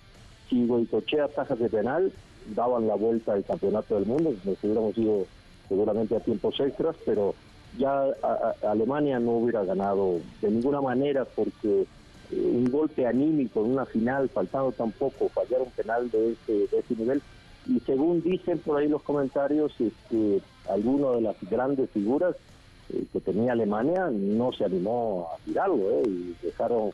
si 0.49 0.67
Goicoechea 0.67 1.25
atajas 1.25 1.57
de 1.57 1.69
penal, 1.69 2.11
daban 2.55 2.87
la 2.87 2.95
vuelta 2.95 3.33
al 3.33 3.43
campeonato 3.43 3.95
del 3.95 4.05
mundo, 4.05 4.33
nos 4.45 4.63
hubiéramos 4.63 4.97
ido 4.97 5.25
seguramente 5.67 6.15
a 6.15 6.19
tiempos 6.19 6.59
extras, 6.59 6.95
pero 7.05 7.33
ya 7.77 8.03
a- 8.23 8.55
Alemania 8.69 9.19
no 9.19 9.31
hubiera 9.31 9.63
ganado 9.63 10.19
de 10.41 10.49
ninguna 10.51 10.81
manera 10.81 11.25
porque 11.25 11.85
un 12.31 12.65
golpe 12.71 13.05
anímico 13.05 13.63
en 13.63 13.71
una 13.71 13.85
final, 13.85 14.29
faltando 14.29 14.71
tan 14.71 14.91
poco, 14.91 15.29
fallar 15.29 15.61
un 15.61 15.71
penal 15.71 16.09
de 16.11 16.33
ese, 16.33 16.53
de 16.67 16.79
ese 16.79 16.95
nivel. 16.95 17.21
Y 17.65 17.79
según 17.81 18.21
dicen 18.21 18.59
por 18.59 18.79
ahí 18.79 18.87
los 18.87 19.03
comentarios, 19.03 19.73
este, 19.79 20.41
alguno 20.69 21.13
de 21.13 21.21
las 21.21 21.35
grandes 21.49 21.89
figuras 21.91 22.35
eh, 22.89 23.03
que 23.11 23.19
tenía 23.19 23.51
Alemania 23.53 24.09
no 24.11 24.51
se 24.53 24.65
animó 24.65 25.29
a 25.33 25.43
tirarlo 25.43 25.91
eh, 25.91 26.03
y 26.05 26.35
dejaron 26.41 26.91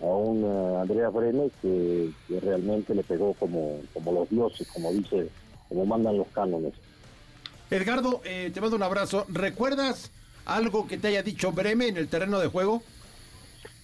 a 0.00 0.06
un 0.06 0.44
eh, 0.44 0.80
Andrea 0.80 1.08
Brene 1.08 1.50
que, 1.60 2.10
que 2.28 2.40
realmente 2.40 2.94
le 2.94 3.02
pegó 3.02 3.34
como, 3.34 3.80
como 3.92 4.12
los 4.12 4.30
dioses, 4.30 4.68
como 4.72 4.92
dice, 4.92 5.28
como 5.68 5.86
mandan 5.86 6.18
los 6.18 6.28
cánones. 6.28 6.74
Edgardo, 7.70 8.20
eh, 8.24 8.50
te 8.52 8.60
mando 8.60 8.76
un 8.76 8.82
abrazo. 8.82 9.24
¿Recuerdas 9.28 10.10
algo 10.44 10.86
que 10.86 10.98
te 10.98 11.08
haya 11.08 11.22
dicho 11.22 11.52
Breme 11.52 11.88
en 11.88 11.96
el 11.96 12.08
terreno 12.08 12.38
de 12.38 12.48
juego? 12.48 12.82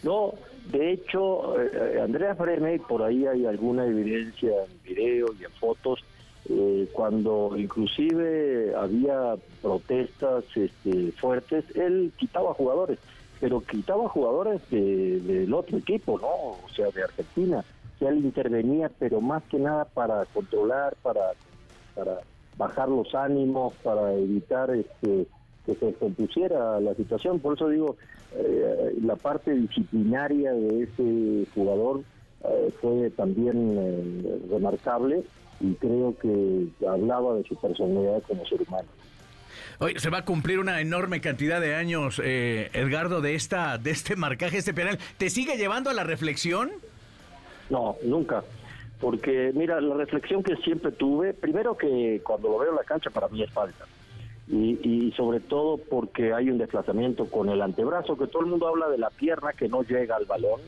No, 0.02 0.34
de 0.72 0.92
hecho, 0.92 1.60
eh, 1.60 2.00
Andrea 2.00 2.34
Freme, 2.34 2.78
por 2.80 3.02
ahí 3.02 3.26
hay 3.26 3.46
alguna 3.46 3.86
evidencia 3.86 4.50
en 4.64 4.82
video 4.82 5.28
y 5.38 5.44
en 5.44 5.50
fotos, 5.52 6.04
eh, 6.48 6.88
cuando 6.92 7.52
inclusive 7.56 8.74
había 8.74 9.36
protestas 9.62 10.44
este, 10.54 11.12
fuertes, 11.12 11.64
él 11.74 12.12
quitaba 12.16 12.54
jugadores, 12.54 12.98
pero 13.40 13.60
quitaba 13.60 14.08
jugadores 14.08 14.60
de- 14.70 15.20
del 15.20 15.52
otro 15.54 15.78
equipo, 15.78 16.18
¿no? 16.18 16.28
O 16.28 16.68
sea, 16.74 16.90
de 16.90 17.02
Argentina. 17.02 17.64
Sea, 17.98 18.10
él 18.10 18.18
intervenía, 18.18 18.90
pero 18.98 19.20
más 19.20 19.42
que 19.44 19.58
nada 19.58 19.84
para 19.84 20.24
controlar, 20.26 20.96
para, 21.02 21.32
para 21.94 22.20
bajar 22.56 22.88
los 22.88 23.14
ánimos, 23.14 23.74
para 23.82 24.14
evitar 24.14 24.70
este, 24.70 25.26
que 25.66 25.74
se 25.74 25.94
compusiera 25.94 26.80
la 26.80 26.94
situación. 26.94 27.40
Por 27.40 27.54
eso 27.54 27.68
digo, 27.68 27.96
eh, 28.34 28.94
la 29.02 29.16
parte 29.16 29.52
disciplinaria 29.52 30.52
de 30.52 30.82
ese 30.84 31.50
jugador 31.54 32.02
eh, 32.44 32.72
fue 32.80 33.10
también 33.10 33.76
eh, 33.76 34.38
remarcable 34.50 35.22
y 35.60 35.74
creo 35.74 36.16
que 36.20 36.68
hablaba 36.86 37.34
de 37.34 37.44
su 37.44 37.56
personalidad 37.56 38.22
como 38.22 38.46
ser 38.46 38.62
humano. 38.62 38.88
Oye, 39.80 39.98
se 39.98 40.10
va 40.10 40.18
a 40.18 40.24
cumplir 40.24 40.58
una 40.58 40.80
enorme 40.80 41.20
cantidad 41.20 41.60
de 41.60 41.74
años, 41.74 42.20
eh, 42.24 42.70
Edgardo, 42.72 43.20
de 43.20 43.34
esta, 43.34 43.78
de 43.78 43.90
este 43.90 44.16
marcaje, 44.16 44.58
este 44.58 44.74
penal. 44.74 44.98
¿Te 45.18 45.30
sigue 45.30 45.56
llevando 45.56 45.90
a 45.90 45.94
la 45.94 46.04
reflexión? 46.04 46.70
No, 47.70 47.96
nunca. 48.02 48.42
Porque, 49.00 49.52
mira, 49.54 49.80
la 49.80 49.94
reflexión 49.94 50.42
que 50.42 50.56
siempre 50.56 50.90
tuve, 50.90 51.32
primero 51.32 51.76
que 51.76 52.20
cuando 52.24 52.48
lo 52.48 52.58
veo 52.58 52.70
en 52.70 52.76
la 52.76 52.82
cancha 52.82 53.10
para 53.10 53.28
mí 53.28 53.42
es 53.42 53.50
falta. 53.52 53.84
Y, 54.50 54.78
y 54.82 55.12
sobre 55.12 55.40
todo 55.40 55.76
porque 55.76 56.32
hay 56.32 56.48
un 56.48 56.58
desplazamiento 56.58 57.26
con 57.26 57.50
el 57.50 57.60
antebrazo, 57.60 58.16
que 58.16 58.26
todo 58.26 58.42
el 58.42 58.48
mundo 58.48 58.66
habla 58.66 58.88
de 58.88 58.98
la 58.98 59.10
pierna 59.10 59.52
que 59.52 59.68
no 59.68 59.82
llega 59.82 60.16
al 60.16 60.24
balón. 60.24 60.60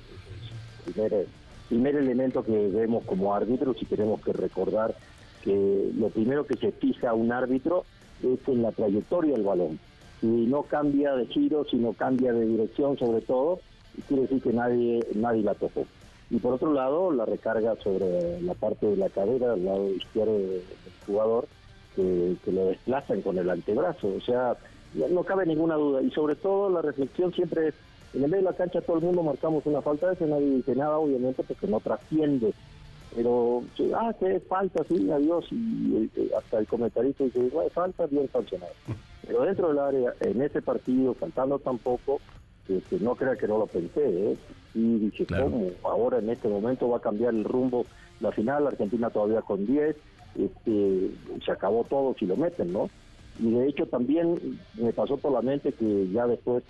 Es 0.80 0.86
el 0.86 0.92
primer, 0.92 1.26
primer 1.68 1.96
elemento 1.96 2.42
que 2.42 2.68
vemos 2.68 3.04
como 3.04 3.34
árbitros 3.34 3.80
y 3.80 3.86
tenemos 3.86 4.20
que 4.20 4.32
recordar 4.32 4.94
que 5.42 5.90
lo 5.96 6.08
primero 6.10 6.46
que 6.46 6.56
se 6.56 6.72
fija 6.72 7.14
un 7.14 7.32
árbitro 7.32 7.84
es 8.22 8.46
en 8.48 8.62
la 8.62 8.72
trayectoria 8.72 9.32
del 9.32 9.44
balón. 9.44 9.78
Si 10.20 10.26
no 10.26 10.62
cambia 10.64 11.14
de 11.14 11.26
giro, 11.26 11.64
si 11.64 11.76
no 11.76 11.94
cambia 11.94 12.32
de 12.32 12.44
dirección 12.44 12.98
sobre 12.98 13.22
todo, 13.22 13.60
quiere 14.06 14.22
decir 14.22 14.42
que 14.42 14.52
nadie, 14.52 15.00
nadie 15.14 15.42
la 15.42 15.54
tocó. 15.54 15.86
Y 16.30 16.36
por 16.36 16.54
otro 16.54 16.72
lado, 16.72 17.10
la 17.10 17.24
recarga 17.24 17.74
sobre 17.76 18.40
la 18.42 18.54
parte 18.54 18.86
de 18.86 18.96
la 18.96 19.08
cadera, 19.08 19.54
al 19.54 19.64
lado 19.64 19.88
izquierdo 19.90 20.38
del 20.38 20.62
jugador, 21.06 21.48
que, 21.96 22.36
que 22.44 22.52
lo 22.52 22.66
desplazan 22.66 23.22
con 23.22 23.38
el 23.38 23.48
antebrazo. 23.50 24.08
O 24.16 24.20
sea, 24.20 24.56
no, 24.94 25.08
no 25.08 25.24
cabe 25.24 25.46
ninguna 25.46 25.74
duda. 25.76 26.02
Y 26.02 26.10
sobre 26.10 26.34
todo, 26.36 26.70
la 26.70 26.82
reflexión 26.82 27.32
siempre 27.32 27.68
es, 27.68 27.74
en 28.14 28.24
el 28.24 28.30
medio 28.30 28.44
de 28.44 28.50
la 28.50 28.56
cancha 28.56 28.80
todo 28.80 28.98
el 28.98 29.04
mundo 29.04 29.22
marcamos 29.22 29.64
una 29.66 29.80
falta 29.82 30.08
de 30.08 30.14
ese, 30.14 30.26
nadie 30.26 30.46
dice 30.56 30.74
nada, 30.74 30.98
obviamente, 30.98 31.42
porque 31.42 31.66
no 31.66 31.80
trasciende 31.80 32.52
pero 33.14 33.64
ah 33.96 34.14
que 34.20 34.38
falta 34.40 34.84
sí 34.88 35.10
adiós 35.10 35.44
y 35.50 36.08
eh, 36.16 36.30
hasta 36.38 36.58
el 36.60 36.66
comentarista 36.68 37.24
dice 37.24 37.40
bueno, 37.52 37.68
falta 37.70 38.06
bien 38.06 38.28
sancionado 38.32 38.72
pero 39.26 39.42
dentro 39.42 39.68
del 39.68 39.78
área 39.80 40.14
en 40.20 40.40
ese 40.40 40.62
partido 40.62 41.14
faltando 41.14 41.58
tampoco 41.58 42.20
este, 42.68 43.00
no 43.00 43.16
crea 43.16 43.34
que 43.34 43.48
no 43.48 43.58
lo 43.58 43.66
pensé 43.66 44.00
¿eh? 44.04 44.36
y 44.74 44.98
dije 44.98 45.26
Claro. 45.26 45.46
cómo 45.46 45.70
ahora 45.82 46.18
en 46.18 46.30
este 46.30 46.46
momento 46.48 46.88
va 46.88 46.98
a 46.98 47.00
cambiar 47.00 47.34
el 47.34 47.42
rumbo 47.42 47.84
la 48.20 48.30
final 48.30 48.68
Argentina 48.68 49.10
todavía 49.10 49.42
con 49.42 49.66
10 49.66 49.96
este, 50.36 51.10
se 51.44 51.52
acabó 51.52 51.84
todo 51.84 52.14
si 52.18 52.26
lo 52.26 52.36
meten 52.36 52.72
no 52.72 52.88
y 53.38 53.50
de 53.50 53.68
hecho 53.68 53.86
también 53.86 54.58
me 54.74 54.92
pasó 54.92 55.16
por 55.16 55.32
la 55.32 55.40
mente 55.40 55.72
que 55.72 56.08
ya 56.10 56.26
después 56.26 56.62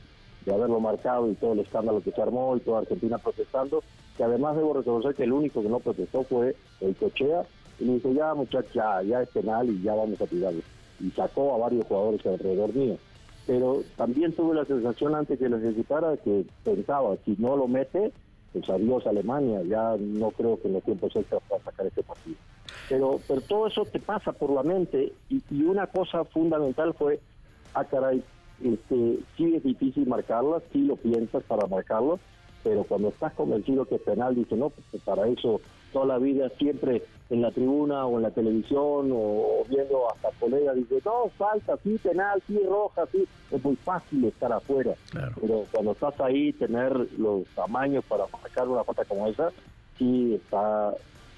de 0.45 0.55
haberlo 0.55 0.81
marcado 0.81 1.31
y 1.31 1.35
todo 1.35 1.53
el 1.53 1.61
escándalo 1.61 2.01
que 2.01 2.13
se 2.13 2.23
armó 2.23 2.57
y 2.57 2.61
toda 2.61 2.81
Argentina 2.81 3.19
protestando, 3.19 3.83
que 4.17 4.25
además 4.25 4.57
debo 4.57 4.75
reconocer 4.75 5.15
que 5.15 5.25
el 5.25 5.33
único 5.33 5.63
que 5.63 5.69
no 5.69 5.81
protestó 5.81 6.23
fue 6.25 6.57
el 6.81 6.95
Cochea, 6.97 7.43
y 7.79 7.85
le 7.85 7.95
dijo, 7.95 8.13
ya 8.13 8.35
muchachos, 8.35 8.73
ya, 8.73 9.23
es 9.23 9.29
penal 9.31 9.69
y 9.69 9.83
ya 9.83 9.95
vamos 9.95 10.21
a 10.21 10.27
tirarlo. 10.27 10.61
Y 11.01 11.11
sacó 11.11 11.55
a 11.55 11.59
varios 11.59 11.87
jugadores 11.87 12.25
alrededor 12.27 12.75
mío. 12.75 12.97
Pero 13.47 13.83
también 13.97 14.33
tuve 14.33 14.55
la 14.55 14.67
sensación 14.67 15.15
antes 15.15 15.39
que 15.39 15.49
lo 15.49 15.57
ejecutara 15.57 16.17
que 16.19 16.45
pensaba, 16.63 17.17
si 17.25 17.35
no 17.39 17.57
lo 17.57 17.67
mete, 17.67 18.13
pues 18.53 18.69
adiós 18.69 19.07
Alemania, 19.07 19.63
ya 19.63 19.97
no 19.99 20.31
creo 20.31 20.61
que 20.61 20.69
en 20.69 20.75
los 20.75 20.83
tiempos 20.85 21.17
extras 21.17 21.43
pueda 21.49 21.63
sacar 21.63 21.87
este 21.87 22.03
partido. 22.03 22.37
Pero, 22.89 23.21
pero 23.29 23.41
todo 23.43 23.67
eso 23.69 23.85
te 23.85 24.01
pasa 24.01 24.33
por 24.33 24.51
la 24.51 24.63
mente 24.63 25.13
y, 25.29 25.43
y 25.51 25.63
una 25.63 25.87
cosa 25.87 26.25
fundamental 26.25 26.93
fue, 26.95 27.21
ah 27.75 27.85
caray, 27.85 28.23
este, 28.63 29.19
sí 29.37 29.55
es 29.55 29.63
difícil 29.63 30.07
marcarlas, 30.07 30.63
sí 30.73 30.81
lo 30.83 30.97
piensas 30.97 31.43
para 31.45 31.67
marcarlo, 31.67 32.19
pero 32.63 32.85
cuando 32.85 33.09
estás 33.09 33.33
convencido 33.35 33.87
que 33.87 33.95
es 33.95 34.03
penal, 34.03 34.35
dices, 34.35 34.59
no, 34.59 34.71
pues 34.71 35.03
para 35.03 35.27
eso 35.29 35.61
toda 35.93 36.07
la 36.07 36.19
vida 36.19 36.49
siempre 36.59 37.03
en 37.31 37.43
la 37.43 37.51
tribuna 37.51 38.07
o 38.07 38.17
en 38.17 38.23
la 38.23 38.31
televisión 38.31 39.11
o, 39.13 39.65
viendo 39.69 40.11
hasta 40.11 40.31
colegas, 40.39 40.77
dice, 40.77 41.01
no, 41.05 41.31
falta, 41.39 41.77
sí, 41.83 41.99
penal, 42.03 42.43
sí, 42.47 42.61
roja, 42.69 43.07
sí, 43.13 43.27
es 43.51 43.65
muy 43.65 43.77
fácil 43.77 44.25
estar 44.25 44.53
afuera. 44.53 44.95
Claro. 45.11 45.33
Pero 45.41 45.65
cuando 45.73 45.93
estás 45.93 46.21
ahí, 46.21 46.53
tener 46.53 46.93
los 47.19 47.47
tamaños 47.55 48.05
para 48.05 48.27
marcar 48.27 48.69
una 48.69 48.85
falta 48.85 49.05
como 49.05 49.27
esa, 49.27 49.51
sí 49.97 50.35
está 50.35 50.95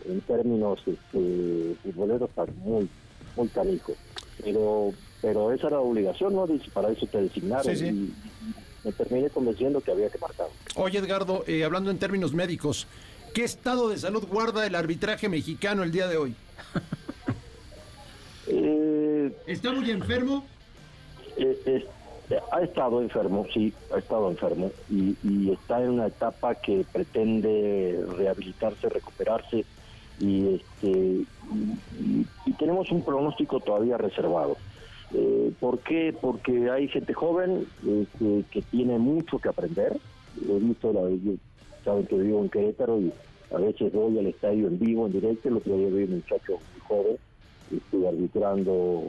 en 0.07 0.21
términos 0.23 0.79
este, 0.87 1.75
futboleros 1.83 2.29
está 2.29 2.45
muy, 2.65 2.88
muy 3.37 3.49
canijo. 3.49 3.93
Pero, 4.43 4.93
pero 5.21 5.53
esa 5.53 5.69
era 5.69 5.77
la 5.77 5.83
obligación, 5.83 6.35
¿no? 6.35 6.47
Para 6.73 6.91
eso 6.91 7.07
te 7.07 7.21
designaron 7.23 7.65
Sí, 7.65 7.77
sí. 7.77 7.87
Y, 7.87 7.88
y 7.91 8.15
me 8.85 8.93
terminé 8.93 9.31
convenciendo 9.31 9.81
que 9.81 9.93
había 9.93 10.09
que 10.11 10.19
marcar. 10.19 10.49
Oye, 10.77 10.99
Edgardo, 10.99 11.45
eh, 11.47 11.65
hablando 11.65 11.91
en 11.91 11.99
términos 11.99 12.33
médicos, 12.33 12.87
¿qué 13.35 13.45
estado 13.45 13.88
de 13.88 13.99
salud 13.99 14.25
guarda 14.29 14.67
el 14.67 14.75
arbitraje 14.75 15.29
mexicano 15.29 15.83
el 15.83 15.93
día 15.93 16.09
de 16.09 16.17
hoy? 16.17 16.35
Eh, 18.49 19.33
¿Está 19.47 19.73
muy 19.73 19.88
enfermo? 19.91 20.45
eh, 21.37 21.57
eh, 21.65 21.87
ha 22.51 22.62
estado 22.62 23.01
enfermo, 23.01 23.47
sí, 23.53 23.73
ha 23.95 23.99
estado 23.99 24.31
enfermo 24.31 24.71
y, 24.91 25.17
y 25.23 25.53
está 25.53 25.83
en 25.83 25.91
una 25.91 26.07
etapa 26.07 26.55
que 26.57 26.85
pretende 26.93 28.05
rehabilitarse, 28.17 28.88
recuperarse 28.88 29.65
y 30.20 30.55
este 30.55 30.88
y, 32.46 32.53
tenemos 32.59 32.90
un 32.90 33.03
pronóstico 33.03 33.61
todavía 33.61 33.98
reservado. 33.98 34.57
Eh, 35.14 35.53
¿Por 35.61 35.81
qué? 35.81 36.14
Porque 36.18 36.70
hay 36.70 36.88
gente 36.88 37.12
joven 37.12 37.66
que, 38.18 38.44
que 38.51 38.62
tiene 38.62 38.98
mucho 38.98 39.38
que 39.38 39.48
aprender. 39.48 39.96
He 40.48 40.59
visto, 40.59 40.92
la, 40.92 41.03
yo- 41.11 41.35
saben 41.85 42.07
que 42.07 42.16
vivo 42.16 42.40
en 42.40 42.48
Querétaro 42.48 43.01
y 43.01 43.12
a 43.53 43.59
veces 43.59 43.92
voy 43.92 44.18
al 44.18 44.27
estadio 44.27 44.68
en 44.68 44.79
vivo, 44.79 45.07
en 45.07 45.12
directo. 45.12 45.48
El 45.48 45.57
otro 45.57 45.77
día 45.77 45.88
vi 45.88 46.05
un 46.05 46.14
muchacho 46.16 46.53
muy 46.53 46.81
joven 46.87 47.16
estuve 47.77 48.09
arbitrando 48.09 49.03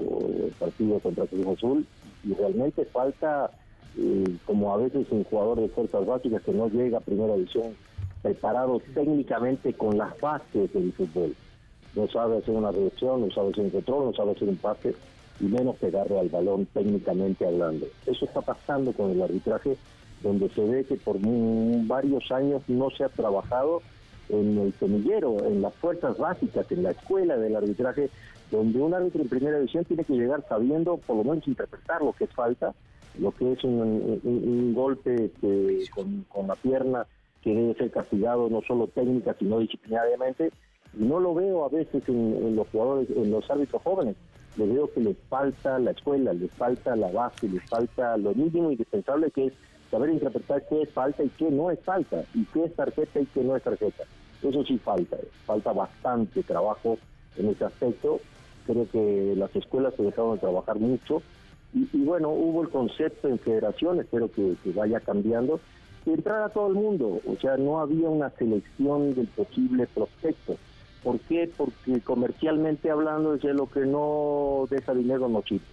el 0.45 0.51
partido 0.51 0.99
contra 0.99 1.25
Cruz 1.27 1.47
Azul 1.47 1.85
y 2.23 2.33
realmente 2.33 2.85
falta, 2.85 3.51
eh, 3.97 4.23
como 4.45 4.73
a 4.73 4.77
veces 4.77 5.05
un 5.11 5.23
jugador 5.25 5.59
de 5.59 5.67
fuerzas 5.69 6.05
básicas 6.05 6.41
que 6.43 6.53
no 6.53 6.69
llega 6.69 6.97
a 6.99 7.01
primera 7.01 7.35
división 7.35 7.75
preparado 8.23 8.81
técnicamente 8.93 9.73
con 9.73 9.97
las 9.97 10.19
bases 10.19 10.73
del 10.73 10.91
fútbol. 10.93 11.36
No 11.93 12.07
sabe 12.07 12.38
hacer 12.38 12.55
una 12.55 12.71
reacción, 12.71 13.21
no 13.21 13.31
sabe 13.31 13.49
hacer 13.49 13.65
un 13.65 13.69
control, 13.69 14.05
no 14.05 14.13
sabe 14.13 14.31
hacer 14.31 14.49
un 14.49 14.55
pase 14.55 14.95
y 15.39 15.43
menos 15.43 15.75
pegarle 15.75 16.19
al 16.19 16.29
balón 16.29 16.65
técnicamente 16.73 17.45
hablando. 17.45 17.86
Eso 18.07 18.25
está 18.25 18.41
pasando 18.41 18.93
con 18.93 19.12
el 19.12 19.21
arbitraje, 19.21 19.77
donde 20.23 20.49
se 20.49 20.63
ve 20.63 20.86
que 20.86 20.95
por 20.95 21.17
varios 21.19 22.31
años 22.31 22.63
no 22.67 22.89
se 22.91 23.03
ha 23.03 23.09
trabajado 23.09 23.81
en 24.29 24.57
el 24.57 24.73
semillero, 24.75 25.45
en 25.45 25.62
las 25.62 25.75
fuerzas 25.75 26.17
básicas, 26.17 26.71
en 26.71 26.83
la 26.83 26.91
escuela 26.91 27.36
del 27.36 27.57
arbitraje, 27.57 28.09
donde 28.51 28.79
un 28.79 28.93
árbitro 28.93 29.21
en 29.21 29.27
primera 29.27 29.57
división 29.57 29.83
tiene 29.83 30.05
que 30.05 30.13
llegar 30.13 30.45
sabiendo, 30.47 30.97
por 30.97 31.17
lo 31.17 31.23
menos 31.25 31.47
interpretar 31.47 32.01
lo 32.01 32.13
que 32.13 32.23
es 32.23 32.31
falta, 32.31 32.73
lo 33.19 33.31
que 33.31 33.51
es 33.51 33.63
un, 33.65 34.73
golpe 34.73 35.25
este, 35.25 35.89
con 35.93 36.47
la 36.47 36.55
pierna 36.55 37.05
que 37.43 37.53
debe 37.53 37.73
ser 37.75 37.91
castigado 37.91 38.49
no 38.49 38.62
solo 38.62 38.88
técnica, 38.88 39.36
sino 39.38 39.60
disciplinariamente, 39.60 40.51
y 40.97 41.03
no 41.03 41.19
lo 41.19 41.34
veo 41.34 41.65
a 41.65 41.69
veces 41.69 42.08
en, 42.08 42.36
en 42.38 42.56
los 42.56 42.67
jugadores, 42.69 43.10
en 43.10 43.32
los 43.32 43.49
árbitros 43.49 43.82
jóvenes. 43.82 44.15
Le 44.58 44.67
veo 44.67 44.91
que 44.93 45.01
les 45.01 45.17
falta 45.29 45.79
la 45.79 45.91
escuela, 45.91 46.32
les 46.32 46.51
falta 46.51 46.95
la 46.95 47.12
base, 47.12 47.49
les 47.49 47.63
falta 47.63 48.15
lo 48.17 48.34
mínimo 48.36 48.71
indispensable 48.71 49.32
que 49.32 49.47
es 49.47 49.53
saber 49.89 50.12
interpretar 50.12 50.63
qué 50.69 50.84
es 50.84 50.89
falta 50.91 51.23
y 51.23 51.29
qué 51.29 51.49
no 51.49 51.71
es 51.71 51.79
falta, 51.79 52.23
y 52.34 52.45
qué 52.45 52.65
es 52.65 52.75
tarjeta 52.75 53.19
y 53.19 53.25
qué 53.25 53.43
no 53.43 53.56
es 53.56 53.63
tarjeta. 53.63 54.03
Eso 54.41 54.63
sí 54.63 54.77
falta, 54.77 55.17
falta 55.45 55.73
bastante 55.73 56.43
trabajo 56.43 56.97
en 57.38 57.49
ese 57.49 57.65
aspecto. 57.65 58.19
Creo 58.65 58.88
que 58.91 59.34
las 59.36 59.56
escuelas 59.56 59.93
se 59.95 60.03
dejaron 60.03 60.36
de 60.36 60.39
trabajar 60.39 60.79
mucho 60.79 61.21
y, 61.73 61.89
y 61.91 62.03
bueno, 62.03 62.29
hubo 62.29 62.62
el 62.62 62.69
concepto 62.69 63.27
en 63.27 63.39
federación, 63.39 63.99
espero 63.99 64.32
que, 64.32 64.56
que 64.63 64.71
vaya 64.71 64.99
cambiando, 64.99 65.60
que 66.03 66.13
entrara 66.13 66.49
todo 66.49 66.67
el 66.67 66.73
mundo, 66.73 67.21
o 67.25 67.35
sea, 67.39 67.57
no 67.57 67.79
había 67.79 68.09
una 68.09 68.29
selección 68.31 69.13
del 69.15 69.27
posible 69.27 69.87
prospecto. 69.87 70.57
¿Por 71.03 71.19
qué? 71.21 71.49
Porque 71.55 71.99
comercialmente 72.01 72.89
hablando, 72.89 73.35
es 73.35 73.43
lo 73.43 73.69
que 73.69 73.81
no 73.81 74.67
deja 74.69 74.93
dinero 74.93 75.27
no 75.27 75.41
sirve. 75.41 75.65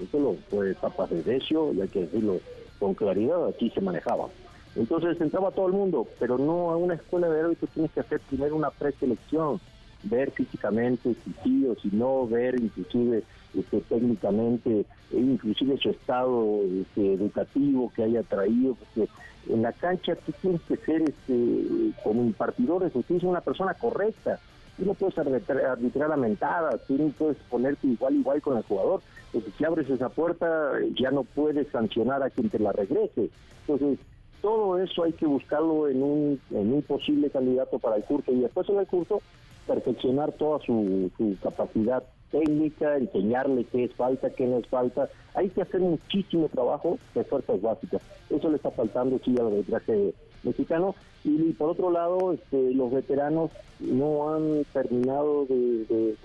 Eso 0.00 0.18
lo 0.18 0.34
fue 0.50 0.70
etapa 0.70 1.06
de 1.06 1.22
Decio, 1.22 1.72
y 1.72 1.80
hay 1.80 1.88
que 1.88 2.00
decirlo 2.00 2.38
con 2.78 2.94
claridad, 2.94 3.48
aquí 3.48 3.70
se 3.70 3.80
manejaba. 3.80 4.28
Entonces 4.76 5.20
entraba 5.20 5.50
todo 5.50 5.66
el 5.66 5.72
mundo, 5.72 6.06
pero 6.20 6.38
no 6.38 6.70
a 6.70 6.76
una 6.76 6.94
escuela 6.94 7.28
de 7.28 7.40
árbitros 7.40 7.70
tienes 7.70 7.90
que 7.92 8.00
hacer 8.00 8.20
primero 8.20 8.54
una 8.54 8.70
preselección, 8.70 9.60
ver 10.04 10.30
físicamente 10.30 11.14
si 11.24 11.34
sí 11.42 11.66
o 11.66 11.74
si 11.74 11.88
no, 11.88 12.28
ver 12.28 12.60
inclusive 12.60 13.24
este, 13.58 13.80
técnicamente, 13.80 14.84
e 15.10 15.16
inclusive 15.16 15.78
su 15.78 15.90
estado 15.90 16.60
este, 16.80 17.14
educativo 17.14 17.90
que 17.96 18.04
haya 18.04 18.22
traído, 18.22 18.74
porque 18.74 19.10
en 19.48 19.62
la 19.62 19.72
cancha 19.72 20.14
tú 20.16 20.32
tienes 20.40 20.60
que 20.62 20.76
ser 20.76 21.02
este, 21.02 21.92
como 22.02 22.22
impartidor 22.22 22.84
de 22.84 22.90
justicia 22.90 23.28
una 23.28 23.40
persona 23.40 23.74
correcta. 23.74 24.38
Tú 24.76 24.84
no 24.84 24.94
puedes 24.94 25.18
arbitrar, 25.18 25.64
arbitrar 25.64 26.12
a 26.12 26.16
mentadas, 26.16 26.80
tú 26.86 26.96
no 26.96 27.08
puedes 27.08 27.36
ponerte 27.50 27.86
igual 27.86 28.14
igual 28.14 28.40
con 28.40 28.56
el 28.56 28.62
jugador, 28.62 29.00
porque 29.32 29.50
si 29.50 29.64
abres 29.64 29.90
esa 29.90 30.08
puerta 30.08 30.72
ya 30.94 31.10
no 31.10 31.24
puedes 31.24 31.66
sancionar 31.68 32.22
a 32.22 32.30
quien 32.30 32.48
te 32.48 32.58
la 32.58 32.72
regrese. 32.72 33.30
Entonces, 33.66 33.98
todo 34.40 34.78
eso 34.78 35.02
hay 35.02 35.12
que 35.14 35.26
buscarlo 35.26 35.88
en 35.88 36.02
un, 36.02 36.40
en 36.52 36.72
un 36.72 36.82
posible 36.82 37.28
candidato 37.30 37.78
para 37.78 37.96
el 37.96 38.04
curso 38.04 38.32
y 38.32 38.40
después 38.40 38.68
en 38.68 38.78
el 38.78 38.86
curso 38.86 39.20
perfeccionar 39.66 40.32
toda 40.32 40.60
su 40.60 41.10
capacidad 41.42 42.04
técnica, 42.30 42.96
enseñarle 42.96 43.64
qué 43.64 43.84
es 43.84 43.94
falta, 43.94 44.30
qué 44.30 44.46
no 44.46 44.58
es 44.58 44.66
falta. 44.68 45.08
Hay 45.34 45.48
que 45.50 45.62
hacer 45.62 45.80
muchísimo 45.80 46.48
trabajo 46.48 46.98
de 47.14 47.24
fuerzas 47.24 47.60
básicas. 47.60 48.02
Eso 48.30 48.50
le 48.50 48.56
está 48.56 48.70
faltando 48.70 49.20
sí 49.24 49.34
al 49.38 49.46
arbitraje 49.46 50.14
mexicano. 50.42 50.94
Y, 51.24 51.52
por 51.52 51.70
otro 51.70 51.90
lado, 51.90 52.32
este, 52.32 52.72
los 52.74 52.92
veteranos 52.92 53.50
no 53.80 54.34
han 54.34 54.64
terminado 54.72 55.46
de, 55.46 56.16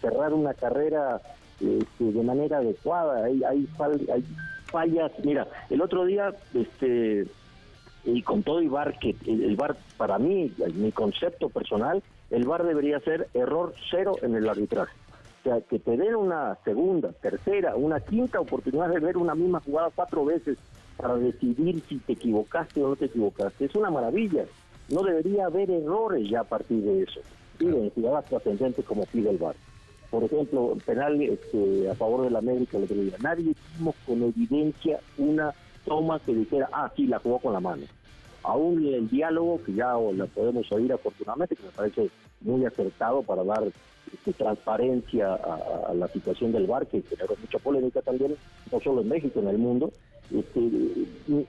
cerrar 0.00 0.32
una 0.32 0.54
carrera 0.54 1.20
este, 1.60 2.04
de 2.04 2.22
manera 2.22 2.58
adecuada. 2.58 3.24
Hay, 3.24 3.42
hay, 3.44 3.68
hay 4.12 4.24
fallas. 4.66 5.12
Mira, 5.24 5.46
el 5.70 5.80
otro 5.80 6.04
día, 6.04 6.34
este 6.54 7.26
y 8.04 8.22
con 8.22 8.42
todo 8.42 8.60
y 8.60 8.68
VAR, 8.68 8.98
que 8.98 9.14
el, 9.26 9.44
el 9.44 9.56
VAR 9.56 9.76
para 9.96 10.18
mí, 10.18 10.52
mi 10.74 10.90
concepto 10.90 11.48
personal, 11.48 12.02
el 12.30 12.46
VAR 12.46 12.64
debería 12.64 12.98
ser 13.00 13.28
error 13.34 13.74
cero 13.90 14.16
en 14.22 14.34
el 14.34 14.48
arbitraje. 14.48 14.92
O 15.42 15.48
sea, 15.48 15.60
que 15.60 15.80
te 15.80 15.96
den 15.96 16.14
una 16.14 16.56
segunda, 16.64 17.10
tercera, 17.12 17.74
una 17.74 17.98
quinta 17.98 18.38
oportunidad 18.38 18.88
de 18.90 19.00
ver 19.00 19.16
una 19.16 19.34
misma 19.34 19.60
jugada 19.60 19.90
cuatro 19.92 20.24
veces 20.24 20.56
para 20.96 21.16
decidir 21.16 21.82
si 21.88 21.98
te 21.98 22.12
equivocaste 22.12 22.80
o 22.80 22.90
no 22.90 22.96
te 22.96 23.06
equivocaste. 23.06 23.64
Es 23.64 23.74
una 23.74 23.90
maravilla. 23.90 24.44
No 24.88 25.02
debería 25.02 25.46
haber 25.46 25.68
errores 25.68 26.30
ya 26.30 26.40
a 26.40 26.44
partir 26.44 26.80
de 26.82 27.02
eso. 27.02 27.20
Piden 27.58 27.90
jugadas 27.90 28.26
trascendentes 28.26 28.84
como 28.84 29.04
pide 29.06 29.30
el 29.30 29.38
VAR. 29.38 29.56
Por 30.10 30.22
ejemplo, 30.22 30.76
penal 30.86 31.20
este, 31.20 31.90
a 31.90 31.94
favor 31.94 32.22
de 32.22 32.30
la 32.30 32.38
América 32.38 32.76
el 32.76 32.84
otro 32.84 32.96
día. 32.96 33.16
Nadie 33.20 33.54
vimos 33.76 33.96
con 34.06 34.22
evidencia 34.22 35.00
una 35.18 35.52
toma 35.84 36.20
que 36.20 36.34
dijera, 36.34 36.68
ah, 36.72 36.92
sí, 36.94 37.08
la 37.08 37.18
jugó 37.18 37.40
con 37.40 37.52
la 37.52 37.60
mano. 37.60 37.82
Aún 38.44 38.86
el 38.86 39.08
diálogo, 39.08 39.60
que 39.64 39.72
ya 39.72 39.94
la 40.14 40.26
podemos 40.26 40.70
oír 40.70 40.92
afortunadamente, 40.92 41.56
que 41.56 41.64
me 41.64 41.70
parece 41.70 42.10
muy 42.44 42.64
acertado 42.64 43.22
para 43.22 43.44
dar 43.44 43.64
este, 44.12 44.32
transparencia 44.32 45.34
a, 45.34 45.94
la 45.94 46.08
situación 46.08 46.52
del 46.52 46.66
bar, 46.66 46.86
que 46.86 47.02
generó 47.02 47.34
mucha 47.40 47.58
polémica 47.58 48.02
también, 48.02 48.36
no 48.70 48.80
solo 48.80 49.00
en 49.00 49.08
México, 49.08 49.40
en 49.40 49.48
el 49.48 49.58
mundo. 49.58 49.92
Este, 50.30 50.60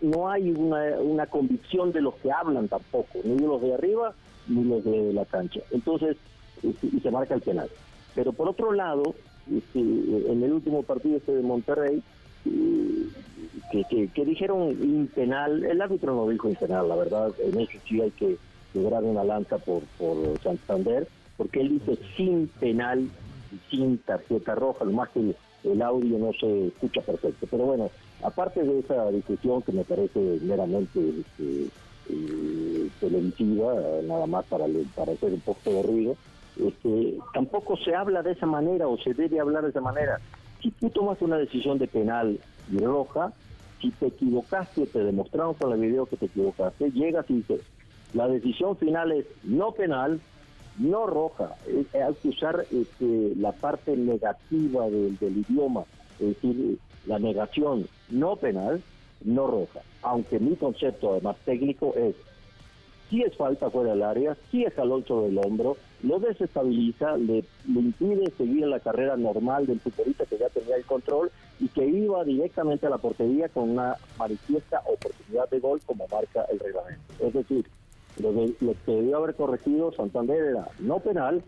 no 0.02 0.30
hay 0.30 0.52
una, 0.52 1.00
una 1.00 1.26
convicción 1.28 1.92
de 1.92 2.02
los 2.02 2.16
que 2.16 2.32
hablan 2.32 2.68
tampoco, 2.68 3.20
ni 3.24 3.38
los 3.40 3.62
de 3.62 3.74
arriba 3.74 4.14
ni 4.48 4.64
los 4.64 4.84
de 4.84 5.14
la 5.14 5.26
cancha. 5.26 5.62
Entonces, 5.72 6.18
este, 6.62 6.88
y 6.88 7.00
se 7.00 7.12
marca 7.12 7.34
el 7.34 7.42
penal. 7.42 7.70
Pero 8.16 8.34
por 8.34 8.50
otro 8.50 8.74
lado, 8.74 9.16
en 9.74 10.44
el 10.44 10.54
último 10.54 10.84
partido 10.84 11.18
este 11.18 11.34
de 11.34 11.42
Monterrey, 11.42 12.02
eh, 12.46 13.08
que, 13.72 14.08
que, 14.08 14.26
dijeron 14.26 14.70
impenal, 14.70 15.64
el 15.64 15.82
árbitro 15.82 16.14
no 16.14 16.30
dijo 16.30 16.50
impenal, 16.50 16.88
la 16.88 16.96
verdad, 16.96 17.32
en 17.40 17.60
eso 17.60 17.78
sí 17.88 18.02
hay 18.02 18.12
que 18.12 18.38
lograr 18.74 19.04
una 19.04 19.24
lanza 19.24 19.58
por, 19.58 19.84
por 19.98 20.40
Santander, 20.42 21.08
porque 21.38 21.62
él 21.62 21.80
dice 21.80 21.98
sin 22.16 22.48
penal 22.60 23.10
sin 23.70 23.98
tarjeta 24.00 24.56
roja, 24.56 24.86
lo 24.86 24.92
más 24.92 25.10
que 25.10 25.36
el, 25.64 25.82
audio 25.82 26.18
no 26.18 26.32
se 26.34 26.68
escucha 26.68 27.02
perfecto. 27.02 27.48
Pero 27.50 27.66
bueno, 27.66 27.90
aparte 28.24 28.64
de 28.64 28.80
esa 28.80 29.10
discusión 29.12 29.62
que 29.62 29.72
me 29.72 29.84
parece 29.84 30.20
meramente 30.42 31.00
este, 31.00 31.70
eh, 32.10 32.90
televisiva, 33.00 33.74
nada 34.04 34.26
más 34.26 34.46
para, 34.46 34.66
para 34.96 35.14
hacer 35.14 35.34
un 35.34 35.42
poco 35.42 35.72
de 35.72 35.84
ruido, 35.84 36.16
este, 36.58 37.18
tampoco 37.34 37.78
se 37.78 37.96
habla 37.96 38.22
de 38.22 38.34
esa 38.34 38.46
manera 38.46 38.88
o 38.88 38.98
se 38.98 39.14
debe 39.14 39.40
hablar 39.40 39.64
de 39.64 39.70
esa 39.70 39.82
manera. 39.82 40.20
Si 40.62 40.72
tú 40.72 40.90
tomas 40.90 41.22
una 41.22 41.38
decisión 41.38 41.78
de 41.78 41.88
penal 41.88 42.40
y 42.72 42.78
roja, 42.78 43.34
si 43.82 43.92
te 43.92 44.08
equivocaste, 44.08 44.86
te 44.86 45.04
demostraron 45.04 45.56
con 45.56 45.74
el 45.74 45.80
video 45.80 46.06
que 46.06 46.16
te 46.16 46.28
equivocaste, 46.28 46.92
llegas 46.92 47.26
y 47.30 47.36
dices, 47.36 47.62
la 48.14 48.28
decisión 48.28 48.78
final 48.78 49.12
es 49.12 49.26
no 49.44 49.72
penal, 49.72 50.22
no 50.78 51.08
roja, 51.08 51.56
hay 51.94 52.14
que 52.22 52.30
usar 52.30 52.66
este, 52.72 53.34
la 53.38 53.52
parte 53.52 53.96
negativa 53.96 54.90
del, 54.90 55.18
idioma, 55.22 55.84
es 56.20 56.28
decir, 56.28 56.78
la 57.06 57.20
negación 57.20 57.88
no 58.10 58.36
penal, 58.36 58.82
no 59.24 59.48
roja. 59.48 59.82
Aunque 60.02 60.40
mi 60.40 60.56
concepto 60.56 61.12
además 61.12 61.38
técnico 61.46 61.94
es, 61.96 62.16
si 63.10 63.22
es 63.22 63.36
falta 63.36 63.70
fuera 63.70 63.92
del 63.92 64.04
área, 64.04 64.38
si 64.50 64.64
es 64.64 64.74
jalón 64.74 65.06
sobre 65.06 65.28
el 65.28 65.38
hombro, 65.38 65.78
lo 66.02 66.20
desestabiliza, 66.20 67.18
le, 67.18 67.44
impide 67.68 68.32
seguir 68.38 68.68
la 68.68 68.80
carrera 68.80 69.16
normal 69.16 69.66
del 69.66 69.80
futbolista 69.80 70.26
que 70.26 70.38
ya 70.38 70.50
tenía 70.50 70.76
el 70.76 70.86
control 70.86 71.32
y 71.60 71.68
que 71.70 71.86
iba 71.86 72.24
directamente 72.24 72.88
a 72.88 72.90
la 72.90 72.98
portería 72.98 73.50
con 73.50 73.70
una 73.72 73.96
manifiesta 74.18 74.82
oportunidad 74.86 75.50
de 75.50 75.60
gol 75.60 75.80
como 75.86 76.08
marca 76.08 76.46
el 76.52 76.60
reglamento. 76.60 77.02
Es 77.20 77.34
decir, 77.34 77.66
lo, 78.20 78.34
que 78.86 78.92
debió 78.92 79.18
haber 79.18 79.36
corregido 79.36 79.92
Santander 79.94 80.44
era 80.44 80.68
no 80.80 81.00
penal, 81.00 81.44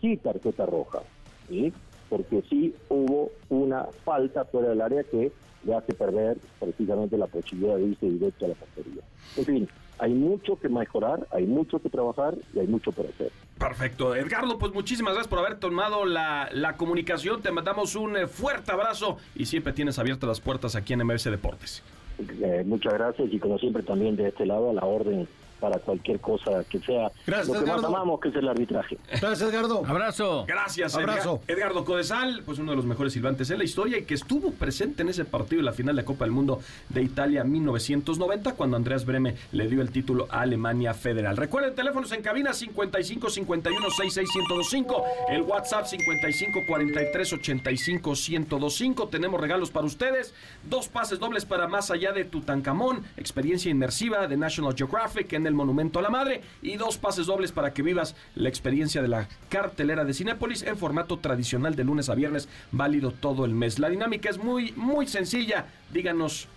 sí 0.00 0.16
tarjeta 0.16 0.66
roja, 0.66 1.00
¿sí? 1.48 1.72
porque 2.08 2.42
sí 2.48 2.74
hubo 2.88 3.30
una 3.48 3.84
falta 4.04 4.44
fuera 4.44 4.68
del 4.68 4.80
área 4.80 5.02
que 5.04 5.32
le 5.64 5.74
hace 5.74 5.94
perder 5.94 6.36
precisamente 6.60 7.18
la 7.18 7.26
posibilidad 7.26 7.76
de 7.76 7.86
irse 7.86 8.06
directo 8.06 8.44
a 8.44 8.48
la 8.48 8.54
portería. 8.54 9.02
En 9.36 9.44
fin, 9.44 9.68
hay 9.98 10.12
mucho 10.12 10.58
que 10.60 10.68
mejorar, 10.68 11.26
hay 11.32 11.46
mucho 11.46 11.80
que 11.80 11.88
trabajar 11.88 12.36
y 12.54 12.60
hay 12.60 12.66
mucho 12.66 12.92
por 12.92 13.06
hacer. 13.06 13.32
Perfecto. 13.58 14.14
Edgardo, 14.14 14.58
pues 14.58 14.72
muchísimas 14.72 15.14
gracias 15.14 15.28
por 15.28 15.38
haber 15.40 15.58
tomado 15.58 16.04
la, 16.04 16.48
la 16.52 16.76
comunicación. 16.76 17.42
Te 17.42 17.50
mandamos 17.50 17.96
un 17.96 18.16
eh, 18.16 18.26
fuerte 18.26 18.70
abrazo 18.70 19.16
y 19.34 19.46
siempre 19.46 19.72
tienes 19.72 19.98
abiertas 19.98 20.28
las 20.28 20.40
puertas 20.40 20.76
aquí 20.76 20.92
en 20.92 21.04
MBS 21.04 21.24
Deportes. 21.24 21.82
Eh, 22.18 22.62
muchas 22.64 22.94
gracias 22.94 23.28
y 23.32 23.38
como 23.38 23.58
siempre 23.58 23.82
también 23.82 24.16
de 24.16 24.28
este 24.28 24.46
lado 24.46 24.70
a 24.70 24.72
la 24.74 24.84
orden 24.84 25.26
para 25.60 25.78
cualquier 25.78 26.20
cosa 26.20 26.64
que 26.68 26.78
sea 26.80 27.10
Gracias, 27.26 27.48
lo 27.48 27.64
que 27.64 27.70
más 27.70 27.84
amamos, 27.84 28.20
que 28.20 28.28
es 28.28 28.36
el 28.36 28.48
arbitraje. 28.48 28.98
Gracias, 29.20 29.42
Edgardo. 29.42 29.82
Abrazo. 29.86 30.44
Gracias, 30.46 30.94
Abrazo. 30.94 31.40
Edgardo 31.46 31.84
Codesal, 31.84 32.42
pues 32.44 32.58
uno 32.58 32.72
de 32.72 32.76
los 32.76 32.86
mejores 32.86 33.12
silbantes 33.12 33.50
en 33.50 33.58
la 33.58 33.64
historia 33.64 33.98
y 33.98 34.04
que 34.04 34.14
estuvo 34.14 34.52
presente 34.52 35.02
en 35.02 35.08
ese 35.08 35.24
partido 35.24 35.60
de 35.60 35.66
la 35.66 35.72
final 35.72 35.96
de 35.96 36.04
Copa 36.04 36.24
del 36.24 36.32
Mundo 36.32 36.60
de 36.88 37.02
Italia 37.02 37.44
1990 37.44 38.54
cuando 38.54 38.76
Andreas 38.76 39.04
Breme 39.04 39.34
le 39.52 39.68
dio 39.68 39.82
el 39.82 39.90
título 39.90 40.26
a 40.30 40.40
Alemania 40.40 40.94
Federal. 40.94 41.36
Recuerden, 41.36 41.74
teléfonos 41.74 42.12
en 42.12 42.22
cabina 42.22 42.52
55 42.52 43.30
51 43.30 43.90
66 43.90 44.28
1025, 44.48 45.04
el 45.30 45.42
WhatsApp 45.42 45.86
55 45.86 46.60
43 46.66 47.32
85 47.32 48.10
1025. 48.10 49.08
Tenemos 49.08 49.40
regalos 49.40 49.70
para 49.70 49.86
ustedes, 49.86 50.34
dos 50.68 50.88
pases 50.88 51.18
dobles 51.18 51.44
para 51.44 51.66
Más 51.68 51.90
allá 51.90 52.12
de 52.12 52.24
Tutankamón, 52.24 53.04
experiencia 53.16 53.70
inmersiva 53.70 54.26
de 54.26 54.36
National 54.36 54.74
Geographic 54.76 55.32
en 55.32 55.45
el 55.46 55.54
Monumento 55.54 55.98
a 55.98 56.02
la 56.02 56.10
Madre 56.10 56.42
y 56.62 56.76
dos 56.76 56.98
pases 56.98 57.26
dobles 57.26 57.52
para 57.52 57.72
que 57.72 57.82
vivas 57.82 58.14
la 58.34 58.48
experiencia 58.48 59.02
de 59.02 59.08
la 59.08 59.28
cartelera 59.48 60.04
de 60.04 60.14
Cinépolis 60.14 60.62
en 60.62 60.76
formato 60.76 61.18
tradicional 61.18 61.74
de 61.74 61.84
lunes 61.84 62.08
a 62.08 62.14
viernes, 62.14 62.48
válido 62.72 63.12
todo 63.12 63.44
el 63.44 63.52
mes. 63.52 63.78
La 63.78 63.88
dinámica 63.88 64.30
es 64.30 64.38
muy, 64.38 64.72
muy 64.72 65.06
sencilla. 65.06 65.66
Díganos 65.92 66.48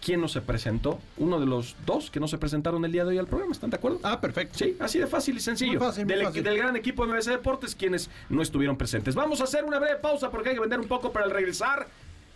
quién 0.00 0.20
no 0.20 0.28
se 0.28 0.40
presentó. 0.40 1.00
Uno 1.18 1.38
de 1.38 1.46
los 1.46 1.76
dos 1.86 2.10
que 2.10 2.20
no 2.20 2.28
se 2.28 2.38
presentaron 2.38 2.84
el 2.84 2.92
día 2.92 3.04
de 3.04 3.10
hoy 3.10 3.18
al 3.18 3.26
programa, 3.26 3.52
¿están 3.52 3.70
de 3.70 3.76
acuerdo? 3.76 4.00
Ah, 4.02 4.20
perfecto. 4.20 4.58
Sí, 4.58 4.76
así 4.80 4.98
de 4.98 5.06
fácil 5.06 5.36
y 5.36 5.40
sencillo. 5.40 5.78
del, 5.92 6.32
del, 6.32 6.56
gran 6.56 6.76
equipo 6.76 7.06
de 7.06 7.12
MBC 7.12 7.26
Deportes, 7.26 7.74
quienes 7.74 8.10
no 8.28 8.42
estuvieron 8.42 8.76
presentes. 8.76 9.14
Vamos 9.14 9.40
a 9.40 9.44
hacer 9.44 9.64
una 9.64 9.78
breve 9.78 9.96
pausa 9.96 10.30
porque 10.30 10.50
hay 10.50 10.54
que 10.54 10.60
vender 10.60 10.80
un 10.80 10.88
poco 10.88 11.12
para 11.12 11.26
el 11.26 11.30
regresar. 11.30 11.88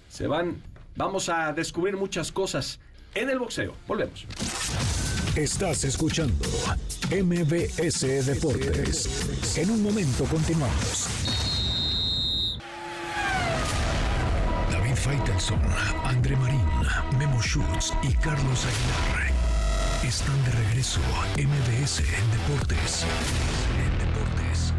Se 0.09 0.27
van, 0.27 0.63
vamos 0.97 1.29
a 1.29 1.53
descubrir 1.53 1.97
muchas 1.97 2.31
cosas 2.31 2.79
en 3.15 3.31
el 3.31 3.39
boxeo. 3.39 3.75
Volvemos. 3.87 4.27
Estás 5.37 5.83
escuchando 5.83 6.47
MBS 7.11 8.25
Deportes. 8.25 9.57
En 9.57 9.69
un 9.69 9.83
momento 9.83 10.25
continuamos. 10.27 11.09
David 14.71 14.95
Faitelson, 14.95 15.61
André 16.05 16.37
Marín, 16.37 16.65
Memo 17.19 17.43
Schutz 17.43 17.93
y 18.05 18.13
Carlos 18.15 18.65
Aguilar 18.65 19.35
están 20.07 20.37
de 20.45 20.53
regreso. 20.53 21.01
MBS 21.37 21.99
en 21.99 22.31
Deportes. 22.31 23.05
En 23.83 23.99
Deportes. 23.99 24.73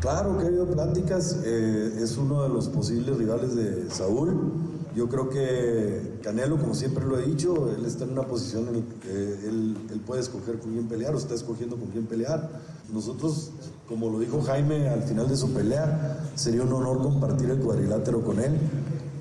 Claro 0.00 0.36
que 0.36 0.44
ha 0.44 0.48
habido 0.48 0.68
pláticas. 0.68 1.38
Eh, 1.44 1.92
es 2.02 2.16
uno 2.16 2.42
de 2.42 2.48
los 2.48 2.68
posibles 2.68 3.16
rivales 3.18 3.54
de 3.54 3.88
Saúl 3.88 4.81
yo 4.94 5.08
creo 5.08 5.30
que 5.30 6.18
Canelo, 6.22 6.58
como 6.58 6.74
siempre 6.74 7.04
lo 7.04 7.18
he 7.18 7.22
dicho, 7.22 7.70
él 7.74 7.84
está 7.86 8.04
en 8.04 8.12
una 8.12 8.22
posición 8.22 8.68
en 8.68 8.74
la 8.74 8.82
que 9.00 9.48
él, 9.48 9.76
puede 10.06 10.20
escoger 10.20 10.58
con 10.58 10.72
quién 10.72 10.86
pelear 10.86 11.14
o 11.14 11.18
está 11.18 11.34
escogiendo 11.34 11.76
con 11.76 11.88
quién 11.88 12.06
pelear. 12.06 12.50
Nosotros, 12.92 13.52
como 13.88 14.10
lo 14.10 14.18
dijo 14.18 14.42
Jaime 14.42 14.88
al 14.88 15.02
final 15.04 15.28
de 15.28 15.36
su 15.36 15.50
pelea, 15.52 16.18
sería 16.34 16.62
un 16.62 16.72
honor 16.72 17.00
compartir 17.00 17.48
el 17.50 17.58
cuadrilátero 17.58 18.22
con 18.22 18.38
él. 18.40 18.58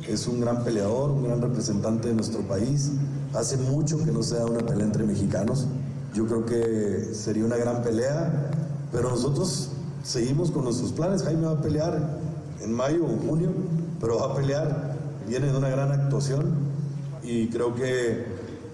Es 0.09 0.27
un 0.27 0.41
gran 0.41 0.63
peleador, 0.63 1.11
un 1.11 1.23
gran 1.23 1.41
representante 1.41 2.09
de 2.09 2.15
nuestro 2.15 2.41
país. 2.41 2.91
Hace 3.33 3.55
mucho 3.57 4.03
que 4.03 4.11
no 4.11 4.23
se 4.23 4.35
da 4.35 4.45
una 4.45 4.65
pelea 4.65 4.85
entre 4.85 5.05
mexicanos. 5.05 5.67
Yo 6.13 6.25
creo 6.25 6.45
que 6.45 7.13
sería 7.13 7.45
una 7.45 7.55
gran 7.55 7.81
pelea, 7.81 8.51
pero 8.91 9.09
nosotros 9.09 9.69
seguimos 10.03 10.51
con 10.51 10.65
nuestros 10.65 10.91
planes. 10.91 11.23
Jaime 11.23 11.45
va 11.45 11.53
a 11.53 11.61
pelear 11.61 12.19
en 12.61 12.73
mayo 12.73 13.05
o 13.05 13.27
junio, 13.27 13.51
pero 14.01 14.17
va 14.17 14.33
a 14.33 14.35
pelear 14.35 14.90
viene 15.31 15.47
de 15.49 15.57
una 15.57 15.69
gran 15.69 15.93
actuación 15.93 16.51
y 17.23 17.47
creo 17.47 17.73
que 17.73 18.25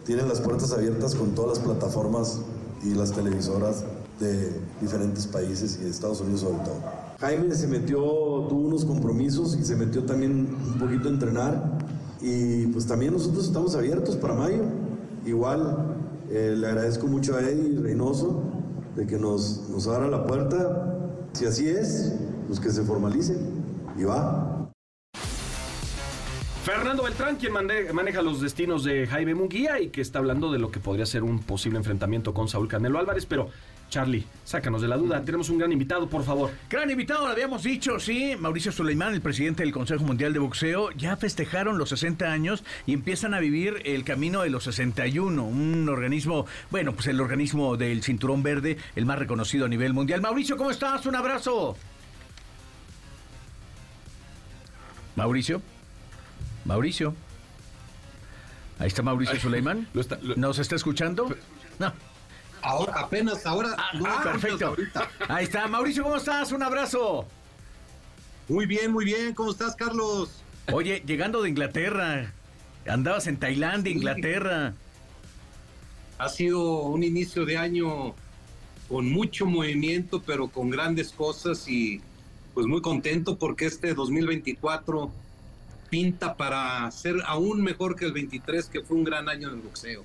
tienen 0.05 0.27
las 0.27 0.41
puertas 0.41 0.71
abiertas 0.71 1.13
con 1.13 1.35
todas 1.35 1.59
las 1.59 1.67
plataformas 1.67 2.39
y 2.83 2.95
las 2.95 3.11
televisoras 3.11 3.83
de 4.19 4.59
diferentes 4.81 5.27
países 5.27 5.77
y 5.79 5.83
de 5.83 5.91
Estados 5.91 6.19
Unidos 6.19 6.41
sobre 6.41 6.57
todo. 6.63 6.77
Jaime 7.19 7.53
se 7.53 7.67
metió, 7.67 7.99
tuvo 7.99 8.69
unos 8.69 8.85
compromisos 8.85 9.55
y 9.55 9.63
se 9.63 9.75
metió 9.75 10.03
también 10.05 10.57
un 10.73 10.79
poquito 10.79 11.09
a 11.09 11.11
entrenar 11.11 11.77
y 12.21 12.65
pues 12.67 12.87
también 12.87 13.13
nosotros 13.13 13.45
estamos 13.45 13.75
abiertos 13.75 14.15
para 14.15 14.33
mayo. 14.33 14.63
Igual 15.27 15.99
eh, 16.31 16.55
le 16.57 16.65
agradezco 16.65 17.05
mucho 17.05 17.35
a 17.35 17.41
Eddie 17.41 17.79
Reynoso 17.79 18.41
de 18.95 19.05
que 19.05 19.19
nos, 19.19 19.69
nos 19.69 19.87
abra 19.87 20.07
la 20.07 20.25
puerta. 20.25 21.21
Si 21.33 21.45
así 21.45 21.69
es, 21.69 22.13
pues 22.47 22.59
que 22.59 22.71
se 22.71 22.81
formalice 22.81 23.37
y 23.95 24.05
va. 24.05 24.56
Fernando 26.67 27.03
Beltrán, 27.03 27.37
quien 27.37 27.53
maneja 27.53 28.21
los 28.21 28.41
destinos 28.41 28.83
de 28.83 29.07
Jaime 29.07 29.33
Munguía 29.33 29.79
y 29.79 29.87
que 29.87 30.01
está 30.01 30.19
hablando 30.19 30.51
de 30.51 30.59
lo 30.59 30.69
que 30.69 30.81
podría 30.81 31.05
ser 31.05 31.23
un 31.23 31.39
posible 31.39 31.77
enfrentamiento 31.77 32.33
con 32.33 32.49
Saúl 32.49 32.67
Canelo 32.67 32.99
Álvarez, 32.99 33.25
pero 33.25 33.49
Charlie, 33.89 34.25
sácanos 34.43 34.81
de 34.81 34.89
la 34.89 34.97
duda. 34.97 35.23
Tenemos 35.23 35.49
un 35.49 35.59
gran 35.59 35.71
invitado, 35.71 36.09
por 36.09 36.25
favor. 36.25 36.51
Gran 36.69 36.89
invitado, 36.89 37.25
lo 37.25 37.31
habíamos 37.31 37.63
dicho, 37.63 38.01
sí. 38.01 38.35
Mauricio 38.37 38.73
Suleimán, 38.73 39.13
el 39.13 39.21
presidente 39.21 39.63
del 39.63 39.71
Consejo 39.71 40.03
Mundial 40.03 40.33
de 40.33 40.39
Boxeo, 40.39 40.91
ya 40.91 41.15
festejaron 41.15 41.77
los 41.77 41.87
60 41.87 42.25
años 42.25 42.65
y 42.85 42.91
empiezan 42.91 43.33
a 43.33 43.39
vivir 43.39 43.81
el 43.85 44.03
camino 44.03 44.41
de 44.41 44.49
los 44.49 44.65
61. 44.65 45.41
Un 45.45 45.87
organismo, 45.87 46.47
bueno, 46.69 46.91
pues 46.91 47.07
el 47.07 47.21
organismo 47.21 47.77
del 47.77 48.03
Cinturón 48.03 48.43
Verde, 48.43 48.75
el 48.97 49.05
más 49.05 49.17
reconocido 49.17 49.67
a 49.67 49.69
nivel 49.69 49.93
mundial. 49.93 50.19
Mauricio, 50.19 50.57
¿cómo 50.57 50.71
estás? 50.71 51.05
Un 51.05 51.15
abrazo. 51.15 51.77
Mauricio. 55.15 55.61
Mauricio. 56.67 57.15
Ahí 58.77 58.87
está 58.87 59.01
Mauricio 59.01 59.39
Suleimán. 59.39 59.87
¿Nos 60.35 60.59
está 60.59 60.75
escuchando? 60.75 61.33
No. 61.79 61.93
Ahora, 62.61 62.99
apenas 62.99 63.45
ahora. 63.45 63.73
Ah, 63.77 63.91
ah 64.05 64.19
perfecto. 64.23 64.75
Ahí 65.29 65.45
está. 65.45 65.67
Mauricio, 65.67 66.03
¿cómo 66.03 66.17
estás? 66.17 66.51
Un 66.51 66.61
abrazo. 66.61 67.25
Muy 68.49 68.65
bien, 68.65 68.91
muy 68.91 69.05
bien. 69.05 69.33
¿Cómo 69.33 69.51
estás, 69.51 69.75
Carlos? 69.75 70.43
Oye, 70.71 71.01
llegando 71.05 71.41
de 71.41 71.49
Inglaterra. 71.49 72.33
Andabas 72.85 73.27
en 73.27 73.37
Tailandia, 73.37 73.91
Inglaterra. 73.91 74.73
Ha 76.17 76.29
sido 76.29 76.81
un 76.81 77.03
inicio 77.03 77.45
de 77.45 77.57
año 77.57 78.13
con 78.89 79.09
mucho 79.09 79.45
movimiento, 79.45 80.21
pero 80.25 80.49
con 80.49 80.69
grandes 80.69 81.11
cosas 81.11 81.67
y 81.67 82.01
pues 82.53 82.65
muy 82.67 82.81
contento 82.81 83.37
porque 83.37 83.65
este 83.65 83.93
2024 83.93 85.11
pinta 85.89 86.35
para 86.35 86.89
ser 86.91 87.15
aún 87.25 87.61
mejor 87.61 87.95
que 87.95 88.05
el 88.05 88.13
23, 88.13 88.67
que 88.67 88.81
fue 88.81 88.97
un 88.97 89.03
gran 89.03 89.29
año 89.29 89.49
en 89.49 89.55
el 89.55 89.61
boxeo. 89.61 90.03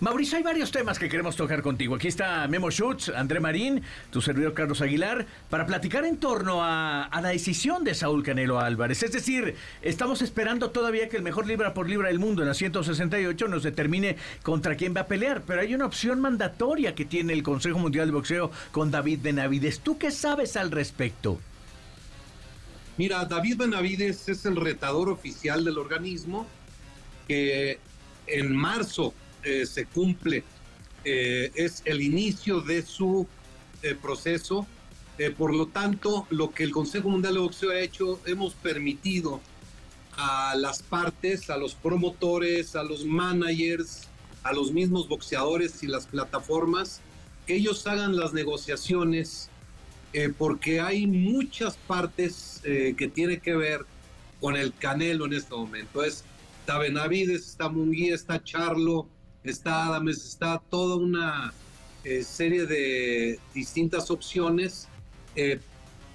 Mauricio, 0.00 0.38
hay 0.38 0.44
varios 0.44 0.70
temas 0.70 0.98
que 0.98 1.08
queremos 1.08 1.36
tocar 1.36 1.62
contigo. 1.62 1.94
Aquí 1.94 2.08
está 2.08 2.46
Memo 2.48 2.70
Schutz, 2.70 3.08
André 3.08 3.40
Marín, 3.40 3.82
tu 4.10 4.20
servidor 4.20 4.54
Carlos 4.54 4.80
Aguilar, 4.80 5.26
para 5.50 5.66
platicar 5.66 6.04
en 6.04 6.18
torno 6.18 6.62
a, 6.62 7.08
la 7.12 7.28
decisión 7.28 7.84
de 7.84 7.94
Saúl 7.94 8.22
Canelo 8.22 8.60
Álvarez. 8.60 9.02
Es 9.02 9.12
decir, 9.12 9.54
estamos 9.82 10.22
esperando 10.22 10.70
todavía 10.70 11.08
que 11.08 11.16
el 11.16 11.22
mejor 11.22 11.46
libra 11.46 11.74
por 11.74 11.88
libra 11.88 12.08
del 12.08 12.18
mundo 12.18 12.42
en 12.42 12.48
la 12.48 12.54
168 12.54 13.48
nos 13.48 13.62
determine 13.62 14.16
contra 14.42 14.76
quién 14.76 14.94
va 14.94 15.02
a 15.02 15.06
pelear, 15.06 15.42
pero 15.46 15.60
hay 15.60 15.74
una 15.74 15.86
opción 15.86 16.20
mandatoria 16.20 16.94
que 16.94 17.04
tiene 17.04 17.32
el 17.32 17.42
Consejo 17.42 17.78
Mundial 17.78 18.06
de 18.06 18.12
Boxeo 18.12 18.50
con 18.72 18.90
David 18.90 19.20
Benavides. 19.22 19.80
¿Tú 19.80 19.98
qué 19.98 20.10
sabes 20.10 20.56
al 20.56 20.70
respecto? 20.70 21.40
Mira, 22.98 23.24
David 23.26 23.58
Benavides 23.58 24.28
es 24.28 24.46
el 24.46 24.56
retador 24.56 25.10
oficial 25.10 25.64
del 25.64 25.76
organismo 25.76 26.46
que 27.28 27.78
en 28.26 28.56
marzo 28.56 29.12
eh, 29.42 29.66
se 29.66 29.84
cumple, 29.84 30.44
eh, 31.04 31.52
es 31.54 31.82
el 31.84 32.00
inicio 32.00 32.60
de 32.60 32.82
su 32.82 33.26
eh, 33.82 33.94
proceso. 33.94 34.66
por 35.38 35.54
lo 35.54 35.68
tanto, 35.68 36.26
lo 36.28 36.50
que 36.50 36.62
el 36.62 36.72
Consejo 36.72 37.08
Mundial 37.08 37.34
de 37.34 37.40
Boxeo 37.40 37.70
ha 37.70 37.80
hecho, 37.80 38.20
hemos 38.26 38.52
permitido 38.52 39.40
a 40.16 40.54
las 40.56 40.82
partes, 40.82 41.48
a 41.48 41.56
los 41.56 41.74
promotores, 41.74 42.76
a 42.76 42.82
los 42.82 43.06
managers, 43.06 44.08
a 44.42 44.52
los 44.52 44.72
mismos 44.72 45.08
boxeadores 45.08 45.82
y 45.82 45.86
las 45.86 46.06
plataformas, 46.06 47.00
que 47.46 47.56
ellos 47.56 47.86
hagan 47.86 48.16
las 48.16 48.34
negociaciones, 48.34 49.48
porque 50.38 50.80
hay 50.80 51.06
muchas 51.06 51.76
partes 51.76 52.62
que 52.62 53.10
tienen 53.14 53.40
que 53.40 53.54
ver 53.54 53.80
con 54.40 54.56
el 54.56 54.72
Canelo 54.72 55.26
en 55.26 55.34
este 55.34 55.54
momento. 55.54 56.02
Es, 56.02 56.24
está 56.60 56.78
Benavides, 56.78 57.46
está 57.46 57.68
Munguía, 57.68 58.14
está 58.14 58.42
Charlo, 58.42 59.06
está 59.44 59.86
Adames, 59.86 60.24
está 60.24 60.60
toda 60.70 60.96
una 60.96 61.52
eh, 62.04 62.22
serie 62.22 62.66
de 62.66 63.38
distintas 63.54 64.10
opciones. 64.10 64.88
Eh, 65.34 65.60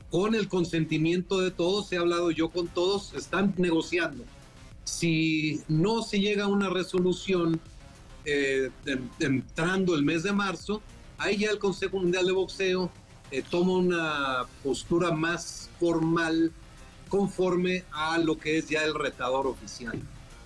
con 0.09 0.35
el 0.35 0.47
consentimiento 0.49 1.39
de 1.39 1.51
todos, 1.51 1.91
he 1.91 1.97
hablado 1.97 2.31
yo 2.31 2.49
con 2.49 2.67
todos, 2.67 3.13
están 3.13 3.53
negociando. 3.57 4.25
Si 4.83 5.61
no 5.69 6.01
se 6.01 6.19
llega 6.19 6.45
a 6.45 6.47
una 6.47 6.69
resolución 6.69 7.61
eh, 8.25 8.69
entrando 9.19 9.95
el 9.95 10.03
mes 10.03 10.23
de 10.23 10.33
marzo, 10.33 10.81
ahí 11.17 11.37
ya 11.37 11.49
el 11.49 11.59
Consejo 11.59 11.99
Mundial 11.99 12.25
de 12.25 12.33
Boxeo 12.33 12.91
toma 13.49 13.77
una 13.77 14.45
postura 14.63 15.11
más 15.11 15.69
formal 15.79 16.51
conforme 17.07 17.83
a 17.91 18.17
lo 18.17 18.37
que 18.37 18.57
es 18.57 18.69
ya 18.69 18.83
el 18.83 18.93
retador 18.93 19.47
oficial. 19.47 20.01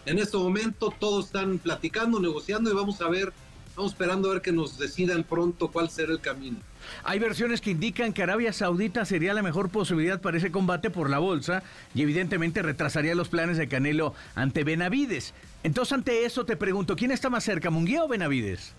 En 0.06 0.20
este 0.20 0.38
momento 0.38 0.94
todos 1.00 1.26
están 1.26 1.58
platicando, 1.58 2.20
negociando 2.20 2.70
y 2.70 2.74
vamos 2.74 3.02
a 3.02 3.08
ver, 3.08 3.34
vamos 3.76 3.94
esperando 3.94 4.30
a 4.30 4.34
ver 4.34 4.42
que 4.42 4.52
nos 4.52 4.78
decidan 4.78 5.24
pronto 5.24 5.70
cuál 5.70 5.90
será 5.90 6.12
el 6.12 6.20
camino. 6.20 6.58
Hay 7.04 7.18
versiones 7.18 7.62
que 7.62 7.72
indican 7.72 8.14
que 8.14 8.24
Arabia 8.24 8.54
Saudita 8.54 9.06
sería 9.06 9.34
la 9.34 9.42
mejor 9.42 9.70
posibilidad 9.70 10.22
para 10.22 10.38
ese 10.38 10.52
combate 10.52 10.90
por 10.92 11.10
la 11.10 11.20
bolsa 11.20 11.64
y 11.96 12.04
evidentemente 12.04 12.62
retrasaría 12.62 13.16
los 13.16 13.30
planes 13.30 13.58
de 13.58 13.68
Canelo 13.68 14.14
ante 14.36 14.64
Benavides. 14.64 15.34
Entonces 15.64 15.94
ante 15.94 16.26
eso 16.26 16.46
te 16.46 16.56
pregunto, 16.56 16.96
¿quién 16.96 17.12
está 17.12 17.30
más 17.30 17.44
cerca, 17.44 17.72
Munguía 17.72 18.04
o 18.04 18.08
Benavides? 18.08 18.74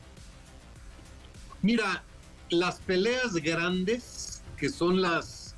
Mira, 1.62 2.04
las 2.50 2.76
peleas 2.80 3.34
grandes, 3.34 4.42
que 4.56 4.68
son 4.68 5.00
las 5.00 5.54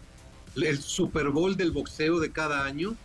el 0.57 0.83
Super 0.83 1.29
Bowl 1.29 1.57
del 1.57 1.71
boxeo 1.71 2.19
de 2.19 2.33
cada 2.33 2.65
año, 2.65 2.97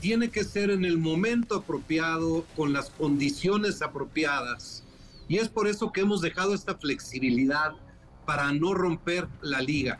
tiene 0.00 0.30
que 0.30 0.44
ser 0.44 0.70
en 0.70 0.84
el 0.84 0.98
momento 0.98 1.56
apropiado, 1.56 2.44
con 2.54 2.72
las 2.72 2.90
condiciones 2.90 3.82
apropiadas. 3.82 4.84
Y 5.28 5.38
es 5.38 5.48
por 5.48 5.66
eso 5.66 5.90
que 5.90 6.02
hemos 6.02 6.20
dejado 6.20 6.54
esta 6.54 6.76
flexibilidad 6.76 7.72
para 8.24 8.52
no 8.52 8.74
romper 8.74 9.26
la 9.40 9.60
liga. 9.60 9.98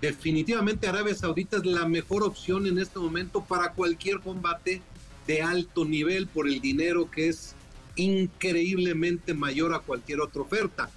Definitivamente 0.00 0.86
Arabia 0.86 1.14
Saudita 1.14 1.56
es 1.56 1.66
la 1.66 1.86
mejor 1.86 2.22
opción 2.22 2.66
en 2.66 2.78
este 2.78 2.98
momento 2.98 3.42
para 3.42 3.72
cualquier 3.72 4.20
combate 4.20 4.82
de 5.26 5.42
alto 5.42 5.84
nivel 5.84 6.26
por 6.26 6.46
el 6.46 6.60
dinero 6.60 7.10
que 7.10 7.28
es 7.28 7.54
increíblemente 7.96 9.34
mayor 9.34 9.74
a 9.74 9.80
cualquier 9.80 10.20
otra 10.20 10.42
oferta. 10.42 10.90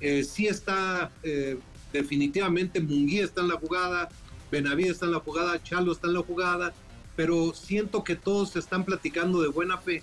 Eh, 0.00 0.24
sí 0.24 0.46
está 0.46 1.10
eh, 1.22 1.58
definitivamente 1.92 2.80
Munguía 2.80 3.24
está 3.24 3.40
en 3.42 3.48
la 3.48 3.56
jugada, 3.56 4.08
Benavides 4.50 4.92
está 4.92 5.06
en 5.06 5.12
la 5.12 5.20
jugada, 5.20 5.62
Chalo 5.62 5.92
está 5.92 6.08
en 6.08 6.14
la 6.14 6.22
jugada, 6.22 6.72
pero 7.16 7.52
siento 7.54 8.04
que 8.04 8.16
todos 8.16 8.56
están 8.56 8.84
platicando 8.84 9.42
de 9.42 9.48
buena 9.48 9.78
fe 9.78 10.02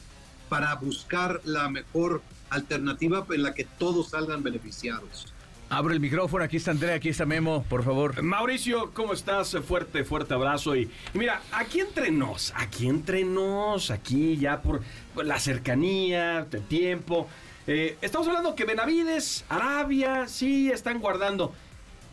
para 0.49 0.75
buscar 0.75 1.41
la 1.43 1.69
mejor 1.69 2.21
alternativa 2.49 3.25
en 3.29 3.43
la 3.43 3.53
que 3.53 3.65
todos 3.65 4.09
salgan 4.09 4.43
beneficiados. 4.43 5.33
Abre 5.69 5.95
el 5.95 5.99
micrófono, 5.99 6.45
aquí 6.45 6.55
está 6.55 6.71
Andrea, 6.71 6.95
aquí 6.95 7.09
está 7.09 7.25
Memo, 7.25 7.65
por 7.67 7.83
favor. 7.83 8.23
Mauricio, 8.23 8.91
¿cómo 8.93 9.11
estás? 9.11 9.57
Fuerte, 9.67 10.05
fuerte 10.05 10.33
abrazo. 10.33 10.77
Y, 10.77 10.89
mira, 11.13 11.41
aquí 11.51 11.81
entre 11.81 12.09
nos, 12.09 12.53
aquí 12.55 12.87
entre 12.87 13.25
nos, 13.25 13.91
aquí 13.91 14.37
ya 14.37 14.61
por, 14.61 14.81
la 15.21 15.37
cercanía, 15.39 16.47
el 16.49 16.61
tiempo. 16.63 17.27
Eh, 17.69 17.97
estamos 18.01 18.25
hablando 18.29 18.55
que 18.55 18.63
Benavides, 18.63 19.43
Arabia, 19.49 20.25
sí, 20.29 20.71
están 20.71 20.99
guardando. 20.99 21.53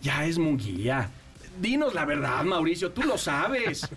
Ya 0.03 0.27
es 0.27 0.37
Munguía. 0.37 1.11
Dinos 1.61 1.95
la 1.95 2.05
verdad, 2.05 2.43
Mauricio, 2.43 2.91
tú 2.91 3.05
lo 3.05 3.17
sabes. 3.17 3.89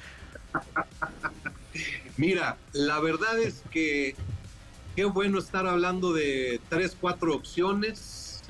Mira, 2.17 2.57
la 2.73 2.99
verdad 2.99 3.39
es 3.39 3.63
que 3.71 4.15
qué 4.95 5.05
bueno 5.05 5.39
estar 5.39 5.65
hablando 5.65 6.13
de 6.13 6.61
tres, 6.69 6.95
cuatro 6.99 7.35
opciones 7.35 8.43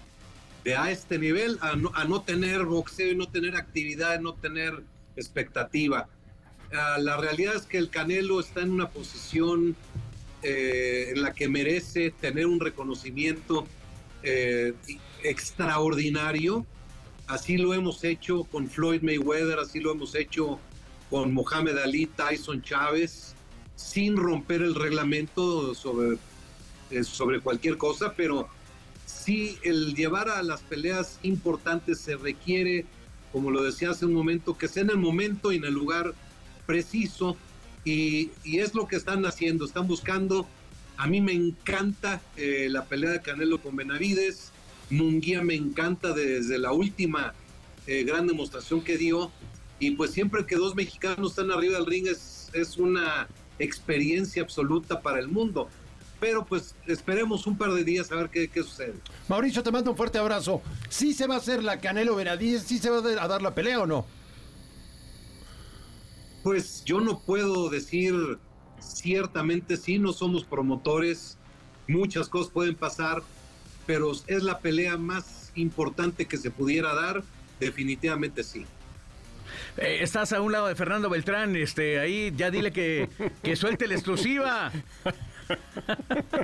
de 0.66 0.76
a 0.76 0.92
este 0.92 1.18
nivel, 1.18 1.60
a 1.62 1.76
no, 1.78 2.22
tener 2.24 2.66
boxeo 2.66 3.14
y 3.14 3.16
no 3.16 3.30
tener 3.30 3.56
actividad, 3.56 4.20
no 4.20 4.34
tener 4.34 4.84
expectativa. 5.16 6.10
Ah, 6.74 6.98
la 7.00 7.16
realidad 7.16 7.56
es 7.56 7.62
que 7.62 7.78
el 7.78 7.90
Canelo 7.90 8.42
está 8.42 8.60
en 8.62 8.72
una 8.72 8.90
posición 8.90 9.78
eh, 10.44 11.12
en 11.14 11.22
la 11.22 11.34
que 11.34 11.48
merece 11.48 12.12
tener 12.12 12.46
un 12.46 12.60
reconocimiento 12.60 13.66
eh, 14.24 14.74
extraordinario. 15.24 16.66
Así 17.28 17.58
lo 17.58 17.74
hemos 17.74 18.04
hecho 18.04 18.44
con 18.46 18.70
Floyd 18.70 19.02
Mayweather, 19.02 19.60
así 19.60 19.80
lo 19.80 19.92
hemos 19.92 20.16
hecho 20.16 20.60
con 21.10 21.34
Mohamed 21.34 21.78
Ali, 21.78 22.06
Tyson 22.06 22.62
Chávez, 22.62 23.36
sin 23.76 24.16
romper 24.16 24.62
el 24.62 24.76
reglamento 24.76 25.74
sobre 25.76 26.18
eh, 26.90 27.04
sobre 27.04 27.42
cualquier 27.42 27.78
cosa, 27.78 28.14
pero 28.16 28.48
sí 29.06 29.58
el 29.64 29.94
llevar 29.94 30.30
a 30.30 30.42
las 30.42 30.62
peleas 30.62 31.20
importantes 31.22 32.00
se 32.00 32.16
requiere, 32.16 32.86
como 33.34 33.52
lo 33.52 33.62
decía 33.62 33.90
hace 33.90 34.06
un 34.06 34.14
momento, 34.14 34.58
que 34.58 34.70
sea 34.70 34.84
en 34.84 34.92
el 34.92 34.98
momento 34.98 35.52
y 35.52 35.58
en 35.58 35.66
el 35.66 35.74
lugar 35.74 36.14
preciso 36.66 37.36
y, 37.88 38.60
es 38.60 38.76
lo 38.76 38.88
que 38.88 38.98
están 38.98 39.26
haciendo, 39.26 39.66
están 39.66 39.88
buscando, 39.88 40.46
a 40.98 41.08
mí 41.08 41.22
me 41.22 41.32
encanta 41.32 42.22
eh, 42.36 42.68
la 42.70 42.86
pelea 42.86 43.12
de 43.12 43.22
Canelo 43.22 43.62
con 43.62 43.76
Benavides, 43.76 44.52
Munguía 44.90 45.42
me 45.42 45.56
encanta 45.56 46.14
desde 46.14 46.58
la 46.58 46.72
última 46.72 47.34
eh, 47.88 48.04
gran 48.04 48.28
demostración 48.28 48.82
que 48.82 48.98
dio 48.98 49.32
y 49.80 49.92
pues 49.92 50.12
siempre 50.12 50.46
que 50.46 50.56
dos 50.56 50.76
mexicanos 50.76 51.32
están 51.32 51.52
arriba 51.52 51.76
del 51.76 51.86
ring 51.86 52.08
es, 52.08 52.50
es 52.54 52.78
una 52.78 53.28
experiencia 53.60 54.42
absoluta 54.44 55.02
para 55.02 55.20
el 55.20 55.28
mundo 55.28 55.70
pero 56.20 56.46
pues 56.46 56.76
esperemos 56.88 57.46
un 57.48 57.58
par 57.58 57.72
de 57.74 57.84
días 57.84 58.12
a 58.12 58.16
ver 58.16 58.30
qué, 58.30 58.48
qué, 58.48 58.64
sucede. 58.64 58.96
Mauricio, 59.28 59.62
te 59.62 59.72
mando 59.72 59.92
un 59.92 59.98
fuerte 59.98 60.18
abrazo. 60.18 60.64
¿Sí 60.90 61.14
se 61.14 61.28
va 61.28 61.36
a 61.36 61.38
hacer 61.38 61.64
la 61.64 61.80
Canelo 61.80 62.16
Benavides? 62.16 62.64
¿Sí 62.64 62.80
se 62.80 62.90
va 62.90 62.98
a 62.98 63.28
dar 63.28 63.42
la 63.44 63.54
pelea 63.54 63.82
o 63.82 63.86
no? 63.86 64.08
Pues 66.48 66.86
yo 66.86 67.02
no 67.02 67.20
puedo 67.20 67.70
decir 67.70 68.40
ciertamente 68.80 69.76
sí, 69.76 70.00
no 70.00 70.14
somos 70.14 70.46
promotores, 70.46 71.38
muchas 71.90 72.30
cosas 72.30 72.54
pueden 72.54 72.74
pasar, 72.74 73.22
pero 73.86 74.14
es 74.28 74.44
la 74.44 74.60
pelea 74.60 74.96
más 74.96 75.52
importante 75.56 76.26
que 76.26 76.38
se 76.38 76.50
pudiera 76.50 76.96
dar, 76.96 77.22
definitivamente 77.60 78.46
sí. 78.46 78.66
Eh, 79.76 79.98
estás 80.00 80.32
a 80.32 80.40
un 80.40 80.54
lado 80.54 80.68
de 80.68 80.76
Fernando 80.76 81.10
Beltrán, 81.10 81.54
este, 81.58 82.00
ahí 82.00 82.32
ya 82.34 82.50
dile 82.50 82.72
que, 82.72 83.10
que 83.44 83.58
suelte 83.58 83.86
la 83.86 83.96
exclusiva. 83.96 84.72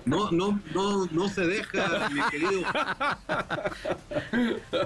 No, 0.04 0.32
no, 0.32 0.60
no, 0.74 1.06
no 1.12 1.30
se 1.30 1.48
deja, 1.48 2.10
mi 2.10 2.22
querido. 2.30 2.62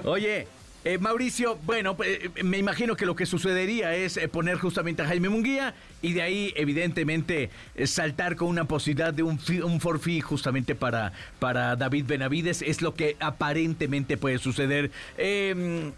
Oye, 0.04 0.46
eh, 0.84 0.98
Mauricio, 0.98 1.58
bueno, 1.64 1.96
eh, 2.04 2.30
me 2.44 2.58
imagino 2.58 2.96
que 2.96 3.06
lo 3.06 3.16
que 3.16 3.26
sucedería 3.26 3.94
es 3.94 4.16
eh, 4.16 4.28
poner 4.28 4.58
justamente 4.58 5.02
a 5.02 5.06
Jaime 5.06 5.28
Munguía 5.28 5.74
y 6.02 6.12
de 6.12 6.22
ahí, 6.22 6.52
evidentemente, 6.56 7.50
eh, 7.74 7.86
saltar 7.86 8.36
con 8.36 8.48
una 8.48 8.64
posibilidad 8.64 9.12
de 9.12 9.22
un, 9.22 9.40
un 9.64 9.80
justamente 10.20 10.74
para, 10.74 11.12
para 11.38 11.76
David 11.76 12.06
Benavides. 12.06 12.62
Es 12.62 12.82
lo 12.82 12.94
que 12.94 13.16
aparentemente 13.20 14.16
puede 14.16 14.38
suceder. 14.38 14.90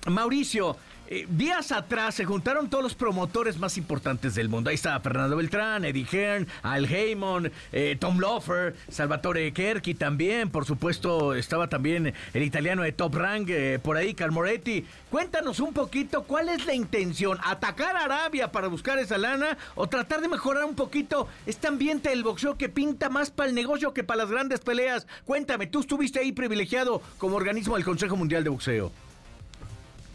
Mauricio. 0.06 0.76
Eh, 1.10 1.26
días 1.28 1.72
atrás 1.72 2.14
se 2.14 2.24
juntaron 2.24 2.70
todos 2.70 2.84
los 2.84 2.94
promotores 2.94 3.58
más 3.58 3.76
importantes 3.76 4.36
del 4.36 4.48
mundo. 4.48 4.70
Ahí 4.70 4.76
estaba 4.76 5.00
Fernando 5.00 5.36
Beltrán, 5.36 5.84
Eddie 5.84 6.06
Hearn, 6.10 6.46
Al 6.62 6.86
Heyman, 6.86 7.50
eh, 7.72 7.96
Tom 7.98 8.18
Lofer, 8.18 8.76
Salvatore 8.88 9.52
Kerky 9.52 9.94
también. 9.94 10.50
Por 10.50 10.64
supuesto, 10.64 11.34
estaba 11.34 11.68
también 11.68 12.14
el 12.32 12.42
italiano 12.44 12.82
de 12.82 12.92
Top 12.92 13.16
Rank, 13.16 13.48
eh, 13.50 13.80
por 13.82 13.96
ahí, 13.96 14.14
Carmoretti. 14.14 14.86
Cuéntanos 15.10 15.58
un 15.58 15.72
poquito 15.72 16.22
cuál 16.22 16.48
es 16.48 16.64
la 16.64 16.74
intención. 16.74 17.38
¿Atacar 17.42 17.96
a 17.96 18.04
Arabia 18.04 18.52
para 18.52 18.68
buscar 18.68 19.00
esa 19.00 19.18
lana 19.18 19.58
o 19.74 19.88
tratar 19.88 20.20
de 20.20 20.28
mejorar 20.28 20.64
un 20.64 20.76
poquito 20.76 21.26
este 21.44 21.66
ambiente 21.66 22.10
del 22.10 22.22
boxeo 22.22 22.56
que 22.56 22.68
pinta 22.68 23.08
más 23.08 23.32
para 23.32 23.48
el 23.48 23.54
negocio 23.56 23.92
que 23.92 24.04
para 24.04 24.18
las 24.18 24.30
grandes 24.30 24.60
peleas? 24.60 25.08
Cuéntame, 25.24 25.66
tú 25.66 25.80
estuviste 25.80 26.20
ahí 26.20 26.30
privilegiado 26.30 27.02
como 27.18 27.34
organismo 27.34 27.74
del 27.74 27.84
Consejo 27.84 28.14
Mundial 28.14 28.44
de 28.44 28.50
Boxeo. 28.50 29.09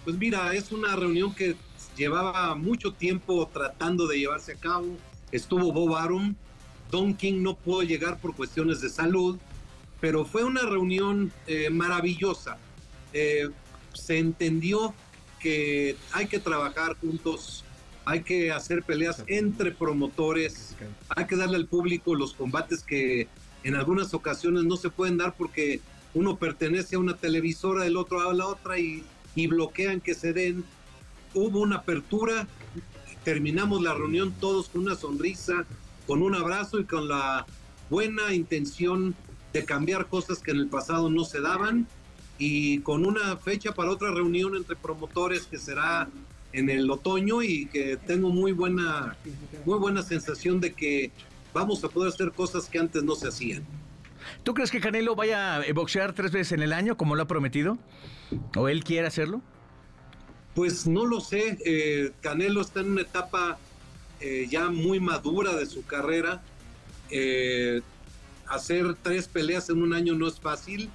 Pues 0.06 0.18
mira, 0.20 0.54
es 0.54 0.72
una 0.72 0.96
reunión 0.96 1.34
que 1.34 1.56
llevaba 1.98 2.54
mucho 2.54 2.94
tiempo 2.94 3.50
tratando 3.52 4.06
de 4.06 4.20
llevarse 4.20 4.52
a 4.52 4.56
cabo. 4.56 4.96
Estuvo 5.32 5.74
Bob 5.74 5.96
Arum, 5.96 6.36
Don 6.92 7.16
King 7.16 7.42
no 7.42 7.56
pudo 7.56 7.82
llegar 7.82 8.20
por 8.20 8.36
cuestiones 8.36 8.82
de 8.82 8.90
salud, 8.90 9.40
pero 10.00 10.24
fue 10.24 10.44
una 10.44 10.62
reunión 10.62 11.32
eh, 11.48 11.72
maravillosa. 11.72 12.60
Eh, 13.14 13.50
se 13.94 14.20
entendió 14.20 14.94
que 15.40 15.98
hay 16.12 16.28
que 16.28 16.38
trabajar 16.38 16.96
juntos, 16.98 17.64
hay 18.06 18.22
que 18.22 18.52
hacer 18.52 18.84
peleas 18.84 19.24
entre 19.26 19.72
promotores, 19.72 20.76
hay 21.10 21.26
que 21.26 21.36
darle 21.36 21.56
al 21.56 21.66
público 21.66 22.14
los 22.14 22.36
combates 22.36 22.84
que 22.84 23.28
en 23.64 23.74
algunas 23.74 24.14
ocasiones 24.14 24.66
no 24.66 24.76
se 24.78 24.92
pueden 24.92 25.18
dar 25.18 25.34
porque 25.36 25.82
uno 26.14 26.38
pertenece 26.38 26.96
a 26.96 27.00
una 27.00 27.18
televisora, 27.18 27.88
el 27.88 27.98
otro 27.98 28.30
a 28.30 28.34
la 28.36 28.46
otra 28.46 28.78
y, 28.78 29.04
y 29.36 29.48
bloquean 29.48 30.02
que 30.02 30.16
se 30.16 30.34
den. 30.34 30.64
Hubo 31.34 31.60
una 31.60 31.78
apertura, 31.78 32.48
terminamos 33.24 33.82
la 33.82 33.94
reunión 33.94 34.34
todos 34.40 34.70
con 34.70 34.82
una 34.82 34.96
sonrisa, 34.96 35.66
con 36.08 36.22
un 36.22 36.34
abrazo 36.36 36.80
y 36.80 36.86
con 36.86 37.08
la 37.08 37.46
buena 37.90 38.34
intención 38.34 39.16
de 39.54 39.66
cambiar 39.66 40.08
cosas 40.08 40.40
que 40.40 40.52
en 40.52 40.58
el 40.58 40.68
pasado 40.68 41.10
no 41.10 41.24
se 41.24 41.42
daban 41.42 41.88
y 42.38 42.80
con 42.80 43.06
una 43.06 43.38
fecha 43.38 43.74
para 43.74 43.92
otra 43.92 44.12
reunión 44.12 44.56
entre 44.56 44.76
promotores 44.76 45.44
que 45.44 45.58
será 45.58 46.10
en 46.52 46.70
el 46.70 46.90
otoño 46.90 47.42
y 47.42 47.66
que 47.68 47.98
tengo 47.98 48.30
muy 48.30 48.52
buena 48.52 49.18
muy 49.66 49.78
buena 49.78 50.02
sensación 50.02 50.60
de 50.60 50.74
que 50.74 51.12
vamos 51.54 51.84
a 51.84 51.90
poder 51.90 52.14
hacer 52.14 52.32
cosas 52.32 52.68
que 52.68 52.80
antes 52.80 53.04
no 53.04 53.16
se 53.16 53.28
hacían. 53.28 53.66
¿Tú 54.44 54.54
crees 54.54 54.72
que 54.72 54.80
Canelo 54.80 55.16
vaya 55.16 55.58
a 55.58 55.74
boxear 55.74 56.14
tres 56.14 56.32
veces 56.32 56.54
en 56.54 56.62
el 56.62 56.74
año 56.74 56.98
como 56.98 57.16
lo 57.16 57.24
ha 57.24 57.28
prometido? 57.28 57.78
¿O 58.56 58.68
él 58.68 58.84
quiere 58.84 59.08
hacerlo? 59.08 59.42
Pues 60.54 60.88
no 60.88 61.06
lo 61.06 61.20
sé, 61.20 61.58
eh, 61.66 62.12
Canelo 62.22 62.62
está 62.62 62.80
en 62.80 62.92
una 62.92 63.02
etapa 63.02 63.58
eh, 64.22 64.48
ya 64.50 64.70
muy 64.70 65.00
madura 65.00 65.54
de 65.56 65.66
su 65.66 65.86
carrera. 65.86 66.42
Eh, 67.10 67.82
hacer 68.48 68.96
tres 69.02 69.28
peleas 69.28 69.70
en 69.70 69.82
un 69.82 69.94
año 69.94 70.14
no 70.14 70.28
es 70.28 70.40
fácil, 70.40 70.90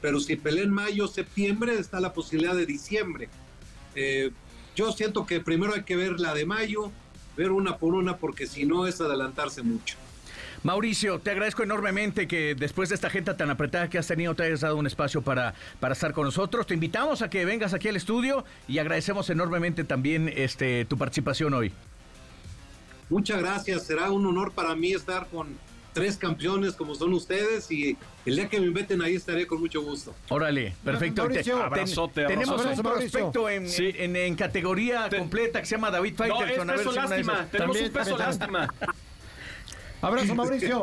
pero 0.00 0.20
si 0.20 0.36
pelea 0.36 0.64
en 0.64 0.70
mayo, 0.70 1.06
septiembre, 1.06 1.78
está 1.78 2.00
la 2.00 2.12
posibilidad 2.12 2.54
de 2.54 2.66
diciembre. 2.66 3.28
Yo 4.74 4.90
siento 4.90 5.24
que 5.24 5.38
primero 5.38 5.74
hay 5.74 5.84
que 5.84 5.94
ver 5.96 6.18
la 6.18 6.34
de 6.34 6.46
mayo, 6.46 6.90
ver 7.36 7.52
una 7.52 7.76
por 7.76 7.94
una, 7.94 8.16
porque 8.16 8.46
si 8.46 8.64
no 8.64 8.86
es 8.86 9.00
adelantarse 9.00 9.62
mucho. 9.62 9.96
Mauricio, 10.64 11.18
te 11.18 11.30
agradezco 11.30 11.62
enormemente 11.62 12.26
que 12.26 12.54
después 12.54 12.88
de 12.88 12.94
esta 12.94 13.08
agenda 13.08 13.36
tan 13.36 13.50
apretada 13.50 13.90
que 13.90 13.98
has 13.98 14.06
tenido, 14.06 14.34
te 14.34 14.44
hayas 14.44 14.60
dado 14.62 14.76
un 14.76 14.86
espacio 14.86 15.20
para, 15.20 15.52
para 15.78 15.92
estar 15.92 16.14
con 16.14 16.24
nosotros. 16.24 16.66
Te 16.66 16.72
invitamos 16.72 17.20
a 17.20 17.28
que 17.28 17.44
vengas 17.44 17.74
aquí 17.74 17.88
al 17.88 17.96
estudio 17.96 18.46
y 18.66 18.78
agradecemos 18.78 19.28
enormemente 19.28 19.84
también 19.84 20.32
este, 20.34 20.86
tu 20.86 20.96
participación 20.96 21.52
hoy. 21.52 21.70
Muchas 23.10 23.40
gracias, 23.40 23.86
será 23.86 24.10
un 24.10 24.24
honor 24.26 24.52
para 24.52 24.74
mí 24.74 24.92
estar 24.94 25.26
con 25.26 25.48
tres 25.92 26.16
campeones 26.16 26.72
como 26.72 26.94
son 26.94 27.12
ustedes 27.12 27.70
y 27.70 27.98
el 28.24 28.36
día 28.36 28.48
que 28.48 28.58
me 28.58 28.66
inviten 28.66 29.02
ahí 29.02 29.16
estaré 29.16 29.46
con 29.46 29.60
mucho 29.60 29.82
gusto. 29.82 30.14
Órale, 30.30 30.74
perfecto. 30.82 31.22
Mauricio. 31.26 31.56
Te- 31.58 31.62
Abrazote, 31.62 32.24
tenemos 32.24 32.58
abrazote. 32.62 32.88
un 32.88 32.94
prospecto 32.94 33.48
en, 33.50 33.68
Sí. 33.68 33.92
en- 33.98 34.16
en 34.16 34.34
categoría 34.34 35.10
completa 35.14 35.60
que 35.60 35.66
se 35.66 35.74
llama 35.76 35.90
David 35.90 36.14
No, 36.18 36.24
es 36.24 36.30
Faitelson. 36.32 36.70
A 36.70 36.72
ver 36.72 36.84
peso 36.86 36.92
lástima. 36.94 37.46
Tenemos 37.52 37.76
También, 37.76 37.84
un 37.84 37.92
peso 37.92 38.16
también, 38.16 38.28
lástima. 38.28 38.74
Abrazo, 40.06 40.34
Mauricio. 40.34 40.82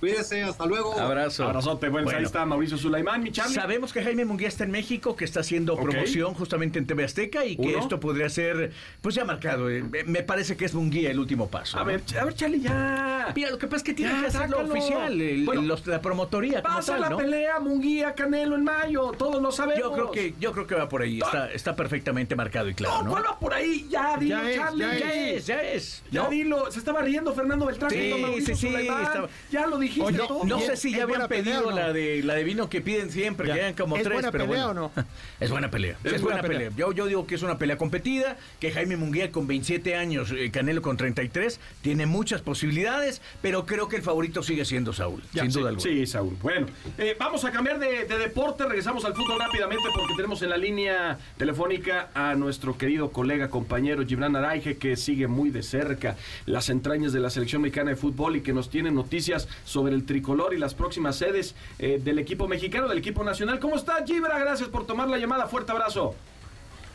Cuídese, 0.00 0.42
hasta 0.42 0.66
luego. 0.66 0.92
Abrazo. 0.98 1.44
Abrazote. 1.44 1.88
Bueno, 1.88 2.04
Bueno. 2.04 2.18
ahí 2.18 2.24
está 2.26 2.44
Mauricio 2.44 2.76
Sulaimán, 2.76 3.22
mi 3.22 3.32
Charlie. 3.32 3.54
Sabemos 3.54 3.94
que 3.94 4.02
Jaime 4.02 4.26
Munguía 4.26 4.48
está 4.48 4.64
en 4.64 4.70
México, 4.70 5.16
que 5.16 5.24
está 5.24 5.40
haciendo 5.40 5.74
promoción 5.76 6.34
justamente 6.34 6.78
en 6.78 6.86
TV 6.86 7.04
Azteca 7.04 7.46
y 7.46 7.56
que 7.56 7.68
Uno. 7.68 7.78
esto 7.78 7.98
podría 7.98 8.28
ser, 8.28 8.72
pues 9.00 9.14
ya 9.14 9.24
marcado. 9.24 9.70
eh, 9.70 9.82
Me 10.06 10.22
parece 10.22 10.54
que 10.56 10.66
es 10.66 10.74
Munguía 10.74 11.10
el 11.10 11.18
último 11.18 11.48
paso. 11.48 11.78
A 11.78 11.80
¿no? 11.80 11.86
ver, 11.86 12.02
a 12.20 12.24
ver, 12.26 12.34
Charlie, 12.34 12.60
ya. 12.60 13.05
Mira, 13.34 13.50
lo 13.50 13.58
que 13.58 13.66
pasa 13.66 13.76
es 13.78 13.82
que 13.82 13.94
tiene 13.94 14.12
Ya, 14.12 14.20
que 14.20 14.26
hacerlo 14.28 14.56
sácalo. 14.58 14.72
oficial, 14.74 15.20
el- 15.20 15.44
Bueno, 15.44 15.62
los- 15.62 15.86
la 15.86 16.00
promotoría 16.00 16.62
Pasa 16.62 16.92
tal, 16.92 17.00
la 17.02 17.08
¿no? 17.10 17.16
pelea 17.18 17.58
Munguía 17.60 18.14
Canelo 18.14 18.54
en 18.54 18.64
mayo, 18.64 19.12
todos 19.12 19.42
lo 19.42 19.50
sabemos. 19.52 19.80
Yo 19.82 19.92
creo 19.92 20.10
que, 20.10 20.34
yo 20.40 20.52
creo 20.52 20.66
que 20.66 20.74
va 20.74 20.88
por 20.88 21.02
ahí, 21.02 21.18
está, 21.20 21.50
está 21.52 21.74
perfectamente 21.76 22.34
marcado 22.36 22.68
y 22.68 22.74
claro, 22.74 22.98
No, 22.98 23.02
¿no? 23.04 23.10
¿cuál 23.10 23.24
va 23.26 23.38
por 23.38 23.54
ahí? 23.54 23.86
Ya, 23.90 24.16
dilo, 24.16 24.36
Ya 24.42 24.50
es, 24.50 24.56
Charlie. 24.56 24.80
ya 24.84 24.98
Ya 24.98 25.12
es, 25.14 25.46
ya 25.46 25.62
es. 25.62 26.02
Ya 26.10 26.22
¿no? 26.24 26.30
dilo, 26.30 26.70
se 26.70 26.78
estaba 26.78 27.02
riendo 27.02 27.32
Fernando 27.34 27.66
Beltrán. 27.66 27.90
Sí, 27.90 28.12
sí, 28.44 28.54
sí, 28.54 28.74
estaba- 28.74 29.28
Ya 29.50 29.66
lo 29.66 29.78
dijiste 29.78 30.06
Oye, 30.06 30.18
todo. 30.18 30.44
No 30.44 30.58
¿Es- 30.58 30.66
sé 30.66 30.76
si 30.76 30.88
es 30.88 30.96
ya 30.96 31.02
habían 31.04 31.18
buena 31.20 31.28
pelea 31.28 31.56
pedido 31.56 31.70
la 31.72 31.92
de 31.92 32.22
la 32.22 32.34
de 32.34 32.44
vino 32.44 32.68
que 32.68 32.80
piden 32.80 33.10
siempre, 33.10 33.46
que 33.52 33.58
eran 33.58 33.74
como 33.74 33.96
¿Es 33.96 34.02
tres, 34.02 34.14
buena 34.14 34.30
pero 34.32 34.46
pelea 34.46 34.66
bueno. 34.66 34.84
o 34.86 34.92
no? 34.96 35.04
Es 35.40 35.50
buena 35.50 35.70
pelea. 35.70 35.96
Es, 36.04 36.12
Es 36.14 36.22
buena 36.22 36.40
buena 36.40 36.42
pelea. 36.42 36.70
pelea. 36.70 36.76
Yo, 36.86 36.92
yo 36.92 37.06
digo 37.06 37.26
que 37.26 37.34
es 37.34 37.42
una 37.42 37.58
pelea 37.58 37.76
competida, 37.76 38.36
que 38.60 38.70
Jaime 38.72 38.96
Munguía 38.96 39.30
con 39.30 39.46
27 39.46 39.94
años, 39.96 40.32
eh, 40.36 40.50
Canelo 40.50 40.82
con 40.82 40.96
33, 40.96 41.60
tiene 41.82 42.06
muchas 42.06 42.40
posibilidades, 42.40 43.15
pero 43.42 43.66
creo 43.66 43.88
que 43.88 43.96
el 43.96 44.02
favorito 44.02 44.42
sigue 44.42 44.64
siendo 44.64 44.92
Saúl, 44.92 45.22
sin 45.32 45.50
duda 45.50 45.68
alguna. 45.70 45.82
Sí, 45.82 46.06
Saúl. 46.06 46.36
Bueno, 46.42 46.66
eh, 46.98 47.16
vamos 47.18 47.44
a 47.44 47.50
cambiar 47.50 47.78
de, 47.78 48.04
de 48.04 48.18
deporte. 48.18 48.64
Regresamos 48.64 49.04
al 49.04 49.14
fútbol 49.14 49.38
rápidamente 49.38 49.84
porque 49.94 50.14
tenemos 50.14 50.42
en 50.42 50.50
la 50.50 50.56
línea 50.56 51.18
telefónica 51.36 52.10
a 52.14 52.34
nuestro 52.34 52.76
querido 52.78 53.10
colega, 53.10 53.48
compañero 53.48 54.04
Gibran 54.06 54.36
Araige, 54.36 54.76
que 54.76 54.96
sigue 54.96 55.26
muy 55.26 55.50
de 55.50 55.62
cerca 55.62 56.16
las 56.46 56.68
entrañas 56.68 57.12
de 57.12 57.20
la 57.20 57.30
selección 57.30 57.62
mexicana 57.62 57.90
de 57.90 57.96
fútbol 57.96 58.36
y 58.36 58.40
que 58.40 58.52
nos 58.52 58.70
tiene 58.70 58.90
noticias 58.90 59.48
sobre 59.64 59.94
el 59.94 60.04
tricolor 60.04 60.54
y 60.54 60.58
las 60.58 60.74
próximas 60.74 61.16
sedes 61.16 61.54
eh, 61.78 62.00
del 62.02 62.18
equipo 62.18 62.48
mexicano, 62.48 62.88
del 62.88 62.98
equipo 62.98 63.24
nacional. 63.24 63.58
¿Cómo 63.58 63.76
está, 63.76 64.04
Gibra? 64.04 64.38
Gracias 64.38 64.68
por 64.68 64.86
tomar 64.86 65.08
la 65.08 65.18
llamada. 65.18 65.46
Fuerte 65.46 65.72
abrazo. 65.72 66.14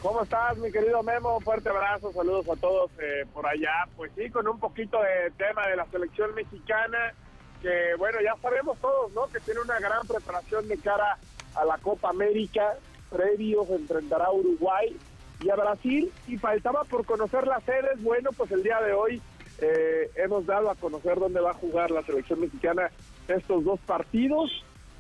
¿Cómo 0.02 0.24
estás, 0.24 0.58
mi 0.58 0.72
querido 0.72 1.04
Memo? 1.04 1.40
Fuerte 1.42 1.70
abrazo, 1.70 2.12
saludos 2.12 2.50
a 2.50 2.60
todos 2.60 2.90
eh, 3.00 3.24
por 3.32 3.46
allá. 3.46 3.88
Pues 3.96 4.12
sí, 4.16 4.32
con 4.32 4.48
un 4.48 4.60
poquito 4.60 4.98
de 5.00 5.30
tema 5.38 5.68
de 5.68 5.76
la 5.76 5.86
selección 5.86 6.34
mexicana. 6.34 7.14
que 7.62 7.94
bueno, 8.00 8.18
ya 8.20 8.36
sabemos 8.42 8.80
todos, 8.80 9.14
¿no? 9.14 9.28
Que 9.28 9.40
tiene 9.42 9.60
una 9.60 9.80
gran 9.80 10.08
preparación 10.08 10.68
de 10.68 10.80
cara 10.80 11.20
a 11.54 11.66
la 11.66 11.78
Copa 11.78 12.10
América, 12.10 12.74
previo 13.12 13.64
se 13.66 13.76
enfrentará 13.76 14.26
a 14.26 14.32
Uruguay 14.32 14.98
y 15.40 15.50
a 15.52 15.56
Brasil, 15.56 16.12
y 16.28 16.38
faltaba 16.38 16.84
por 16.86 17.06
conocer 17.06 17.46
las 17.46 17.64
sedes, 17.64 18.02
bueno, 18.02 18.32
pues 18.36 18.52
el 18.52 18.64
día 18.64 18.82
de 18.82 18.94
hoy 18.94 19.22
eh, 19.60 20.10
hemos 20.16 20.48
dado 20.48 20.72
a 20.72 20.76
conocer 20.76 21.20
dónde 21.20 21.42
va 21.42 21.52
a 21.52 21.56
jugar 21.56 21.92
la 21.92 22.02
selección 22.02 22.42
mexicana 22.42 22.90
estos 23.28 23.64
dos 23.64 23.80
partidos, 23.82 24.50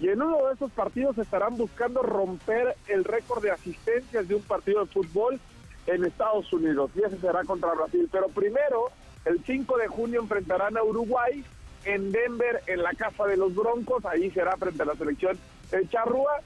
y 0.02 0.10
en 0.10 0.20
uno 0.20 0.47
de 0.47 0.56
esos 0.56 0.72
partidos 0.72 1.16
estarán 1.20 1.56
buscando 1.58 2.02
romper 2.02 2.76
el 2.88 3.04
récord 3.04 3.43
de 3.43 3.52
asistencias 3.52 4.28
de 4.28 4.34
un 4.34 4.41
partido 4.41 4.82
de 4.82 4.91
fútbol 4.91 5.39
en 5.86 6.04
Estados 6.04 6.52
Unidos, 6.52 6.89
y 6.95 7.04
ese 7.04 7.20
será 7.20 7.43
contra 7.43 7.74
Brasil, 7.74 8.10
pero 8.12 8.28
primero, 8.30 8.89
el 9.26 9.43
5 9.45 9.78
de 9.78 9.88
junio 9.88 10.22
enfrentarán 10.22 10.76
a 10.76 10.84
Uruguay, 10.84 11.45
en 11.86 12.12
Denver, 12.12 12.64
en 12.66 12.82
la 12.82 12.93
casa 12.93 13.26
de 13.26 13.38
los 13.38 13.54
Broncos, 13.54 14.04
ahí 14.06 14.32
será 14.32 14.58
frente 14.58 14.82
a 14.82 14.86
la 14.86 14.95
selección 14.95 15.38
de 15.70 15.88
Charrúa, 15.88 16.41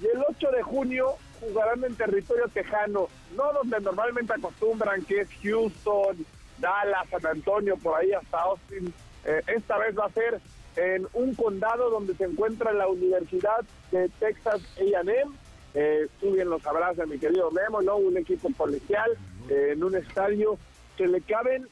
y 0.00 0.06
el 0.06 0.24
8 0.28 0.50
de 0.50 0.62
junio 0.62 1.14
jugarán 1.40 1.84
en 1.84 1.94
territorio 1.94 2.48
tejano, 2.48 3.08
no 3.36 3.52
donde 3.52 3.80
normalmente 3.80 4.32
acostumbran, 4.32 5.04
que 5.04 5.20
es 5.20 5.28
Houston, 5.44 6.26
Dallas, 6.58 7.08
San 7.08 7.24
Antonio, 7.24 7.76
por 7.76 8.00
ahí 8.00 8.12
hasta 8.12 8.40
Austin. 8.40 8.92
Eh, 9.24 9.42
esta 9.46 9.78
vez 9.78 9.96
va 9.96 10.06
a 10.06 10.10
ser 10.10 10.40
en 10.76 11.06
un 11.14 11.34
condado 11.34 11.90
donde 11.90 12.14
se 12.14 12.24
encuentra 12.24 12.72
la 12.72 12.88
Universidad 12.88 13.64
de 13.90 14.08
Texas 14.20 14.60
A&M. 14.78 15.24
Eh, 15.74 16.06
tú 16.20 16.32
bien 16.32 16.48
lo 16.48 16.58
sabrás, 16.60 16.96
mi 17.06 17.18
querido 17.18 17.50
Memo, 17.50 17.82
¿no? 17.82 17.96
Un 17.96 18.16
equipo 18.16 18.48
colegial 18.56 19.10
eh, 19.48 19.72
en 19.72 19.84
un 19.84 19.96
estadio 19.96 20.58
que 20.96 21.06
le 21.06 21.20
caben 21.20 21.66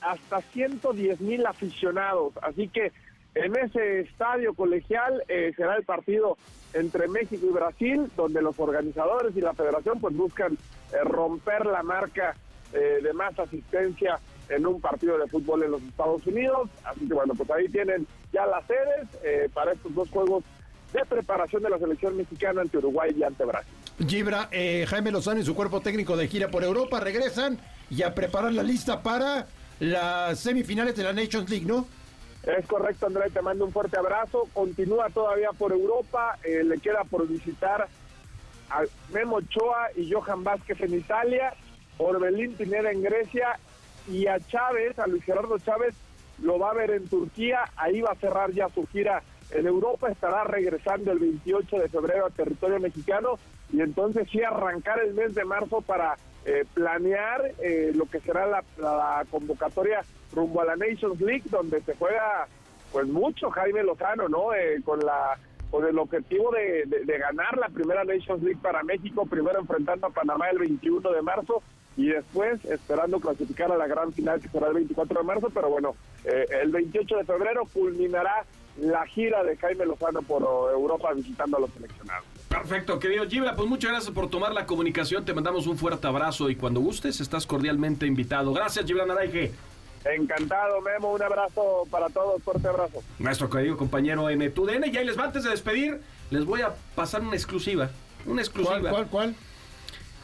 hasta 0.00 0.40
110 0.40 1.20
mil 1.20 1.46
aficionados. 1.46 2.32
Así 2.42 2.68
que 2.68 2.92
en 3.34 3.56
ese 3.56 4.00
estadio 4.00 4.54
colegial 4.54 5.22
eh, 5.28 5.52
será 5.56 5.76
el 5.76 5.84
partido 5.84 6.36
entre 6.72 7.08
México 7.08 7.46
y 7.48 7.52
Brasil, 7.52 8.10
donde 8.16 8.42
los 8.42 8.58
organizadores 8.58 9.36
y 9.36 9.40
la 9.40 9.54
federación 9.54 10.00
pues 10.00 10.14
buscan 10.16 10.54
eh, 10.92 10.96
romper 11.04 11.66
la 11.66 11.82
marca 11.82 12.34
eh, 12.72 13.00
de 13.02 13.12
más 13.12 13.38
asistencia 13.38 14.18
en 14.48 14.66
un 14.66 14.80
partido 14.80 15.18
de 15.18 15.26
fútbol 15.26 15.62
en 15.64 15.72
los 15.72 15.82
Estados 15.82 16.26
Unidos. 16.26 16.68
Así 16.84 17.06
que 17.06 17.14
bueno, 17.14 17.34
pues 17.34 17.50
ahí 17.50 17.68
tienen 17.68 18.06
ya 18.32 18.46
las 18.46 18.66
sedes 18.66 19.50
para 19.52 19.72
estos 19.72 19.94
dos 19.94 20.08
juegos 20.10 20.44
de 20.92 21.04
preparación 21.04 21.62
de 21.62 21.70
la 21.70 21.78
selección 21.78 22.16
mexicana 22.16 22.62
ante 22.62 22.78
Uruguay 22.78 23.14
y 23.16 23.22
ante 23.22 23.44
Brasil. 23.44 23.72
Gibra, 24.06 24.48
Jaime 24.86 25.10
Lozano 25.10 25.40
y 25.40 25.44
su 25.44 25.54
cuerpo 25.54 25.80
técnico 25.80 26.16
de 26.16 26.28
gira 26.28 26.48
por 26.48 26.64
Europa 26.64 27.00
regresan 27.00 27.58
y 27.90 28.02
a 28.02 28.14
preparar 28.14 28.52
la 28.52 28.62
lista 28.62 29.02
para 29.02 29.46
las 29.80 30.40
semifinales 30.40 30.96
de 30.96 31.04
la 31.04 31.12
Nations 31.12 31.48
League, 31.50 31.66
¿no? 31.66 31.86
Es 32.42 32.66
correcto, 32.66 33.06
André, 33.06 33.30
te 33.30 33.42
mando 33.42 33.64
un 33.64 33.72
fuerte 33.72 33.98
abrazo. 33.98 34.48
Continúa 34.54 35.10
todavía 35.10 35.50
por 35.56 35.72
Europa, 35.72 36.38
eh, 36.44 36.62
le 36.64 36.78
queda 36.78 37.04
por 37.04 37.26
visitar 37.28 37.88
a 38.70 38.82
Memo 39.12 39.36
Ochoa 39.36 39.88
y 39.96 40.10
Johan 40.10 40.44
Vázquez 40.44 40.80
en 40.80 40.94
Italia, 40.94 41.54
Orbelín 41.98 42.54
Pineda 42.54 42.90
en 42.90 43.02
Grecia 43.02 43.58
y 44.08 44.26
a 44.26 44.40
Chávez, 44.40 44.98
a 44.98 45.06
Luis 45.06 45.24
Gerardo 45.24 45.58
Chávez, 45.58 45.94
lo 46.42 46.58
va 46.58 46.70
a 46.70 46.74
ver 46.74 46.90
en 46.90 47.08
Turquía, 47.08 47.64
ahí 47.76 48.00
va 48.00 48.12
a 48.12 48.16
cerrar 48.16 48.52
ya 48.52 48.68
su 48.68 48.86
gira 48.86 49.22
en 49.50 49.66
Europa, 49.66 50.10
estará 50.10 50.44
regresando 50.44 51.12
el 51.12 51.18
28 51.18 51.78
de 51.78 51.88
febrero 51.88 52.26
a 52.26 52.30
territorio 52.30 52.78
mexicano. 52.78 53.38
Y 53.72 53.80
entonces 53.80 54.28
sí 54.30 54.42
arrancar 54.42 55.00
el 55.00 55.14
mes 55.14 55.34
de 55.34 55.44
marzo 55.44 55.80
para 55.80 56.16
eh, 56.44 56.64
planear 56.72 57.52
eh, 57.60 57.92
lo 57.94 58.06
que 58.06 58.20
será 58.20 58.46
la, 58.46 59.24
convocatoria 59.30 60.02
rumbo 60.32 60.62
a 60.62 60.64
la 60.64 60.76
Nations 60.76 61.20
League, 61.20 61.44
donde 61.50 61.80
se 61.82 61.94
juega 61.94 62.46
pues 62.92 63.06
mucho 63.06 63.50
Jaime 63.50 63.82
Lozano, 63.82 64.28
¿no? 64.28 64.54
Eh, 64.54 64.80
con 64.84 65.00
la 65.00 65.38
con 65.70 65.84
el 65.84 65.98
objetivo 65.98 66.50
de, 66.50 67.18
ganar 67.18 67.58
la 67.58 67.68
primera 67.68 68.02
Nations 68.02 68.42
League 68.42 68.60
para 68.62 68.82
México, 68.82 69.26
primero 69.26 69.60
enfrentando 69.60 70.06
a 70.06 70.10
Panamá 70.10 70.48
el 70.48 70.58
21 70.58 71.12
de 71.12 71.20
marzo 71.20 71.62
y 71.98 72.06
después 72.06 72.64
esperando 72.64 73.18
clasificar 73.18 73.72
a 73.72 73.76
la 73.76 73.88
gran 73.88 74.12
final 74.12 74.40
que 74.40 74.48
será 74.48 74.68
el 74.68 74.74
24 74.74 75.18
de 75.18 75.26
marzo, 75.26 75.50
pero 75.52 75.68
bueno, 75.68 75.96
el 76.24 76.70
28 76.70 77.16
de 77.16 77.24
febrero 77.24 77.64
culminará 77.72 78.44
la 78.80 79.04
gira 79.06 79.42
de 79.42 79.56
Jaime 79.56 79.84
Lozano 79.84 80.22
por 80.22 80.42
Europa 80.42 81.12
visitando 81.12 81.56
a 81.56 81.60
los 81.60 81.70
seleccionados. 81.72 82.24
Perfecto, 82.48 83.00
querido 83.00 83.26
Gibra, 83.28 83.56
pues 83.56 83.68
muchas 83.68 83.90
gracias 83.90 84.14
por 84.14 84.30
tomar 84.30 84.52
la 84.52 84.64
comunicación, 84.64 85.24
te 85.24 85.34
mandamos 85.34 85.66
un 85.66 85.76
fuerte 85.76 86.06
abrazo 86.06 86.48
y 86.48 86.54
cuando 86.54 86.78
gustes 86.78 87.20
estás 87.20 87.46
cordialmente 87.46 88.06
invitado. 88.06 88.52
Gracias, 88.52 88.86
Gibran 88.86 89.10
Araige. 89.10 89.50
Encantado, 90.04 90.80
Memo, 90.80 91.12
un 91.12 91.22
abrazo 91.22 91.82
para 91.90 92.08
todos, 92.10 92.40
fuerte 92.44 92.68
abrazo. 92.68 93.02
Nuestro 93.18 93.50
querido 93.50 93.76
compañero 93.76 94.30
en 94.30 94.54
TUDN, 94.54 94.84
y 94.86 94.96
ahí 94.96 95.04
les 95.04 95.18
va 95.18 95.24
antes 95.24 95.42
de 95.42 95.50
despedir, 95.50 96.00
les 96.30 96.44
voy 96.44 96.60
a 96.60 96.72
pasar 96.94 97.22
una 97.22 97.34
exclusiva, 97.34 97.90
una 98.24 98.40
exclusiva. 98.40 98.78
¿Cuál, 98.78 98.92
cuál, 98.92 99.08
cuál? 99.08 99.34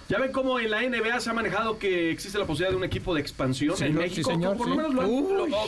Ya 0.08 0.18
ven 0.18 0.32
cómo 0.32 0.58
en 0.58 0.70
la 0.70 0.82
NBA 0.82 1.20
se 1.20 1.30
ha 1.30 1.32
manejado 1.32 1.78
que 1.78 2.10
existe 2.10 2.38
la 2.38 2.44
posibilidad 2.44 2.70
de 2.70 2.76
un 2.76 2.84
equipo 2.84 3.14
de 3.14 3.20
expansión 3.20 3.74
en 3.82 3.94
México. 3.94 4.30
señor, 4.30 4.56
por, 4.56 4.68
lo 4.68 4.76
menos 4.76 4.94
lo, 4.94 5.04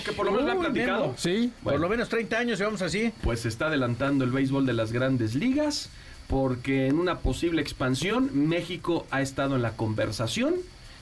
que 0.04 0.12
por 0.12 0.26
lo 0.26 0.32
menos 0.32 0.46
lo 0.46 0.52
han 0.52 0.58
platicado. 0.58 1.14
Sí, 1.16 1.52
por 1.62 1.80
lo 1.80 1.88
menos 1.88 2.08
30 2.08 2.38
años 2.38 2.58
llevamos 2.58 2.82
así. 2.82 3.12
Pues 3.22 3.40
se 3.40 3.48
está 3.48 3.66
adelantando 3.66 4.24
el 4.24 4.30
béisbol 4.30 4.66
de 4.66 4.74
las 4.74 4.92
grandes 4.92 5.34
ligas 5.34 5.90
porque 6.28 6.88
en 6.88 6.98
una 6.98 7.20
posible 7.20 7.62
expansión 7.62 8.30
México 8.48 9.06
ha 9.10 9.22
estado 9.22 9.56
en 9.56 9.62
la 9.62 9.72
conversación. 9.72 10.54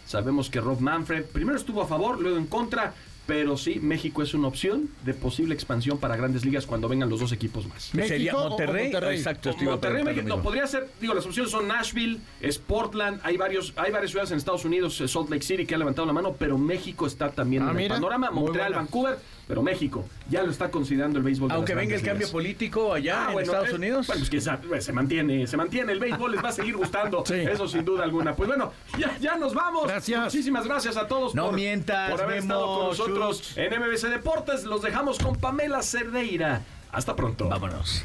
Sabemos 0.06 0.50
que 0.50 0.60
Rob 0.60 0.80
Manfred 0.80 1.24
primero 1.24 1.56
estuvo 1.56 1.82
a 1.82 1.86
favor, 1.86 2.20
luego 2.20 2.36
en 2.36 2.46
contra, 2.46 2.94
pero 3.26 3.56
sí, 3.56 3.80
México 3.80 4.22
es 4.22 4.34
una 4.34 4.48
opción 4.48 4.90
de 5.04 5.14
posible 5.14 5.54
expansión 5.54 5.98
para 5.98 6.16
grandes 6.16 6.44
ligas 6.44 6.66
cuando 6.66 6.88
vengan 6.88 7.08
los 7.08 7.20
dos 7.20 7.32
equipos 7.32 7.66
más. 7.66 7.84
¿Sería 7.84 8.34
Monterrey? 8.34 8.92
Exacto, 9.16 9.54
Monterrey, 9.62 10.04
México. 10.04 10.28
No, 10.28 10.42
podría 10.42 10.66
ser, 10.66 10.88
digo, 11.00 11.14
las 11.14 11.24
opciones 11.24 11.50
son 11.50 11.68
Nashville, 11.68 12.18
es 12.40 12.58
Portland, 12.58 13.20
hay 13.22 13.36
varios, 13.36 13.72
hay 13.76 13.90
varias 13.92 14.10
ciudades 14.10 14.30
en 14.30 14.38
Estados 14.38 14.64
Unidos, 14.64 15.00
eh, 15.00 15.08
Salt 15.08 15.30
Lake 15.30 15.42
City 15.42 15.66
que 15.66 15.74
ha 15.74 15.78
levantado 15.78 16.06
la 16.06 16.12
mano, 16.12 16.34
pero 16.38 16.58
México 16.58 17.06
está 17.06 17.30
también 17.30 17.62
ah, 17.62 17.70
en 17.70 17.80
el 17.80 17.88
panorama, 17.88 18.30
Montreal, 18.30 18.74
Vancouver, 18.74 19.18
pero 19.46 19.62
México 19.62 20.06
ya 20.28 20.42
lo 20.42 20.50
está 20.50 20.70
considerando 20.70 21.18
el 21.18 21.24
béisbol. 21.24 21.50
Aunque 21.52 21.74
venga 21.74 21.94
el 21.94 22.02
cambio 22.02 22.30
político 22.30 22.92
allá 22.92 23.28
ah, 23.28 23.32
en 23.32 23.40
Estados 23.40 23.72
Unidos. 23.72 24.06
Bueno, 24.06 24.20
pues 24.20 24.30
que 24.30 24.80
se 24.80 24.92
mantiene, 24.92 25.46
se 25.46 25.56
mantiene, 25.56 25.92
el 25.92 26.00
béisbol 26.00 26.32
les 26.32 26.44
va 26.44 26.48
a 26.48 26.52
seguir 26.52 26.76
gustando, 26.76 27.24
eso 27.26 27.68
sin 27.68 27.84
duda 27.84 28.04
alguna. 28.04 28.34
Pues 28.34 28.48
bueno, 28.48 28.72
ya, 28.98 29.16
ya 29.18 29.36
nos 29.36 29.54
vamos. 29.54 29.86
Gracias. 29.86 30.24
Muchísimas 30.24 30.66
gracias 30.66 30.96
a 30.96 31.06
todos 31.06 31.34
no 31.34 31.52
mientas, 31.52 32.10
por 32.10 32.22
haber 32.22 32.38
estado 32.38 32.66
con 32.66 32.86
nosotros 32.88 33.56
en 33.56 33.80
MBC 33.80 34.08
Deportes. 34.08 34.64
Los 34.64 34.82
dejamos 34.82 35.18
con 35.18 35.36
Pamela 35.36 35.82
Cerdeira. 35.82 36.62
Hasta 36.92 37.16
pronto. 37.16 37.48
Vámonos. 37.48 38.04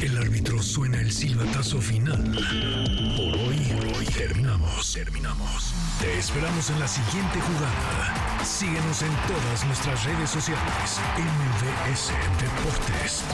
El 0.00 0.16
árbitro 0.16 0.62
suena 0.62 1.00
el 1.00 1.10
silbatazo 1.10 1.80
final. 1.80 2.22
Por 3.16 3.34
hoy, 3.34 3.96
hoy 3.96 4.06
terminamos, 4.06 4.92
terminamos. 4.92 5.74
Te 6.00 6.16
esperamos 6.16 6.70
en 6.70 6.78
la 6.78 6.86
siguiente 6.86 7.40
jugada. 7.40 8.44
Síguenos 8.44 9.02
en 9.02 9.10
todas 9.26 9.64
nuestras 9.66 10.04
redes 10.04 10.30
sociales. 10.30 11.00
MBS 11.16 12.12
Deportes. 12.40 13.24